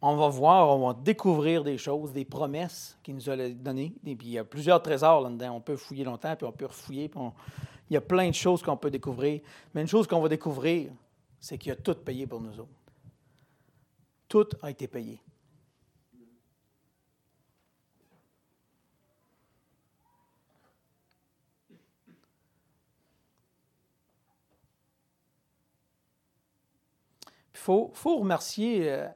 on 0.00 0.16
va 0.16 0.28
voir, 0.28 0.68
on 0.76 0.88
va 0.88 0.94
découvrir 1.00 1.62
des 1.62 1.78
choses, 1.78 2.12
des 2.12 2.24
promesses 2.24 2.98
qu'il 3.04 3.14
nous 3.14 3.30
a 3.30 3.36
données. 3.50 3.94
Puis 4.02 4.16
il 4.20 4.30
y 4.30 4.38
a 4.38 4.44
plusieurs 4.44 4.82
trésors 4.82 5.20
là-dedans. 5.20 5.54
On 5.54 5.60
peut 5.60 5.76
fouiller 5.76 6.02
longtemps, 6.02 6.34
puis 6.34 6.44
on 6.44 6.52
peut 6.52 6.66
refouiller. 6.66 7.08
Il 7.88 7.94
y 7.94 7.96
a 7.96 8.00
plein 8.00 8.28
de 8.28 8.34
choses 8.34 8.64
qu'on 8.64 8.76
peut 8.76 8.90
découvrir. 8.90 9.42
Mais 9.74 9.82
une 9.82 9.88
chose 9.88 10.08
qu'on 10.08 10.20
va 10.20 10.28
découvrir, 10.28 10.90
c'est 11.38 11.56
qu'il 11.56 11.70
a 11.70 11.76
tout 11.76 11.94
payé 11.94 12.26
pour 12.26 12.40
nous 12.40 12.58
autres. 12.58 12.81
Tout 14.32 14.48
a 14.62 14.70
été 14.70 14.88
payé. 14.88 15.20
Il 27.52 27.58
faut, 27.58 27.90
faut, 27.92 28.20
remercier. 28.20 28.90
Euh, 28.90 29.06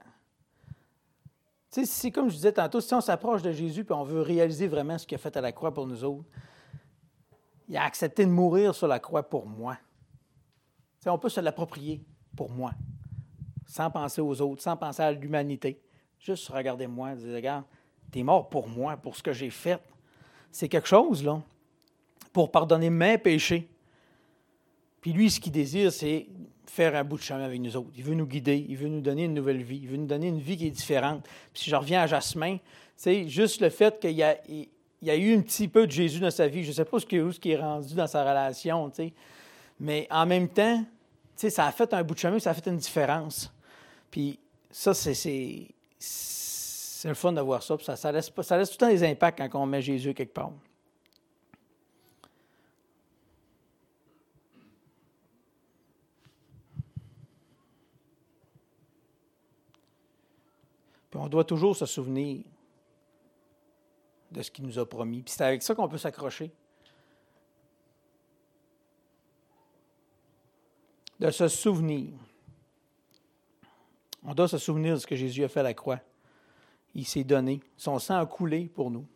c'est 1.70 2.10
comme 2.10 2.28
je 2.28 2.34
disais 2.34 2.52
tantôt, 2.52 2.82
si 2.82 2.92
on 2.92 3.00
s'approche 3.00 3.40
de 3.40 3.52
Jésus 3.52 3.86
et 3.88 3.92
on 3.92 4.04
veut 4.04 4.20
réaliser 4.20 4.68
vraiment 4.68 4.98
ce 4.98 5.06
qu'il 5.06 5.14
a 5.14 5.18
fait 5.18 5.34
à 5.38 5.40
la 5.40 5.52
croix 5.52 5.72
pour 5.72 5.86
nous 5.86 6.04
autres, 6.04 6.28
il 7.70 7.76
a 7.78 7.84
accepté 7.84 8.26
de 8.26 8.30
mourir 8.30 8.74
sur 8.74 8.86
la 8.86 9.00
croix 9.00 9.22
pour 9.22 9.46
moi. 9.46 9.78
on 11.06 11.18
peut 11.18 11.30
se 11.30 11.40
l'approprier 11.40 12.04
pour 12.36 12.50
moi 12.50 12.72
sans 13.76 13.90
penser 13.90 14.22
aux 14.22 14.40
autres, 14.40 14.62
sans 14.62 14.76
penser 14.76 15.02
à 15.02 15.12
l'humanité. 15.12 15.78
Juste 16.18 16.48
regardez-moi, 16.48 17.14
dire, 17.14 17.34
regarde, 17.34 17.64
es 18.14 18.22
mort 18.22 18.48
pour 18.48 18.68
moi, 18.68 18.96
pour 18.96 19.14
ce 19.14 19.22
que 19.22 19.34
j'ai 19.34 19.50
fait. 19.50 19.78
C'est 20.50 20.68
quelque 20.68 20.88
chose, 20.88 21.22
là, 21.22 21.42
pour 22.32 22.50
pardonner 22.50 22.88
mes 22.88 23.18
péchés. 23.18 23.68
Puis 25.02 25.12
lui, 25.12 25.30
ce 25.30 25.38
qu'il 25.38 25.52
désire, 25.52 25.92
c'est 25.92 26.26
faire 26.66 26.96
un 26.96 27.04
bout 27.04 27.18
de 27.18 27.22
chemin 27.22 27.44
avec 27.44 27.60
nous 27.60 27.76
autres. 27.76 27.90
Il 27.94 28.02
veut 28.02 28.14
nous 28.14 28.26
guider, 28.26 28.64
il 28.66 28.76
veut 28.78 28.88
nous 28.88 29.02
donner 29.02 29.24
une 29.24 29.34
nouvelle 29.34 29.62
vie, 29.62 29.80
il 29.82 29.88
veut 29.88 29.98
nous 29.98 30.06
donner 30.06 30.28
une 30.28 30.40
vie 30.40 30.56
qui 30.56 30.68
est 30.68 30.70
différente. 30.70 31.22
Puis 31.52 31.64
si 31.64 31.70
je 31.70 31.76
reviens 31.76 32.00
à 32.00 32.06
Jasmin, 32.06 32.56
c'est 32.96 33.28
juste 33.28 33.60
le 33.60 33.68
fait 33.68 34.00
qu'il 34.00 34.12
y 34.12 34.22
a, 34.22 34.36
eu 35.16 35.36
un 35.36 35.42
petit 35.42 35.68
peu 35.68 35.86
de 35.86 35.92
Jésus 35.92 36.18
dans 36.18 36.30
sa 36.30 36.48
vie. 36.48 36.62
Je 36.64 36.68
ne 36.68 36.74
sais 36.74 36.84
pas 36.86 36.98
ce 36.98 37.04
qui, 37.04 37.20
où 37.20 37.30
ce 37.30 37.38
qui 37.38 37.50
est 37.50 37.60
rendu 37.60 37.94
dans 37.94 38.06
sa 38.06 38.22
relation, 38.22 38.90
mais 39.78 40.08
en 40.10 40.24
même 40.24 40.48
temps, 40.48 40.82
ça 41.36 41.66
a 41.66 41.72
fait 41.72 41.92
un 41.92 42.02
bout 42.02 42.14
de 42.14 42.18
chemin, 42.18 42.38
ça 42.38 42.50
a 42.50 42.54
fait 42.54 42.70
une 42.70 42.78
différence. 42.78 43.52
Puis 44.10 44.38
ça, 44.70 44.94
c'est 44.94 45.68
le 47.04 47.14
fun 47.14 47.32
de 47.32 47.40
voir 47.40 47.62
ça. 47.62 47.76
Puis 47.76 47.86
ça, 47.86 48.12
laisse, 48.12 48.32
ça 48.42 48.58
laisse 48.58 48.70
tout 48.70 48.76
le 48.80 48.86
temps 48.86 48.92
des 48.92 49.04
impacts 49.04 49.38
quand 49.38 49.62
on 49.62 49.66
met 49.66 49.82
Jésus 49.82 50.14
quelque 50.14 50.32
part. 50.32 50.52
Puis 61.10 61.20
on 61.20 61.28
doit 61.28 61.44
toujours 61.44 61.76
se 61.76 61.86
souvenir 61.86 62.42
de 64.30 64.42
ce 64.42 64.50
qu'il 64.50 64.66
nous 64.66 64.78
a 64.78 64.88
promis. 64.88 65.22
Puis 65.22 65.34
c'est 65.36 65.44
avec 65.44 65.62
ça 65.62 65.74
qu'on 65.74 65.88
peut 65.88 65.98
s'accrocher. 65.98 66.50
De 71.18 71.30
se 71.30 71.48
souvenir. 71.48 72.12
On 74.26 74.34
doit 74.34 74.48
se 74.48 74.58
souvenir 74.58 74.94
de 74.94 74.98
ce 74.98 75.06
que 75.06 75.16
Jésus 75.16 75.44
a 75.44 75.48
fait 75.48 75.60
à 75.60 75.62
la 75.62 75.74
croix. 75.74 76.00
Il 76.94 77.06
s'est 77.06 77.24
donné. 77.24 77.60
Son 77.76 77.98
sang 77.98 78.16
a 78.16 78.26
coulé 78.26 78.68
pour 78.74 78.90
nous. 78.90 79.06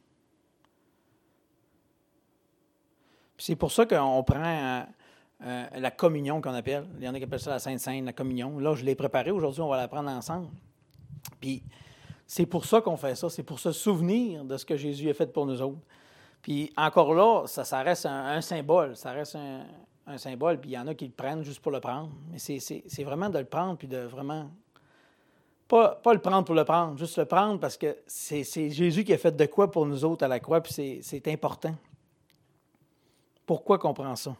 C'est 3.37 3.57
pour 3.57 3.73
ça 3.73 3.87
qu'on 3.87 4.23
prend 4.23 4.45
euh, 4.45 4.83
euh, 5.43 5.67
la 5.75 5.91
communion 5.91 6.41
qu'on 6.41 6.55
appelle. 6.55 6.87
Il 6.99 7.05
y 7.05 7.09
en 7.09 7.15
a 7.15 7.19
qui 7.19 7.25
appellent 7.25 7.41
ça 7.41 7.51
la 7.51 7.59
Sainte 7.59 7.81
Sainte, 7.81 8.05
la 8.05 8.13
communion. 8.13 8.59
Là, 8.59 8.75
je 8.75 8.85
l'ai 8.85 8.95
préparée. 8.95 9.31
Aujourd'hui, 9.31 9.63
on 9.63 9.69
va 9.69 9.79
la 9.79 9.89
prendre 9.89 10.11
ensemble. 10.11 10.49
Puis 11.41 11.63
c'est 12.27 12.47
pour 12.47 12.65
ça 12.65 12.81
qu'on 12.81 12.97
fait 12.97 13.17
ça. 13.17 13.29
C'est 13.29 13.43
pour 13.43 13.59
se 13.59 13.73
souvenir 13.73 14.45
de 14.45 14.57
ce 14.57 14.65
que 14.65 14.77
Jésus 14.77 15.09
a 15.11 15.15
fait 15.15 15.33
pour 15.33 15.47
nous 15.47 15.61
autres. 15.61 15.81
Puis 16.43 16.73
encore 16.77 17.15
là, 17.15 17.47
ça, 17.47 17.65
ça 17.65 17.83
reste 17.83 18.07
un, 18.07 18.41
symbole. 18.41 18.95
Ça 18.95 19.13
reste 19.13 19.37
un, 19.37 20.19
symbole. 20.19 20.61
Puis 20.61 20.71
il 20.71 20.75
y 20.75 20.79
en 20.79 20.87
a 20.87 20.95
qui 20.95 21.07
le 21.07 21.13
prennent 21.13 21.43
juste 21.43 21.61
pour 21.61 21.73
le 21.73 21.81
prendre. 21.81 22.11
Mais 22.31 22.39
c'est 22.39 23.05
vraiment 23.05 23.31
de 23.31 23.39
le 23.39 23.47
prendre 23.47 23.77
puis 23.77 23.89
de 23.89 23.99
vraiment. 23.99 24.49
Pas, 25.71 26.01
le 26.13 26.19
prendre 26.19 26.45
pour 26.45 26.57
le 26.57 26.65
prendre, 26.65 26.99
juste 26.99 27.17
le 27.17 27.27
prendre 27.27 27.61
parce 27.61 27.77
que 27.77 27.97
c'est 28.05 28.43
Jésus 28.71 29.05
qui 29.05 29.13
a 29.13 29.19
fait 29.19 29.31
de 29.31 29.47
quoi 29.47 29.71
pour 29.71 29.87
nous 29.87 30.05
autres 30.05 30.25
à 30.25 30.29
la 30.29 30.41
croix, 30.41 30.61
puis 30.61 31.01
c'est 31.01 31.29
important. 31.29 31.77
Pourquoi 33.47 33.79
qu'on 33.79 33.95
prend 33.95 34.17
ça? 34.17 34.35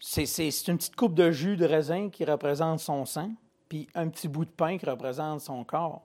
C'est 0.00 0.48
une 0.68 0.78
petite 0.78 0.96
coupe 0.96 1.12
de 1.12 1.30
jus 1.30 1.58
de 1.58 1.66
raisin 1.66 2.08
qui 2.08 2.24
représente 2.24 2.80
son 2.80 3.04
sang, 3.04 3.32
puis 3.68 3.86
un 3.94 4.08
petit 4.08 4.28
bout 4.28 4.46
de 4.46 4.50
pain 4.50 4.78
qui 4.78 4.86
représente 4.86 5.42
son 5.42 5.62
corps. 5.62 6.00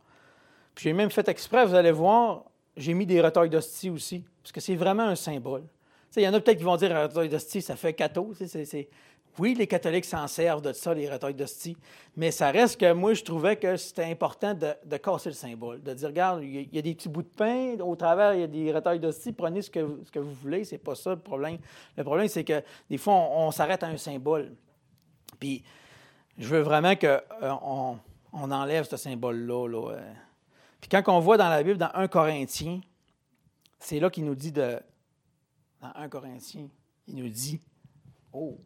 Puis 0.76 0.84
j'ai 0.84 0.94
même 0.94 1.10
fait 1.10 1.30
exprès, 1.30 1.66
vous 1.66 1.76
allez 1.76 1.94
voir, 1.94 2.44
j'ai 2.76 2.94
mis 2.94 3.06
des 3.06 3.22
retailles 3.22 3.50
d'hostie 3.50 3.90
aussi, 3.90 4.26
parce 4.44 4.52
que 4.52 4.60
c'est 4.60 4.76
vraiment 4.76 5.04
un 5.04 5.16
symbole. 5.16 5.64
Il 6.18 6.24
y 6.24 6.28
en 6.28 6.34
a 6.34 6.42
peut-être 6.42 6.58
qui 6.58 6.64
vont 6.66 6.76
dire 6.76 6.90
retailles 6.90 7.30
d'hostie, 7.30 7.62
ça 7.62 7.78
fait 7.78 7.94
cateau. 7.94 8.34
Oui, 9.38 9.54
les 9.54 9.68
catholiques 9.68 10.06
s'en 10.06 10.28
servent 10.28 10.62
de 10.62 10.74
ça, 10.74 10.94
les 10.94 11.10
retailles 11.10 11.34
d'hostie, 11.34 11.78
mais 12.18 12.32
ça 12.32 12.52
reste 12.52 12.80
que 12.80 12.92
moi, 12.92 13.14
je 13.14 13.24
trouvais 13.24 13.56
que 13.56 13.78
c'était 13.78 14.06
important 14.06 14.54
de, 14.54 14.98
casser 14.98 15.30
le 15.30 15.36
symbole, 15.36 15.82
de 15.82 15.94
dire, 15.94 16.10
regarde, 16.10 16.44
il 16.44 16.74
y, 16.74 16.80
a 16.80 16.82
des 16.82 16.96
petits 16.96 17.10
bouts 17.10 17.22
de 17.22 17.28
pain, 17.28 17.80
au 17.80 17.96
travers, 17.96 18.34
il 18.34 18.42
y 18.42 18.44
a 18.44 18.48
des 18.48 18.74
retailles 18.74 19.00
d'hostie, 19.00 19.32
prenez 19.32 19.62
ce 19.62 19.70
que, 19.70 19.80
vous 19.80 20.34
voulez, 20.42 20.64
c'est 20.64 20.78
pas 20.78 20.96
ça 20.96 21.12
le 21.12 21.20
problème. 21.20 21.58
Le 21.96 22.04
problème, 22.04 22.28
c'est 22.28 22.44
que 22.44 22.62
des 22.90 22.98
fois, 22.98 23.14
on, 23.14 23.52
s'arrête 23.52 23.84
à 23.84 23.88
un 23.88 23.98
symbole. 23.98 24.56
Puis, 25.40 25.64
je 26.38 26.48
veux 26.48 26.62
vraiment 26.62 26.96
qu'on 26.96 27.20
euh, 27.44 27.96
on 28.34 28.52
enlève 28.52 28.86
ce 28.86 28.98
symbole-là. 28.98 29.92
Euh. 29.92 30.14
Puis 30.82 30.90
quand 30.90 31.04
on 31.08 31.20
voit 31.20 31.38
dans 31.38 31.50
la 31.50 31.64
Bible, 31.64 31.78
dans 31.78 31.92
1 31.94 32.08
Corinthiens, 32.08 32.82
c'est 33.80 34.00
là 34.00 34.10
qu'il 34.10 34.26
nous 34.26 34.36
dit 34.36 34.52
de... 34.52 34.80
Dans 35.82 35.92
1 35.96 36.10
Corinthiens, 36.10 36.68
il 37.08 37.16
nous 37.16 37.30
dit, 37.30 37.62
oh, 38.34 38.60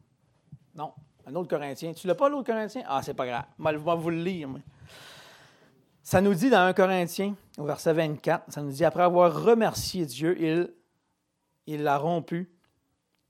non, 0.75 0.93
un 1.25 1.35
autre 1.35 1.49
Corinthien. 1.49 1.93
Tu 1.93 2.07
l'as 2.07 2.15
pas, 2.15 2.29
l'autre 2.29 2.47
Corinthien? 2.47 2.83
Ah, 2.87 3.01
c'est 3.01 3.13
pas 3.13 3.25
grave. 3.25 3.45
Je 3.59 3.63
vais 3.63 3.95
vous 3.95 4.09
le 4.09 4.23
lire. 4.23 4.49
Ça 6.01 6.19
nous 6.19 6.33
dit 6.33 6.49
dans 6.49 6.67
1 6.67 6.73
Corinthien, 6.73 7.35
au 7.57 7.63
verset 7.63 7.93
24, 7.93 8.51
ça 8.51 8.61
nous 8.61 8.71
dit 8.71 8.83
après 8.83 9.03
avoir 9.03 9.43
remercié 9.43 10.05
Dieu, 10.05 10.35
il, 10.41 10.73
il 11.65 11.83
l'a 11.83 11.97
rompu 11.97 12.51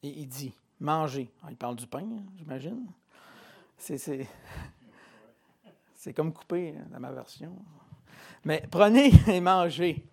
et 0.02 0.10
il 0.10 0.28
dit 0.28 0.54
Mangez. 0.80 1.32
Ah, 1.44 1.48
il 1.50 1.56
parle 1.56 1.76
du 1.76 1.86
pain, 1.86 2.00
hein, 2.00 2.24
j'imagine. 2.36 2.88
C'est, 3.78 3.98
c'est, 3.98 4.28
c'est 5.96 6.14
comme 6.14 6.34
coupé 6.34 6.76
hein, 6.78 6.86
dans 6.92 7.00
ma 7.00 7.12
version. 7.12 7.56
Mais 8.44 8.64
prenez 8.70 9.12
et 9.28 9.40
mangez. 9.40 10.04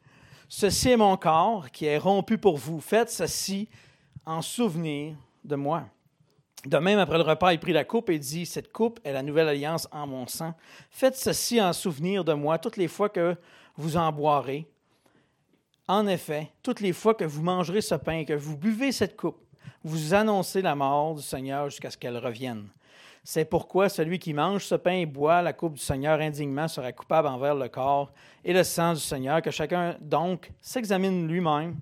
Ceci 0.49 0.91
est 0.91 0.97
mon 0.97 1.17
corps 1.17 1.71
qui 1.71 1.87
est 1.87 1.99
rompu 1.99 2.37
pour 2.37 2.57
vous. 2.57 2.81
Faites 2.81 3.11
ceci 3.11 3.69
en 4.27 4.43
souvenir 4.43 5.17
de 5.45 5.57
moi. 5.57 5.85
De 6.67 6.77
même, 6.77 6.99
après 6.99 7.17
le 7.17 7.25
repas, 7.25 7.53
il 7.53 7.59
prit 7.59 7.73
la 7.73 7.85
coupe 7.85 8.11
et 8.11 8.19
dit, 8.19 8.45
Cette 8.45 8.71
coupe 8.73 9.01
est 9.03 9.13
la 9.13 9.23
nouvelle 9.23 9.49
alliance 9.49 9.89
en 9.93 10.07
mon 10.07 10.27
sang. 10.27 10.55
Faites 10.91 11.17
ceci 11.17 11.61
en 11.61 11.73
souvenir 11.73 12.25
de 12.25 12.35
moi 12.35 12.59
toutes 12.59 12.77
les 12.77 12.89
fois 12.89 13.09
que 13.09 13.35
vous 13.77 13.97
en 13.97 14.13
boirez. 14.13 14.67
En 15.89 16.07
effet, 16.07 16.53
toutes 16.63 16.81
les 16.81 16.93
fois 16.93 17.15
que 17.15 17.25
vous 17.25 17.43
mangerez 17.43 17.81
ce 17.81 17.95
pain 17.95 18.19
et 18.19 18.25
que 18.25 18.35
vous 18.35 18.57
buvez 18.57 18.93
cette 18.93 19.17
coupe, 19.17 19.43
vous 19.83 20.13
annoncez 20.15 20.61
la 20.63 20.75
mort 20.75 21.15
du 21.15 21.23
Seigneur 21.23 21.69
jusqu'à 21.71 21.91
ce 21.91 21.97
qu'elle 21.97 22.19
revienne. 22.19 22.69
C'est 23.25 23.45
pourquoi 23.45 23.89
celui 23.89 24.19
qui 24.19 24.33
mange 24.33 24.65
ce 24.65 24.75
pain 24.75 24.93
et 24.93 25.07
boit 25.07 25.43
la 25.43 25.53
coupe 25.53 25.75
du 25.75 25.81
Seigneur 25.81 26.21
indignement 26.21 26.69
sera 26.69 26.93
coupable 26.93 27.29
envers 27.29 27.55
le 27.55 27.69
corps 27.69 28.13
et 28.45 28.53
le 28.53 28.65
sang 28.65 28.95
du 28.95 29.01
Seigneur, 29.01 29.43
que 29.43 29.51
chacun 29.51 29.97
donc 30.01 30.51
s'examine 30.61 31.27
lui-même 31.27 31.77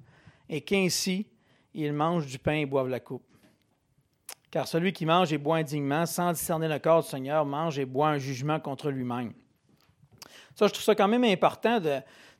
et 0.48 0.60
qu'ainsi 0.60 1.26
il 1.74 1.92
mange 1.92 2.26
du 2.26 2.38
pain 2.38 2.54
et 2.54 2.66
boive 2.66 2.88
la 2.88 3.00
coupe. 3.00 3.27
Car 4.50 4.66
celui 4.66 4.92
qui 4.92 5.04
mange 5.04 5.32
et 5.32 5.38
boit 5.38 5.56
indignement, 5.56 6.06
sans 6.06 6.32
discerner 6.32 6.68
le 6.68 6.78
corps 6.78 7.02
du 7.02 7.08
Seigneur, 7.08 7.44
mange 7.44 7.78
et 7.78 7.84
boit 7.84 8.08
un 8.08 8.18
jugement 8.18 8.58
contre 8.60 8.90
lui-même. 8.90 9.32
Ça, 10.54 10.66
je 10.66 10.72
trouve 10.72 10.84
ça 10.84 10.94
quand 10.94 11.08
même 11.08 11.24
important. 11.24 11.80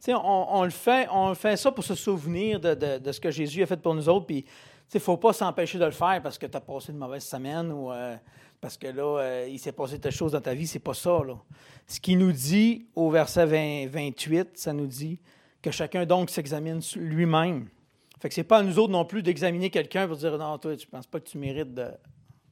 On, 0.09 0.65
le 0.65 0.71
fait, 0.71 1.57
ça 1.57 1.71
pour 1.71 1.85
se 1.85 1.95
souvenir 1.95 2.59
de, 2.59 3.13
ce 3.13 3.21
que 3.21 3.31
Jésus 3.31 3.63
a 3.63 3.67
fait 3.67 3.77
pour 3.77 3.95
nous 3.95 4.09
autres. 4.09 4.27
Puis, 4.27 4.45
il 4.93 4.97
ne 4.97 5.01
faut 5.01 5.19
pas 5.19 5.33
s'empêcher 5.33 5.79
de 5.79 5.85
le 5.85 5.91
faire 5.91 6.21
parce 6.23 6.39
que 6.39 6.47
tu 6.47 6.57
as 6.57 6.61
passé 6.61 6.93
une 6.93 6.99
mauvaise 6.99 7.25
semaine 7.25 7.71
ou 7.71 7.93
euh, 7.93 8.17
parce 8.61 8.77
que 8.79 8.87
là, 8.87 9.19
euh, 9.21 9.49
il 9.49 9.59
s'est 9.59 9.73
passé 9.73 9.99
telle 9.99 10.13
chose 10.13 10.33
dans 10.33 10.41
ta 10.41 10.55
vie. 10.55 10.67
C'est 10.67 10.79
pas 10.79 10.95
ça. 10.95 11.21
Ce 11.87 12.01
qui 12.01 12.17
nous 12.17 12.33
dit 12.33 12.87
au 12.97 13.11
verset 13.11 13.87
28, 13.87 14.57
ça 14.57 14.73
nous 14.73 14.87
dit 14.87 15.21
que 15.61 15.71
chacun 15.71 16.07
donc 16.07 16.31
s'examine 16.31 16.81
lui-même. 16.97 17.69
Fait 18.21 18.29
que 18.29 18.35
c'est 18.35 18.45
pas 18.45 18.59
à 18.59 18.63
nous 18.63 18.79
autres 18.79 18.93
non 18.93 19.05
plus 19.05 19.23
d'examiner 19.23 19.71
quelqu'un 19.71 20.07
pour 20.09 20.17
dire 20.17 20.37
non, 20.39 20.59
toi, 20.59 20.77
tu 20.77 20.87
penses 20.87 21.07
pas 21.07 21.21
que 21.21 21.29
tu 21.29 21.39
mérites 21.39 21.75
de. 21.75 21.87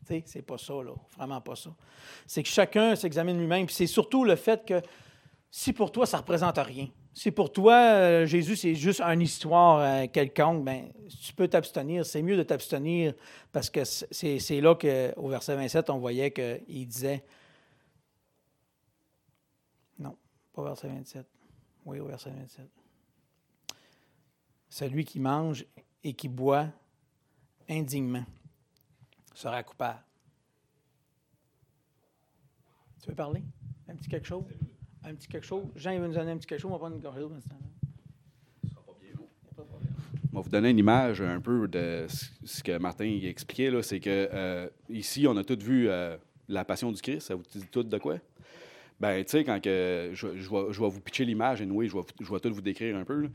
Tu 0.07 0.15
sais, 0.15 0.23
c'est 0.27 0.43
pas 0.43 0.59
ça, 0.59 0.75
là. 0.75 0.93
Vraiment 1.17 1.41
pas 1.41 1.57
ça. 1.57 1.71
C'est 2.27 2.43
que 2.43 2.49
chacun 2.49 2.95
s'examine 2.95 3.39
lui-même. 3.39 3.67
Puis 3.67 3.75
c'est 3.75 3.87
surtout 3.87 4.25
le 4.25 4.37
fait 4.37 4.65
que 4.65 4.81
si 5.51 5.73
pour 5.73 5.91
toi, 5.91 6.07
ça 6.07 6.19
représente 6.19 6.59
rien, 6.59 6.89
si 7.17 7.31
pour 7.31 7.51
toi, 7.51 7.75
euh, 7.75 8.27
Jésus, 8.27 8.57
c'est 8.57 8.75
juste 8.75 9.01
une 9.01 9.23
histoire 9.23 9.81
euh, 9.81 10.07
quelconque, 10.07 10.63
ben, 10.63 10.93
tu 11.25 11.33
peux 11.33 11.49
t'abstenir. 11.49 12.05
C'est 12.05 12.21
mieux 12.21 12.37
de 12.37 12.43
t'abstenir 12.43 13.15
parce 13.53 13.71
que 13.71 13.85
c'est 13.85 14.61
là 14.61 14.75
qu'au 14.75 15.29
verset 15.29 15.57
27, 15.57 15.89
on 15.89 15.97
voyait 15.97 16.31
qu'il 16.31 16.87
disait. 16.87 17.25
Non, 19.99 20.15
pas 20.53 20.63
verset 20.63 20.89
27. 20.89 21.27
Oui, 21.87 22.01
au 22.01 22.07
verset 22.07 22.31
27 22.31 22.86
celui 24.69 25.05
qui 25.05 25.21
mange 25.21 25.65
et 26.03 26.15
qui 26.15 26.29
boit 26.29 26.69
indignement 27.69 28.25
sera 29.35 29.63
coupable. 29.63 30.01
Tu 33.03 33.09
veux 33.09 33.15
parler? 33.15 33.43
Un 33.89 33.95
petit 33.95 34.09
quelque 34.09 34.27
chose? 34.27 34.45
Un 35.05 35.15
petit 35.15 35.29
quelque 35.29 35.47
chose? 35.47 35.67
Jean, 35.77 35.93
il 35.93 36.01
veut 36.01 36.09
nous 36.09 36.15
donner 36.15 36.33
un 36.33 36.37
petit 36.39 36.47
quelque 36.47 36.61
chose. 36.61 36.71
On 36.71 36.75
va 36.75 36.79
prendre 36.79 36.97
une 36.97 37.03
gorgée. 37.03 37.21
Je 40.37 40.41
vais 40.41 40.43
vous 40.43 40.51
donner 40.51 40.71
une 40.71 40.79
image 40.79 41.23
un 41.23 41.41
peu 41.41 41.67
de 41.67 42.07
ce 42.09 42.63
que 42.63 42.77
Martin 42.79 43.07
expliquait. 43.23 43.71
C'est 43.83 44.01
que 44.01 44.29
euh, 44.33 44.69
ici, 44.91 45.27
on 45.27 45.37
a 45.37 45.45
tous 45.45 45.63
vu 45.63 45.89
euh, 45.89 46.17
la 46.49 46.65
passion 46.65 46.93
du 46.93 47.01
Christ. 47.01 47.29
Ça 47.29 47.35
vous 47.35 47.43
dit 47.55 47.65
tout 47.71 47.83
de 47.83 47.99
quoi? 47.99 48.19
Ben, 49.01 49.25
tu 49.25 49.31
sais, 49.31 49.45
quand 49.45 49.61
que 49.63 50.11
je, 50.15 50.27
vais, 50.27 50.89
vous 50.89 51.01
pitcher 51.01 51.25
l'image, 51.25 51.63
et 51.63 51.65
je 51.67 51.73
vais, 51.73 52.03
je 52.21 52.33
vais 52.33 52.41
tout 52.41 52.53
vous 52.53 52.61
décrire 52.61 52.97
un 52.97 53.05
peu. 53.05 53.31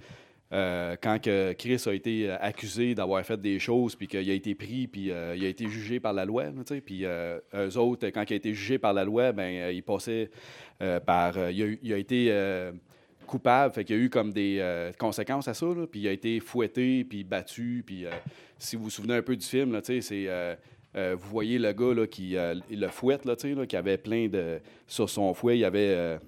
Euh, 0.53 0.97
quand 1.01 1.17
que 1.21 1.53
Chris 1.53 1.81
a 1.85 1.93
été 1.93 2.29
euh, 2.29 2.35
accusé 2.41 2.93
d'avoir 2.93 3.25
fait 3.25 3.39
des 3.39 3.57
choses, 3.57 3.95
puis 3.95 4.07
qu'il 4.07 4.29
a 4.29 4.33
été 4.33 4.53
pris, 4.53 4.87
puis 4.87 5.09
euh, 5.09 5.33
il 5.35 5.45
a 5.45 5.47
été 5.47 5.69
jugé 5.69 6.01
par 6.01 6.11
la 6.11 6.25
loi, 6.25 6.45
puis 6.85 7.05
eux 7.05 7.77
autres, 7.77 8.07
quand 8.07 8.29
il 8.29 8.33
a 8.33 8.35
été 8.35 8.53
jugé 8.53 8.77
par 8.77 8.93
la 8.93 9.05
loi, 9.05 9.31
ben 9.31 9.71
il 9.71 9.83
passait 9.83 10.29
par... 11.05 11.49
Il 11.51 11.93
a, 11.93 11.97
été 11.97 12.33
coupable, 13.25 13.73
fait 13.73 13.85
qu'il 13.85 13.95
y 13.95 13.99
a 13.99 14.01
eu 14.01 14.09
comme 14.09 14.33
des 14.33 14.91
conséquences 14.97 15.47
à 15.47 15.53
ça, 15.53 15.67
puis 15.89 16.01
il 16.01 16.07
a 16.07 16.11
été 16.11 16.39
fouetté, 16.39 17.03
puis 17.03 17.23
battu, 17.23 17.83
puis 17.85 18.05
si 18.57 18.75
vous 18.75 18.85
vous 18.85 18.89
souvenez 18.89 19.15
un 19.15 19.21
peu 19.21 19.35
du 19.35 19.45
film, 19.45 19.79
c'est... 19.83 20.27
vous 20.95 21.29
voyez 21.29 21.59
le 21.59 21.71
gars 21.71 22.07
qui 22.07 22.35
le 22.35 22.87
fouette, 22.87 23.27
qui 23.67 23.75
avait 23.75 23.97
plein 23.97 24.27
de... 24.27 24.59
Sur 24.87 25.09
son 25.09 25.33
fouet, 25.33 25.57
il 25.57 25.61
y 25.61 25.65
avait 25.65 26.19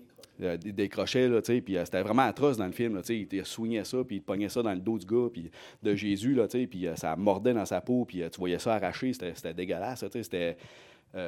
euh, 0.44 0.58
des, 0.58 0.90
crochets, 0.90 1.28
là, 1.28 1.42
puis 1.42 1.78
euh, 1.78 1.86
c'était 1.86 2.02
vraiment 2.02 2.24
atroce 2.24 2.58
dans 2.58 2.66
le 2.66 2.72
film, 2.72 2.96
là, 2.96 3.02
il 3.10 3.46
soignait 3.46 3.84
ça, 3.84 4.04
puis 4.04 4.18
il 4.18 4.22
pognait 4.22 4.50
ça 4.50 4.62
dans 4.62 4.74
le 4.74 4.80
dos 4.80 4.98
du 4.98 5.06
gars, 5.06 5.30
puis 5.32 5.50
de 5.82 5.96
Jésus, 5.96 6.34
là, 6.34 6.48
puis 6.48 6.88
euh, 6.88 6.96
ça 6.96 7.16
mordait 7.16 7.54
dans 7.54 7.66
sa 7.66 7.82
peau, 7.82 8.06
puis 8.06 8.22
tu 8.32 8.40
voyais 8.40 8.60
ça 8.60 8.76
arraché, 8.76 9.14
c'était 9.14 9.54
dégueulasse, 9.54 10.06
c'était 10.10 10.58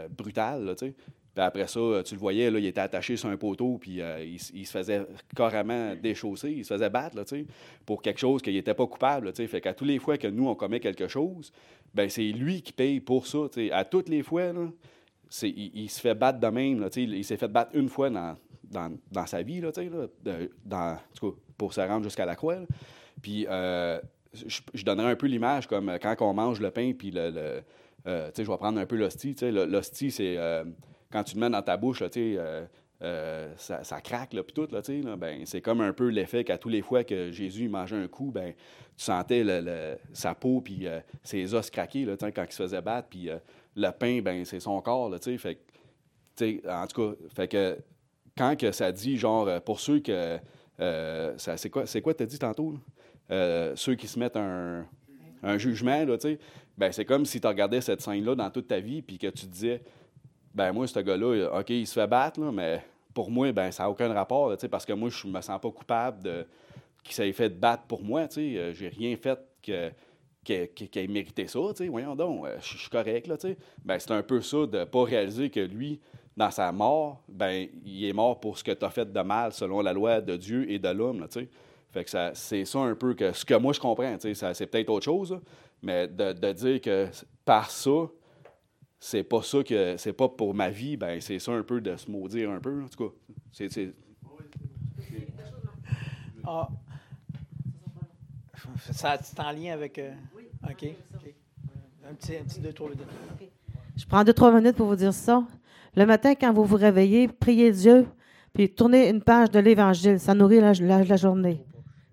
brutal, 0.09 0.75
Puis 0.79 0.93
après 1.35 1.67
ça, 1.67 2.01
tu 2.03 2.15
le 2.15 2.19
voyais, 2.19 2.49
là, 2.49 2.59
il 2.59 2.65
était 2.65 2.81
attaché 2.81 3.17
sur 3.17 3.29
un 3.29 3.37
poteau, 3.37 3.77
puis 3.77 4.01
il, 4.23 4.65
se 4.65 4.71
faisait 4.71 5.05
carrément 5.35 5.95
déchausser, 5.95 6.51
il 6.51 6.65
se 6.65 6.73
faisait 6.73 6.89
battre, 6.89 7.15
là, 7.15 7.23
pour 7.85 8.01
quelque 8.01 8.19
chose 8.19 8.41
qu'il 8.41 8.53
n'était 8.53 8.73
pas 8.73 8.87
coupable, 8.87 9.31
sais. 9.35 9.47
Fait 9.47 9.61
qu'à 9.61 9.73
toutes 9.73 9.87
les 9.87 9.99
fois 9.99 10.17
que 10.17 10.27
nous, 10.27 10.47
on 10.47 10.55
commet 10.55 10.79
quelque 10.79 11.07
chose, 11.07 11.51
ben 11.93 12.09
c'est 12.09 12.31
lui 12.31 12.61
qui 12.61 12.73
paye 12.73 12.99
pour 12.99 13.27
ça, 13.27 13.47
À 13.71 13.85
toutes 13.85 14.09
les 14.09 14.23
fois, 14.23 14.51
là, 14.51 14.67
il, 15.43 15.71
il, 15.75 15.89
se 15.89 15.99
fait 15.99 16.15
battre 16.15 16.39
de 16.39 16.47
même, 16.47 16.87
il 16.95 17.25
s'est 17.25 17.37
fait 17.37 17.47
battre 17.47 17.71
une 17.73 17.89
fois 17.89 18.09
dans 18.09 18.35
dans, 18.75 19.25
sa 19.25 19.41
vie, 19.41 19.61
là, 19.61 19.71
dans, 20.65 20.97
pour 21.57 21.73
se 21.73 21.81
rendre 21.81 22.03
jusqu'à 22.03 22.25
la 22.25 22.35
croix. 22.35 22.57
Puis 23.21 23.45
je, 23.45 24.83
donnerais 24.83 25.11
un 25.11 25.15
peu 25.15 25.27
l'image 25.27 25.67
comme 25.67 25.97
quand 26.01 26.15
on 26.21 26.33
mange 26.33 26.59
le 26.59 26.71
pain, 26.71 26.93
puis 26.97 27.11
le, 27.11 27.61
je 28.05 28.41
vais 28.41 28.57
prendre 28.57 28.79
un 28.79 28.85
peu 28.85 28.95
l'hostie. 28.95 29.35
L'hostie, 29.41 30.11
c'est 30.11 30.37
quand 31.11 31.23
tu 31.23 31.35
le 31.35 31.41
mets 31.41 31.49
dans 31.49 31.61
ta 31.61 31.77
bouche, 31.77 32.01
là, 32.01 32.09
euh, 33.01 33.53
ça, 33.57 34.01
craque, 34.01 34.33
là, 34.33 34.41
puis 34.41 34.53
tout, 34.53 34.67
là, 34.71 34.81
là, 34.87 35.15
ben, 35.17 35.45
c'est 35.45 35.61
comme 35.61 35.81
un 35.81 35.91
peu 35.91 36.07
l'effet 36.07 36.45
qu'à 36.45 36.57
tous 36.57 36.69
les 36.69 36.81
fois 36.81 37.03
que 37.03 37.29
Jésus 37.29 37.67
mangeait 37.67 37.97
un 37.97 38.07
coup, 38.07 38.31
ben, 38.31 38.53
tu 38.97 39.03
sentais 39.03 39.43
le, 39.43 39.97
sa 40.13 40.33
peau 40.33 40.61
puis 40.61 40.87
euh, 40.87 41.01
ses 41.21 41.53
os 41.53 41.69
craquer, 41.69 42.05
là, 42.05 42.15
quand 42.17 42.43
il 42.43 42.51
se 42.51 42.63
faisait 42.63 42.81
battre, 42.81 43.09
puis 43.09 43.29
euh, 43.29 43.37
le 43.75 43.91
pain, 43.91 44.21
ben, 44.21 44.45
c'est 44.45 44.61
son 44.61 44.79
corps, 44.81 45.09
là, 45.09 45.17
fait, 45.19 45.59
en 46.69 46.87
tout 46.87 47.01
cas, 47.01 47.17
fait 47.35 47.47
que 47.49 47.77
quand 48.37 48.57
que 48.57 48.71
ça 48.71 48.91
dit, 48.91 49.17
genre, 49.17 49.61
pour 49.61 49.79
ceux 49.79 49.99
que, 49.99 50.39
c'est 51.37 51.69
quoi, 51.69 51.85
c'est 51.85 52.01
quoi 52.01 52.13
t'as 52.13 52.25
dit 52.25 52.39
tantôt, 52.39 52.77
ceux 53.29 53.95
qui 53.95 54.07
se 54.07 54.19
mettent 54.19 54.37
un, 54.37 54.85
un 55.43 55.57
jugement, 55.57 56.05
là, 56.05 56.17
ben, 56.77 56.91
c'est 56.91 57.05
comme 57.05 57.25
si 57.25 57.39
tu 57.39 57.47
regardais 57.47 57.81
cette 57.81 58.01
scène-là 58.01 58.35
dans 58.35 58.49
toute 58.49 58.67
ta 58.67 58.79
vie, 58.79 59.01
puis 59.01 59.17
que 59.17 59.27
tu 59.27 59.45
disais, 59.45 59.81
ben 60.53 60.73
moi, 60.73 60.87
ce 60.87 60.99
gars-là, 60.99 61.59
OK, 61.59 61.69
il 61.69 61.87
se 61.87 61.93
fait 61.93 62.07
battre, 62.07 62.39
mais 62.39 62.81
pour 63.13 63.31
moi, 63.31 63.51
ben 63.51 63.71
ça 63.71 63.83
n'a 63.83 63.89
aucun 63.89 64.11
rapport, 64.13 64.55
parce 64.69 64.85
que 64.85 64.93
moi, 64.93 65.09
je 65.09 65.27
me 65.27 65.41
sens 65.41 65.59
pas 65.61 65.71
coupable 65.71 66.23
de 66.23 66.45
qu'il 67.03 67.13
s'est 67.13 67.31
fait 67.33 67.49
battre 67.49 67.83
pour 67.83 68.03
moi. 68.03 68.27
Je 68.35 68.73
J'ai 68.73 68.87
rien 68.89 69.15
fait 69.15 69.39
que 69.61 69.91
qui, 70.43 70.53
ait 70.53 71.07
mérité 71.07 71.47
ça, 71.47 71.59
voyons 71.89 72.15
donc, 72.15 72.45
euh, 72.45 72.57
je 72.61 72.77
suis 72.77 72.89
correct, 72.89 73.25
là, 73.27 73.35
ben, 73.83 73.97
c'est 73.97 74.11
un 74.11 74.21
peu 74.21 74.41
ça 74.41 74.65
de 74.67 74.79
ne 74.79 74.85
pas 74.85 75.03
réaliser 75.03 75.49
que 75.49 75.59
lui, 75.59 75.99
dans 76.37 76.51
sa 76.51 76.71
mort, 76.71 77.23
ben, 77.29 77.67
il 77.83 78.05
est 78.05 78.13
mort 78.13 78.39
pour 78.39 78.57
ce 78.57 78.63
que 78.63 78.71
tu 78.71 78.85
as 78.85 78.89
fait 78.89 79.11
de 79.11 79.21
mal 79.21 79.53
selon 79.53 79.81
la 79.81 79.93
loi 79.93 80.21
de 80.21 80.35
Dieu 80.35 80.69
et 80.69 80.79
de 80.79 80.89
l'homme, 80.89 81.25
Fait 81.91 82.03
que 82.03 82.31
c'est 82.33 82.65
ça 82.65 82.79
un 82.79 82.95
peu 82.95 83.13
que 83.13 83.31
ce 83.31 83.45
que 83.45 83.53
moi 83.53 83.71
je 83.73 83.79
comprends, 83.79 84.17
c'est 84.19 84.67
peut-être 84.67 84.89
autre 84.89 85.05
chose, 85.05 85.39
mais 85.81 86.07
de, 86.07 86.33
de, 86.33 86.51
dire 86.51 86.81
que 86.81 87.07
par 87.45 87.71
ça, 87.71 88.09
c'est 88.99 89.23
pas 89.23 89.41
ça 89.41 89.63
que 89.63 89.95
c'est 89.97 90.13
pas 90.13 90.27
pour 90.27 90.53
ma 90.53 90.69
vie, 90.69 90.97
ben 90.97 91.21
c'est 91.21 91.39
ça 91.39 91.51
un 91.51 91.63
peu 91.63 91.79
de 91.79 91.95
se 91.95 92.09
maudire 92.11 92.49
un 92.49 92.59
peu, 92.59 92.83
en 92.83 92.87
tout 92.87 93.09
cas. 93.09 93.15
C'est. 93.51 93.93
Ah. 96.43 96.67
Ça, 98.91 99.17
c'est 99.21 99.39
en 99.39 99.51
lien 99.51 99.73
avec. 99.73 99.97
Euh, 99.97 100.13
oui. 100.35 100.43
OK. 100.63 100.89
Un 102.07 102.13
petit, 102.13 102.37
un 102.37 102.43
petit 102.43 102.59
deux, 102.59 102.73
trois 102.73 102.89
minutes. 102.89 103.07
Je 103.95 104.05
prends 104.05 104.23
deux, 104.23 104.33
trois 104.33 104.51
minutes 104.51 104.75
pour 104.75 104.87
vous 104.87 104.95
dire 104.95 105.13
ça. 105.13 105.43
Le 105.97 106.05
matin, 106.05 106.35
quand 106.35 106.51
vous 106.51 106.65
vous 106.65 106.75
réveillez, 106.75 107.29
priez 107.29 107.71
Dieu, 107.71 108.05
puis 108.53 108.69
tournez 108.69 109.07
une 109.09 109.21
page 109.21 109.49
de 109.49 109.59
l'Évangile. 109.59 110.19
Ça 110.19 110.33
nourrit 110.33 110.59
la, 110.59 110.73
journée. 111.15 111.65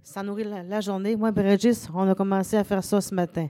Ça 0.05 0.23
nourrit 0.23 0.45
la, 0.45 0.81
journée. 0.81 1.17
Moi, 1.17 1.33
Régis, 1.35 1.89
on 1.93 2.09
a 2.09 2.15
commencé 2.15 2.57
à 2.57 2.63
faire 2.63 2.85
ça 2.85 3.01
ce 3.01 3.13
matin. 3.13 3.49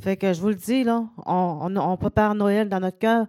Fait 0.00 0.16
que 0.16 0.32
je 0.32 0.40
vous 0.40 0.48
le 0.48 0.56
dis, 0.56 0.82
là, 0.82 1.04
on, 1.24 1.96
prépare 1.96 2.34
Noël 2.34 2.68
dans 2.68 2.80
notre 2.80 2.98
cœur, 2.98 3.26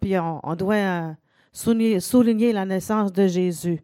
puis 0.00 0.18
on, 0.18 0.54
doit 0.54 0.74
euh, 0.76 1.12
souligner, 1.52 2.52
la 2.54 2.64
naissance 2.64 3.12
de 3.12 3.26
Jésus. 3.26 3.82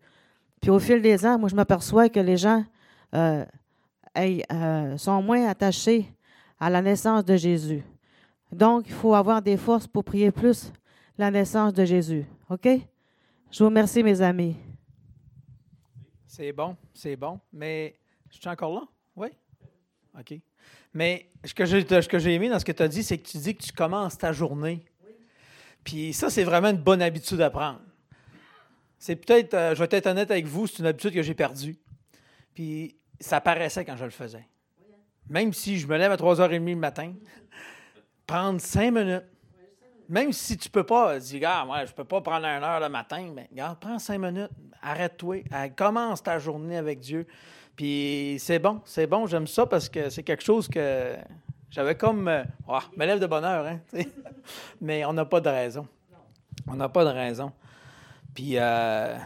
Puis 0.62 0.70
au 0.70 0.78
fil 0.78 1.02
des 1.02 1.26
ans, 1.26 1.38
moi, 1.38 1.50
je 1.50 1.54
m'aperçois 1.54 2.08
que 2.08 2.20
les 2.20 2.38
gens 2.38 2.64
euh, 3.14 3.44
euh, 4.16 4.96
sont 4.96 5.20
moins 5.20 5.46
attachés 5.46 6.10
à 6.58 6.70
la 6.70 6.80
naissance 6.80 7.22
de 7.22 7.36
Jésus. 7.36 7.84
Donc, 8.50 8.84
il 8.86 8.94
faut 8.94 9.14
avoir 9.14 9.42
des 9.42 9.58
forces 9.58 9.86
pour 9.86 10.04
prier 10.04 10.30
plus 10.30 10.72
la 11.18 11.30
naissance 11.30 11.72
de 11.72 11.84
Jésus. 11.84 12.26
OK? 12.48 12.68
Je 13.50 13.58
vous 13.58 13.66
remercie, 13.66 14.02
mes 14.02 14.20
amis. 14.20 14.56
C'est 16.26 16.52
bon, 16.52 16.76
c'est 16.94 17.16
bon. 17.16 17.38
Mais 17.52 17.94
je 18.30 18.38
suis 18.38 18.48
encore 18.48 18.74
là? 18.74 18.82
Oui? 19.16 19.28
OK. 20.18 20.34
Mais 20.94 21.30
ce 21.44 21.54
que 21.54 22.18
j'ai 22.18 22.34
aimé 22.34 22.48
dans 22.48 22.58
ce 22.58 22.64
que 22.64 22.72
tu 22.72 22.82
as 22.82 22.88
dit, 22.88 23.02
c'est 23.02 23.18
que 23.18 23.28
tu 23.28 23.38
dis 23.38 23.54
que 23.54 23.62
tu 23.62 23.72
commences 23.72 24.16
ta 24.16 24.32
journée. 24.32 24.84
Puis 25.84 26.12
ça, 26.12 26.30
c'est 26.30 26.44
vraiment 26.44 26.68
une 26.68 26.82
bonne 26.82 27.02
habitude 27.02 27.40
à 27.40 27.50
prendre. 27.50 27.80
C'est 28.98 29.16
peut-être, 29.16 29.54
euh, 29.54 29.74
je 29.74 29.82
vais 29.82 29.96
être 29.96 30.06
honnête 30.06 30.30
avec 30.30 30.46
vous, 30.46 30.66
c'est 30.66 30.78
une 30.78 30.86
habitude 30.86 31.12
que 31.12 31.22
j'ai 31.22 31.34
perdue. 31.34 31.76
Puis 32.54 32.96
ça 33.18 33.40
paraissait 33.40 33.84
quand 33.84 33.96
je 33.96 34.04
le 34.04 34.10
faisais. 34.10 34.46
Même 35.28 35.52
si 35.52 35.78
je 35.78 35.86
me 35.86 35.96
lève 35.96 36.12
à 36.12 36.16
3h30 36.16 36.64
le 36.64 36.76
matin, 36.76 37.12
prendre 38.26 38.60
cinq 38.60 38.92
minutes. 38.92 39.24
Même 40.12 40.30
si 40.30 40.58
tu 40.58 40.68
peux 40.68 40.84
pas, 40.84 41.18
dis, 41.18 41.40
gars, 41.40 41.64
moi, 41.64 41.86
je 41.86 41.92
peux 41.94 42.04
pas 42.04 42.20
prendre 42.20 42.44
une 42.44 42.62
heure 42.62 42.80
le 42.80 42.90
matin, 42.90 43.30
mais 43.34 43.48
regarde, 43.50 43.78
prends 43.80 43.98
cinq 43.98 44.18
minutes, 44.18 44.50
arrête-toi, 44.82 45.42
commence 45.74 46.22
ta 46.22 46.38
journée 46.38 46.76
avec 46.76 47.00
Dieu. 47.00 47.26
Puis 47.74 48.36
c'est 48.38 48.58
bon, 48.58 48.82
c'est 48.84 49.06
bon, 49.06 49.26
j'aime 49.26 49.46
ça 49.46 49.64
parce 49.64 49.88
que 49.88 50.10
c'est 50.10 50.22
quelque 50.22 50.42
chose 50.42 50.68
que 50.68 51.16
j'avais 51.70 51.94
comme. 51.94 52.28
Euh, 52.28 52.44
oh, 52.68 52.78
me 52.94 53.06
lève 53.06 53.20
de 53.20 53.26
bonheur, 53.26 53.64
hein? 53.64 53.80
Mais 54.82 55.02
on 55.06 55.14
n'a 55.14 55.24
pas 55.24 55.40
de 55.40 55.48
raison. 55.48 55.88
On 56.66 56.74
n'a 56.74 56.90
pas 56.90 57.06
de 57.06 57.10
raison. 57.10 57.50
Puis 58.34 58.58
euh, 58.58 59.16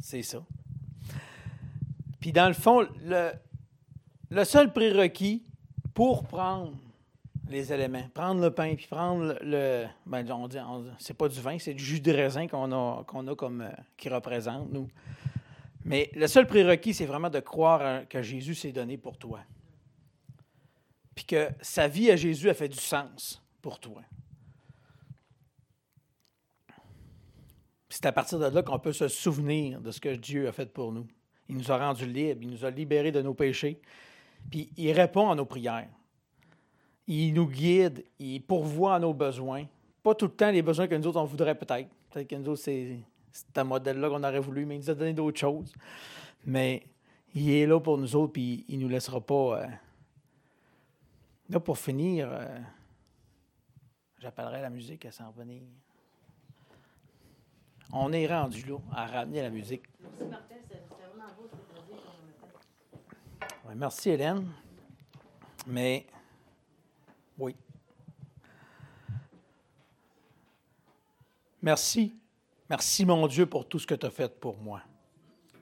c'est 0.00 0.22
ça. 0.22 0.42
Puis 2.20 2.30
dans 2.30 2.48
le 2.48 2.52
fond, 2.52 2.86
le 4.30 4.44
seul 4.44 4.70
prérequis 4.70 5.42
pour 5.94 6.24
prendre 6.24 6.74
les 7.52 7.72
éléments, 7.72 8.08
prendre 8.12 8.40
le 8.40 8.50
pain, 8.50 8.74
puis 8.74 8.86
prendre 8.86 9.38
le. 9.42 9.86
ben, 10.06 10.30
on 10.32 10.48
dit, 10.48 10.58
c'est 10.98 11.16
pas 11.16 11.28
du 11.28 11.40
vin, 11.40 11.58
c'est 11.58 11.74
du 11.74 11.84
jus 11.84 12.00
de 12.00 12.12
raisin 12.12 12.48
qu'on 12.48 12.72
a, 12.72 13.04
qu'on 13.04 13.26
a 13.28 13.36
comme. 13.36 13.60
Euh, 13.60 13.70
qui 13.96 14.08
représente, 14.08 14.72
nous. 14.72 14.88
Mais 15.84 16.10
le 16.14 16.26
seul 16.26 16.46
prérequis, 16.46 16.94
c'est 16.94 17.06
vraiment 17.06 17.30
de 17.30 17.40
croire 17.40 18.08
que 18.08 18.22
Jésus 18.22 18.54
s'est 18.54 18.72
donné 18.72 18.96
pour 18.96 19.18
toi. 19.18 19.40
Puis 21.14 21.24
que 21.24 21.50
sa 21.60 21.88
vie 21.88 22.10
à 22.10 22.16
Jésus 22.16 22.48
a 22.48 22.54
fait 22.54 22.68
du 22.68 22.78
sens 22.78 23.42
pour 23.60 23.78
toi. 23.78 24.02
C'est 27.88 28.06
à 28.06 28.12
partir 28.12 28.38
de 28.38 28.46
là 28.46 28.62
qu'on 28.62 28.78
peut 28.78 28.92
se 28.92 29.08
souvenir 29.08 29.80
de 29.80 29.90
ce 29.90 30.00
que 30.00 30.14
Dieu 30.14 30.48
a 30.48 30.52
fait 30.52 30.72
pour 30.72 30.92
nous. 30.92 31.06
Il 31.48 31.56
nous 31.56 31.70
a 31.70 31.76
rendus 31.76 32.06
libres, 32.06 32.40
il 32.42 32.50
nous 32.50 32.64
a 32.64 32.70
libérés 32.70 33.12
de 33.12 33.20
nos 33.20 33.34
péchés, 33.34 33.80
puis 34.50 34.70
il 34.76 34.92
répond 34.92 35.30
à 35.30 35.34
nos 35.34 35.44
prières. 35.44 35.90
Il 37.06 37.34
nous 37.34 37.48
guide, 37.48 38.04
il 38.18 38.40
pourvoit 38.40 38.94
à 38.94 38.98
nos 38.98 39.12
besoins. 39.12 39.64
Pas 40.02 40.14
tout 40.14 40.26
le 40.26 40.32
temps 40.32 40.50
les 40.50 40.62
besoins 40.62 40.86
que 40.86 40.94
nous 40.94 41.06
autres, 41.06 41.20
on 41.20 41.24
voudrait 41.24 41.54
peut-être. 41.54 41.88
Peut-être 42.10 42.28
que 42.28 42.36
nous 42.36 42.48
autres, 42.50 42.62
c'est 42.62 42.98
c'est 43.32 43.56
un 43.58 43.64
modèle-là 43.64 44.10
qu'on 44.10 44.22
aurait 44.22 44.40
voulu, 44.40 44.66
mais 44.66 44.76
il 44.76 44.80
nous 44.80 44.90
a 44.90 44.94
donné 44.94 45.14
d'autres 45.14 45.38
choses. 45.38 45.72
Mais 46.44 46.86
il 47.34 47.50
est 47.50 47.66
là 47.66 47.80
pour 47.80 47.96
nous 47.96 48.14
autres, 48.14 48.32
puis 48.32 48.64
il 48.68 48.78
ne 48.78 48.84
nous 48.84 48.88
laissera 48.90 49.20
pas. 49.20 49.62
Euh, 49.62 49.66
là, 51.48 51.60
pour 51.60 51.78
finir, 51.78 52.28
euh, 52.30 52.58
j'appellerai 54.18 54.60
la 54.60 54.70
musique 54.70 55.06
à 55.06 55.12
s'en 55.12 55.30
revenir. 55.30 55.62
On 57.92 58.12
est 58.12 58.26
rendu 58.26 58.62
là 58.66 58.78
à 58.92 59.06
ramener 59.06 59.42
la 59.42 59.50
musique. 59.50 59.84
Merci, 60.00 60.24
Martin. 60.24 60.54
C'est 60.68 60.76
vraiment 60.76 61.32
beau 61.36 61.48
ce 61.50 61.56
que 61.56 61.62
tu 61.74 61.80
as 61.80 63.72
dit. 63.72 63.78
merci, 63.78 64.10
Hélène. 64.10 64.46
Mais, 65.66 66.06
oui. 67.38 67.56
Merci 71.60 72.14
Merci, 72.72 73.04
mon 73.04 73.26
Dieu, 73.26 73.44
pour 73.44 73.68
tout 73.68 73.78
ce 73.78 73.86
que 73.86 73.94
tu 73.94 74.06
as 74.06 74.10
fait 74.10 74.40
pour 74.40 74.56
moi. 74.56 74.80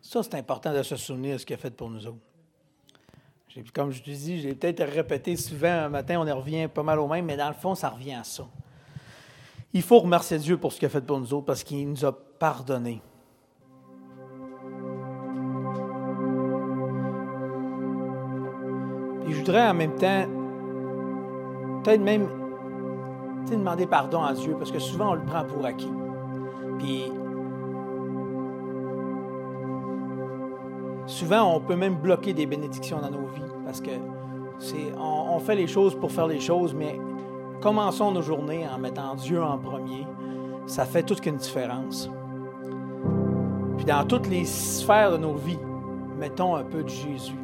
Ça, 0.00 0.22
c'est 0.22 0.36
important 0.36 0.72
de 0.72 0.80
se 0.84 0.94
souvenir 0.94 1.34
de 1.34 1.38
ce 1.38 1.44
qu'il 1.44 1.54
a 1.54 1.56
fait 1.56 1.74
pour 1.74 1.90
nous 1.90 2.06
autres. 2.06 2.20
Comme 3.74 3.90
je 3.90 4.00
te 4.00 4.10
dis, 4.10 4.40
j'ai 4.40 4.54
peut-être 4.54 4.84
répété 4.84 5.34
souvent 5.34 5.72
un 5.72 5.88
matin, 5.88 6.20
on 6.20 6.26
y 6.28 6.30
revient 6.30 6.68
pas 6.72 6.84
mal 6.84 7.00
au 7.00 7.08
même, 7.08 7.24
mais 7.24 7.36
dans 7.36 7.48
le 7.48 7.54
fond, 7.54 7.74
ça 7.74 7.88
revient 7.88 8.14
à 8.14 8.22
ça. 8.22 8.46
Il 9.72 9.82
faut 9.82 9.98
remercier 9.98 10.38
Dieu 10.38 10.56
pour 10.56 10.72
ce 10.72 10.78
qu'il 10.78 10.86
a 10.86 10.88
fait 10.88 11.00
pour 11.00 11.18
nous 11.18 11.34
autres 11.34 11.46
parce 11.46 11.64
qu'il 11.64 11.90
nous 11.90 12.04
a 12.04 12.12
pardonné. 12.12 13.02
Puis 19.24 19.34
je 19.34 19.38
voudrais 19.38 19.66
en 19.66 19.74
même 19.74 19.96
temps, 19.96 20.28
peut-être 21.82 22.00
même 22.00 22.28
demander 23.50 23.86
pardon 23.86 24.22
à 24.22 24.32
Dieu 24.32 24.54
parce 24.58 24.70
que 24.70 24.78
souvent 24.78 25.10
on 25.10 25.14
le 25.14 25.22
prend 25.22 25.44
pour 25.44 25.64
acquis. 25.64 25.92
Puis 26.78 27.12
souvent, 31.06 31.54
on 31.54 31.60
peut 31.60 31.76
même 31.76 31.96
bloquer 31.96 32.32
des 32.32 32.46
bénédictions 32.46 33.00
dans 33.00 33.10
nos 33.10 33.26
vies 33.28 33.42
parce 33.64 33.80
que 33.80 33.90
c'est, 34.58 34.92
on, 34.98 35.38
fait 35.38 35.54
les 35.54 35.66
choses 35.66 35.94
pour 35.94 36.12
faire 36.12 36.26
les 36.26 36.40
choses, 36.40 36.74
mais 36.74 36.98
commençons 37.60 38.12
nos 38.12 38.22
journées 38.22 38.66
en 38.68 38.78
mettant 38.78 39.14
Dieu 39.14 39.42
en 39.42 39.58
premier. 39.58 40.06
Ça 40.66 40.84
fait 40.84 41.02
toute 41.02 41.24
une 41.26 41.36
différence. 41.36 42.10
Puis 43.76 43.86
dans 43.86 44.04
toutes 44.04 44.28
les 44.28 44.44
sphères 44.44 45.12
de 45.12 45.16
nos 45.16 45.34
vies, 45.34 45.58
mettons 46.18 46.54
un 46.54 46.64
peu 46.64 46.82
de 46.82 46.88
Jésus 46.88 47.34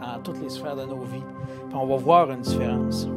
dans 0.00 0.20
toutes 0.22 0.40
les 0.42 0.50
sphères 0.50 0.76
de 0.76 0.84
nos 0.84 1.00
vies. 1.00 1.24
Puis 1.68 1.78
on 1.78 1.86
va 1.86 1.96
voir 1.96 2.30
une 2.30 2.40
différence. 2.40 3.08